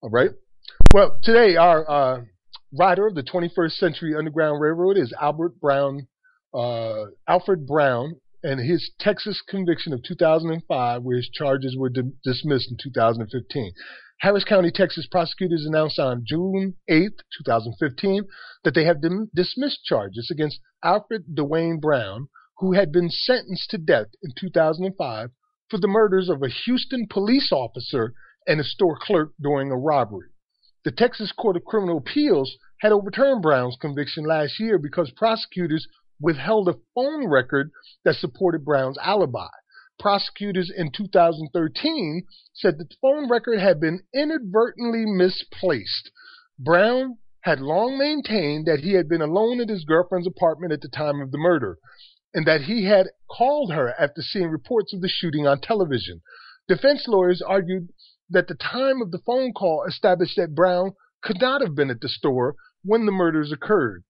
[0.00, 0.30] All right.
[0.92, 2.22] Well, today our uh,
[2.72, 6.08] rider of the 21st Century Underground Railroad is Albert Brown,
[6.56, 12.70] uh, Alfred Brown, and his Texas conviction of 2005, where his charges were di- dismissed
[12.70, 13.72] in 2015.
[14.20, 17.10] Harris County, Texas prosecutors announced on June 8,
[17.44, 18.24] 2015,
[18.64, 22.28] that they have dim- dismissed charges against Alfred Dwayne Brown,
[22.58, 25.30] who had been sentenced to death in 2005
[25.68, 28.14] for the murders of a Houston police officer
[28.46, 30.28] and a store clerk during a robbery.
[30.84, 35.86] The Texas Court of Criminal Appeals had overturned Brown's conviction last year because prosecutors
[36.20, 37.70] withheld a phone record
[38.04, 39.48] that supported Brown's alibi.
[39.98, 46.10] Prosecutors in 2013 said that the phone record had been inadvertently misplaced.
[46.58, 50.88] Brown had long maintained that he had been alone at his girlfriend's apartment at the
[50.88, 51.78] time of the murder
[52.34, 56.20] and that he had called her after seeing reports of the shooting on television.
[56.68, 57.88] Defense lawyers argued
[58.28, 62.00] that the time of the phone call established that Brown could not have been at
[62.00, 64.04] the store when the murders occurred.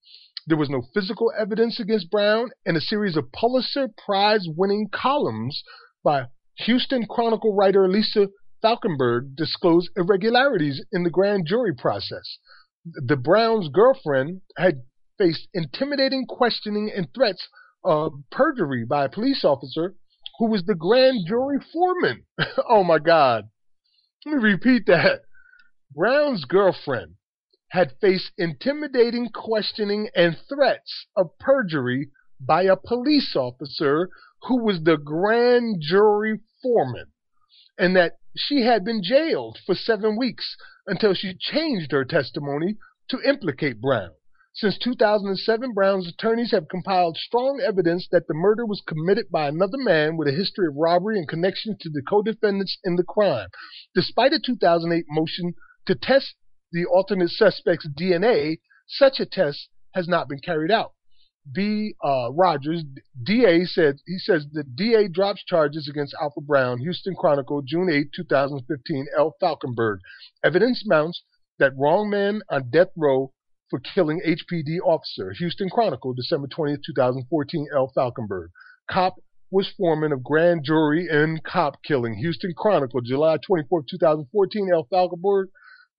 [0.49, 5.65] There was no physical evidence against Brown, and a series of Pulitzer Prize winning columns
[6.05, 6.27] by
[6.59, 8.29] Houston Chronicle writer Lisa
[8.63, 12.39] Falkenberg disclosed irregularities in the grand jury process.
[12.85, 14.83] The Brown's girlfriend had
[15.19, 17.49] faced intimidating questioning and threats
[17.85, 19.97] of perjury by a police officer
[20.39, 22.25] who was the grand jury foreman.
[22.69, 23.51] oh my God.
[24.25, 25.23] Let me repeat that.
[25.93, 27.16] Brown's girlfriend
[27.71, 32.11] had faced intimidating questioning and threats of perjury
[32.41, 34.09] by a police officer
[34.43, 37.07] who was the grand jury foreman,
[37.79, 40.57] and that she had been jailed for seven weeks
[40.87, 42.77] until she changed her testimony
[43.09, 44.11] to implicate Brown.
[44.55, 49.77] Since 2007, Brown's attorneys have compiled strong evidence that the murder was committed by another
[49.77, 53.49] man with a history of robbery and connection to the co-defendants in the crime.
[53.95, 55.55] Despite a 2008 motion
[55.87, 56.37] to test
[56.77, 60.93] the alternate suspect's DNA, such a test has not been carried out.
[61.51, 61.95] B.
[62.05, 62.85] Uh, Rogers,
[63.23, 66.79] DA, said he says the DA drops charges against Alfred Brown.
[66.81, 69.07] Houston Chronicle, June 8, 2015.
[69.17, 69.35] L.
[69.41, 69.99] Falkenberg.
[70.45, 71.23] Evidence mounts
[71.59, 73.33] that wrong man on death row
[73.71, 75.33] for killing HPD officer.
[75.39, 77.69] Houston Chronicle, December 20, 2014.
[77.75, 77.91] L.
[77.97, 78.49] Falkenberg.
[78.91, 79.15] Cop
[79.51, 82.17] was foreman of grand jury in cop killing.
[82.17, 84.69] Houston Chronicle, July 24, 2014.
[84.75, 84.87] L.
[84.93, 85.47] Falkenberg,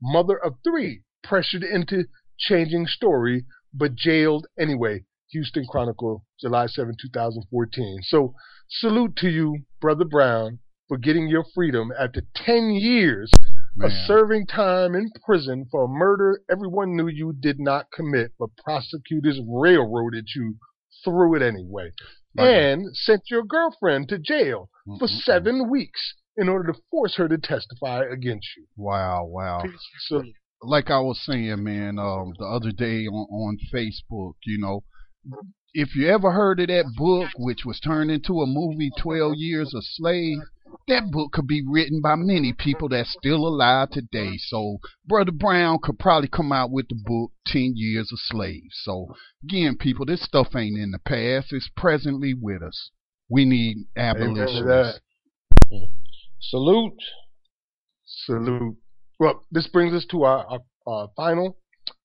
[0.01, 2.05] mother of three, pressured into
[2.37, 5.03] changing story, but jailed anyway.
[5.31, 7.99] Houston Chronicle, July 7, 2014.
[8.03, 8.33] So,
[8.69, 13.29] salute to you, Brother Brown, for getting your freedom after 10 years
[13.81, 18.49] of serving time in prison for a murder everyone knew you did not commit, but
[18.63, 20.55] prosecutors railroaded you
[21.03, 21.91] through it anyway.
[22.35, 25.23] Like- and sent your girlfriend to jail for Mm-mm-mm.
[25.23, 28.65] seven weeks in order to force her to testify against you.
[28.76, 29.64] Wow, wow.
[30.07, 30.34] Salute.
[30.61, 34.84] like I was saying, man, um, the other day on, on Facebook, you know,
[35.73, 39.73] if you ever heard of that book, which was turned into a movie, Twelve Years
[39.76, 40.38] a Slave,
[40.88, 44.38] that book could be written by many people that's still alive today.
[44.38, 48.69] So Brother Brown could probably come out with the book Ten Years a Slave.
[48.84, 51.51] So again, people, this stuff ain't in the past.
[51.51, 52.91] It's presently with us.
[53.30, 55.01] We need abolitionists.
[56.41, 56.99] Salute.
[58.05, 58.77] Salute.
[59.19, 61.57] Well, this brings us to our, our, our final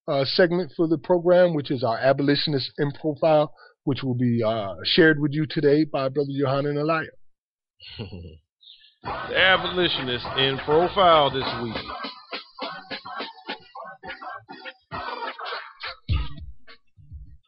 [0.09, 3.53] uh, segment for the program, which is our abolitionist in profile,
[3.85, 7.11] which will be uh, shared with you today by Brother Yohanan Elia.
[9.03, 11.77] the abolitionist in profile this week.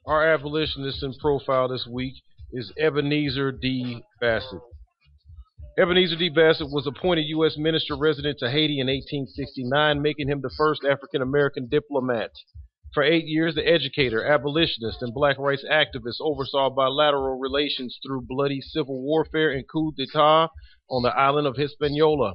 [0.06, 2.14] Our abolitionist in profile this week
[2.52, 4.02] is Ebenezer D.
[4.20, 4.60] Bassett.
[5.76, 6.28] Ebenezer D.
[6.28, 7.56] Bassett was appointed U.S.
[7.58, 12.30] Minister resident to Haiti in 1869, making him the first African American diplomat.
[12.92, 18.60] For eight years, the educator, abolitionist, and black rights activist oversaw bilateral relations through bloody
[18.60, 20.50] civil warfare and coup d'etat
[20.88, 22.34] on the island of Hispaniola.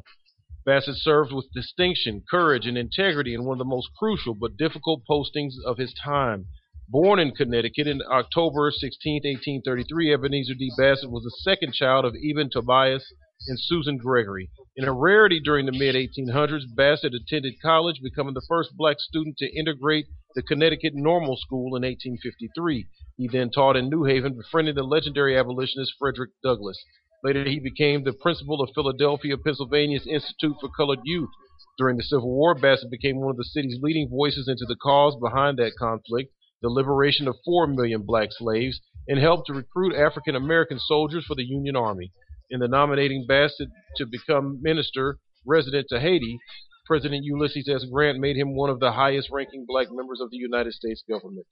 [0.65, 5.03] Bassett served with distinction, courage, and integrity in one of the most crucial but difficult
[5.09, 6.47] postings of his time.
[6.89, 10.71] Born in Connecticut in October 16, 1833, Ebenezer D.
[10.77, 13.13] Bassett was the second child of Eben Tobias
[13.47, 14.49] and Susan Gregory.
[14.75, 19.37] In a rarity during the mid 1800s, Bassett attended college, becoming the first black student
[19.37, 22.85] to integrate the Connecticut Normal School in 1853.
[23.17, 26.83] He then taught in New Haven, befriending the legendary abolitionist Frederick Douglass.
[27.23, 31.29] Later, he became the principal of Philadelphia, Pennsylvania's Institute for Colored Youth.
[31.77, 35.15] During the Civil War, Bassett became one of the city's leading voices into the cause
[35.21, 40.35] behind that conflict the liberation of 4 million black slaves, and helped to recruit African
[40.35, 42.11] American soldiers for the Union Army.
[42.51, 46.39] In the nominating Bassett to become minister resident to Haiti,
[46.87, 47.85] President Ulysses S.
[47.85, 51.45] Grant made him one of the highest ranking black members of the United States government.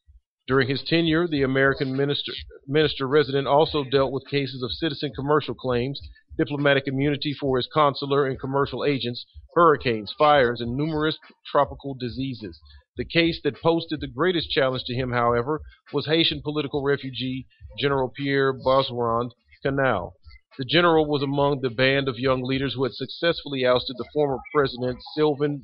[0.48, 2.32] During his tenure, the American minister,
[2.66, 6.02] minister resident also dealt with cases of citizen commercial claims,
[6.36, 12.60] diplomatic immunity for his consular and commercial agents, hurricanes, fires, and numerous tropical diseases.
[12.96, 15.62] The case that posed the greatest challenge to him, however,
[15.94, 17.46] was Haitian political refugee
[17.80, 20.16] General Pierre Boisrond Canal.
[20.58, 24.40] The general was among the band of young leaders who had successfully ousted the former
[24.52, 25.64] president Sylvain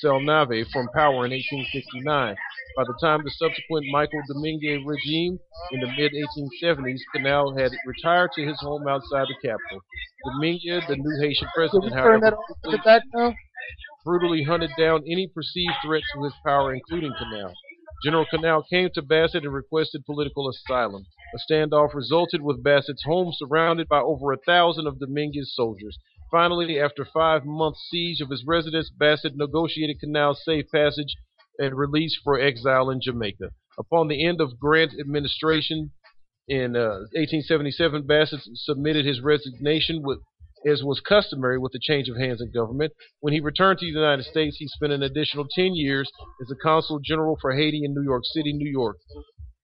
[0.00, 2.36] Salnave from power in 1869.
[2.76, 5.40] By the time the subsequent Michael Domingue regime
[5.72, 9.82] in the mid 1870s, Canal had retired to his home outside the capital.
[10.24, 12.36] Domingue, the new Haitian president, however,
[14.04, 17.52] brutally hunted down any perceived threat to his power, including Canal.
[18.02, 21.04] General Canal came to Bassett and requested political asylum.
[21.34, 25.98] A standoff resulted with Bassett's home surrounded by over a thousand of Domingue's soldiers.
[26.30, 31.14] Finally, after five months' siege of his residence, Bassett negotiated Canal's safe passage
[31.58, 33.50] and release for exile in Jamaica.
[33.78, 35.90] Upon the end of Grant administration
[36.48, 40.20] in uh, 1877, Bassett submitted his resignation with
[40.66, 42.92] as was customary with the change of hands in government.
[43.20, 46.10] When he returned to the United States, he spent an additional 10 years
[46.40, 48.96] as the consul general for Haiti in New York City, New York.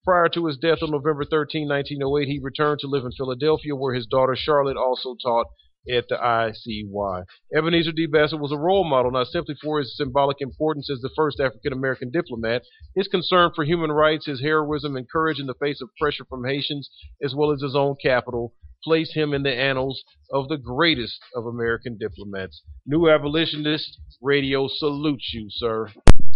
[0.05, 3.95] Prior to his death on November 13, 1908, he returned to live in Philadelphia, where
[3.95, 5.47] his daughter Charlotte also taught
[5.89, 7.25] at the ICY.
[7.55, 8.07] Ebenezer D.
[8.07, 11.73] Bassett was a role model not simply for his symbolic importance as the first African
[11.73, 12.63] American diplomat,
[12.95, 16.45] his concern for human rights, his heroism and courage in the face of pressure from
[16.45, 16.91] Haitians,
[17.23, 18.53] as well as his own capital,
[18.85, 20.03] place him in the annals
[20.33, 22.63] of the greatest of American diplomats.
[22.87, 25.89] New Abolitionist Radio salutes you, sir.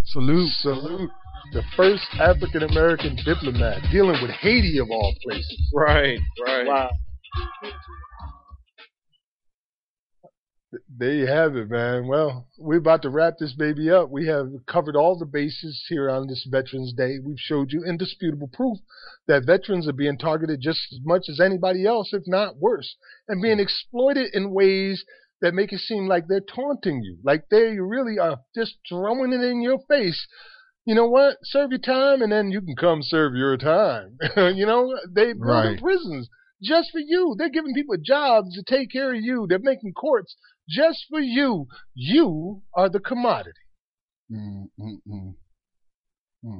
[0.06, 1.10] Salute, salute.
[1.52, 5.70] The first African American diplomat dealing with Haiti of all places.
[5.74, 6.66] Right, right.
[6.66, 6.90] Wow.
[10.88, 12.06] There you have it, man.
[12.06, 14.08] Well, we're about to wrap this baby up.
[14.08, 17.18] We have covered all the bases here on this Veterans Day.
[17.18, 18.78] We've showed you indisputable proof
[19.26, 22.94] that veterans are being targeted just as much as anybody else, if not worse,
[23.26, 25.04] and being exploited in ways
[25.40, 29.40] that make it seem like they're taunting you, like they really are just throwing it
[29.40, 30.24] in your face.
[30.84, 31.38] You know what?
[31.42, 34.18] Serve your time, and then you can come serve your time.
[34.36, 35.80] you know, they build Right.
[35.80, 36.28] prisons
[36.62, 37.34] just for you.
[37.38, 39.46] They're giving people jobs to take care of you.
[39.48, 40.36] They're making courts
[40.70, 41.66] just for you.
[41.94, 43.52] You are the commodity.
[44.32, 45.34] Mm, mm, mm.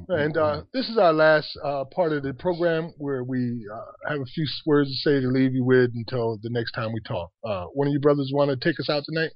[0.09, 4.21] And uh, this is our last uh, part of the program where we uh, have
[4.21, 7.31] a few words to say to leave you with until the next time we talk.
[7.43, 9.31] Uh, one of you brothers want to take us out tonight?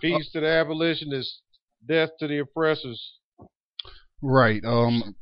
[0.00, 1.42] Peace to the abolitionists,
[1.86, 3.14] death to the oppressors.
[4.22, 4.64] Right.
[4.64, 5.16] Um,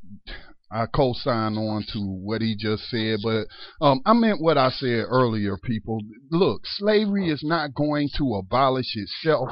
[0.74, 3.46] I co-sign on to what he just said, but
[3.80, 5.56] um, I meant what I said earlier.
[5.56, 6.00] People,
[6.32, 9.50] look, slavery is not going to abolish itself.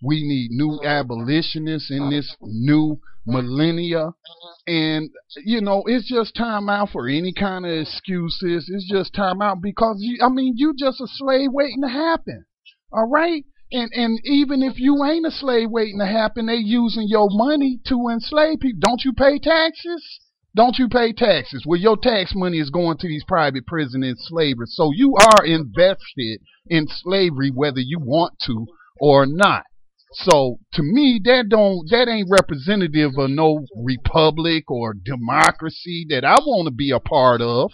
[0.00, 4.12] We need new abolitionists in this new millennia,
[4.68, 5.10] and
[5.44, 8.70] you know, it's just time out for any kind of excuses.
[8.72, 12.44] It's just time out because you, I mean, you just a slave waiting to happen.
[12.92, 13.44] All right?
[13.72, 17.80] And and even if you ain't a slave waiting to happen, they using your money
[17.88, 18.78] to enslave people.
[18.78, 20.20] Don't you pay taxes?
[20.56, 21.64] Don't you pay taxes?
[21.66, 24.74] Well, your tax money is going to these private prison enslavers.
[24.76, 28.66] So you are invested in slavery whether you want to
[29.00, 29.64] or not.
[30.12, 36.36] So to me, that don't that ain't representative of no republic or democracy that I
[36.46, 37.72] want to be a part of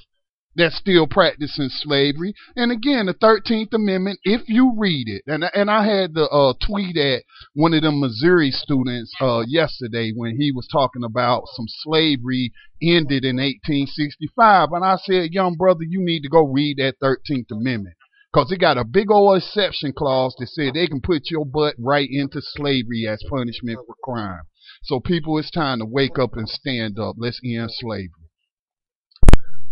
[0.56, 2.35] that's still practicing slavery.
[2.56, 6.55] And again, the Thirteenth Amendment, if you read it, and and I had the uh,
[6.64, 7.22] tweet at
[7.55, 12.52] one of the Missouri students uh, yesterday when he was talking about some slavery
[12.82, 17.51] ended in 1865, and I said, young brother, you need to go read that Thirteenth
[17.51, 17.97] Amendment.
[18.32, 21.74] Cause it got a big old exception clause that said they can put your butt
[21.78, 24.43] right into slavery as punishment for crime.
[24.85, 27.16] So people, it's time to wake up and stand up.
[27.18, 28.30] Let's end slavery.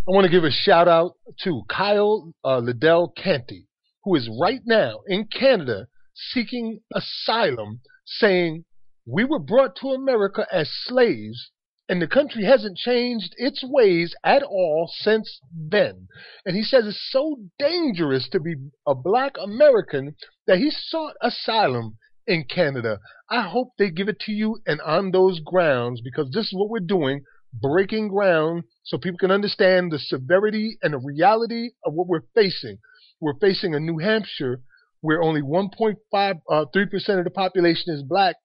[0.08, 3.66] I want to give a shout out to Kyle uh, Lydell Canty,
[4.04, 8.64] who is right now in Canada seeking asylum, saying,
[9.04, 11.50] We were brought to America as slaves,
[11.90, 16.08] and the country hasn't changed its ways at all since then.
[16.46, 18.54] And he says it's so dangerous to be
[18.86, 20.16] a black American
[20.46, 22.98] that he sought asylum in Canada.
[23.28, 26.70] I hope they give it to you and on those grounds because this is what
[26.70, 32.06] we're doing breaking ground so people can understand the severity and the reality of what
[32.06, 32.78] we're facing.
[33.20, 34.60] We're facing a New Hampshire
[35.00, 38.36] where only 1.5, uh, 3% of the population is black,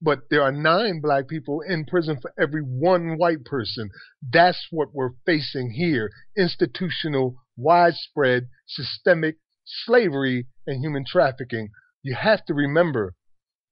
[0.00, 3.90] but there are nine black people in prison for every one white person.
[4.32, 11.68] That's what we're facing here institutional, widespread, systemic slavery and human trafficking.
[12.02, 13.14] You have to remember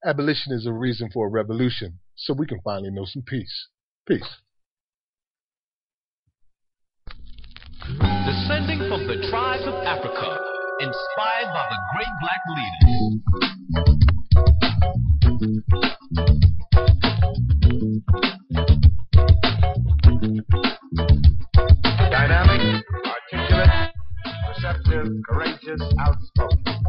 [0.05, 3.68] abolition is a reason for a revolution so we can finally know some peace.
[4.06, 4.38] Peace.
[8.51, 10.39] descending from the tribes of Africa,
[10.81, 13.20] inspired by the great black leaders.
[22.10, 22.85] Dynamic,
[23.32, 23.93] articulate,
[24.47, 26.81] perceptive, courageous, outspoken.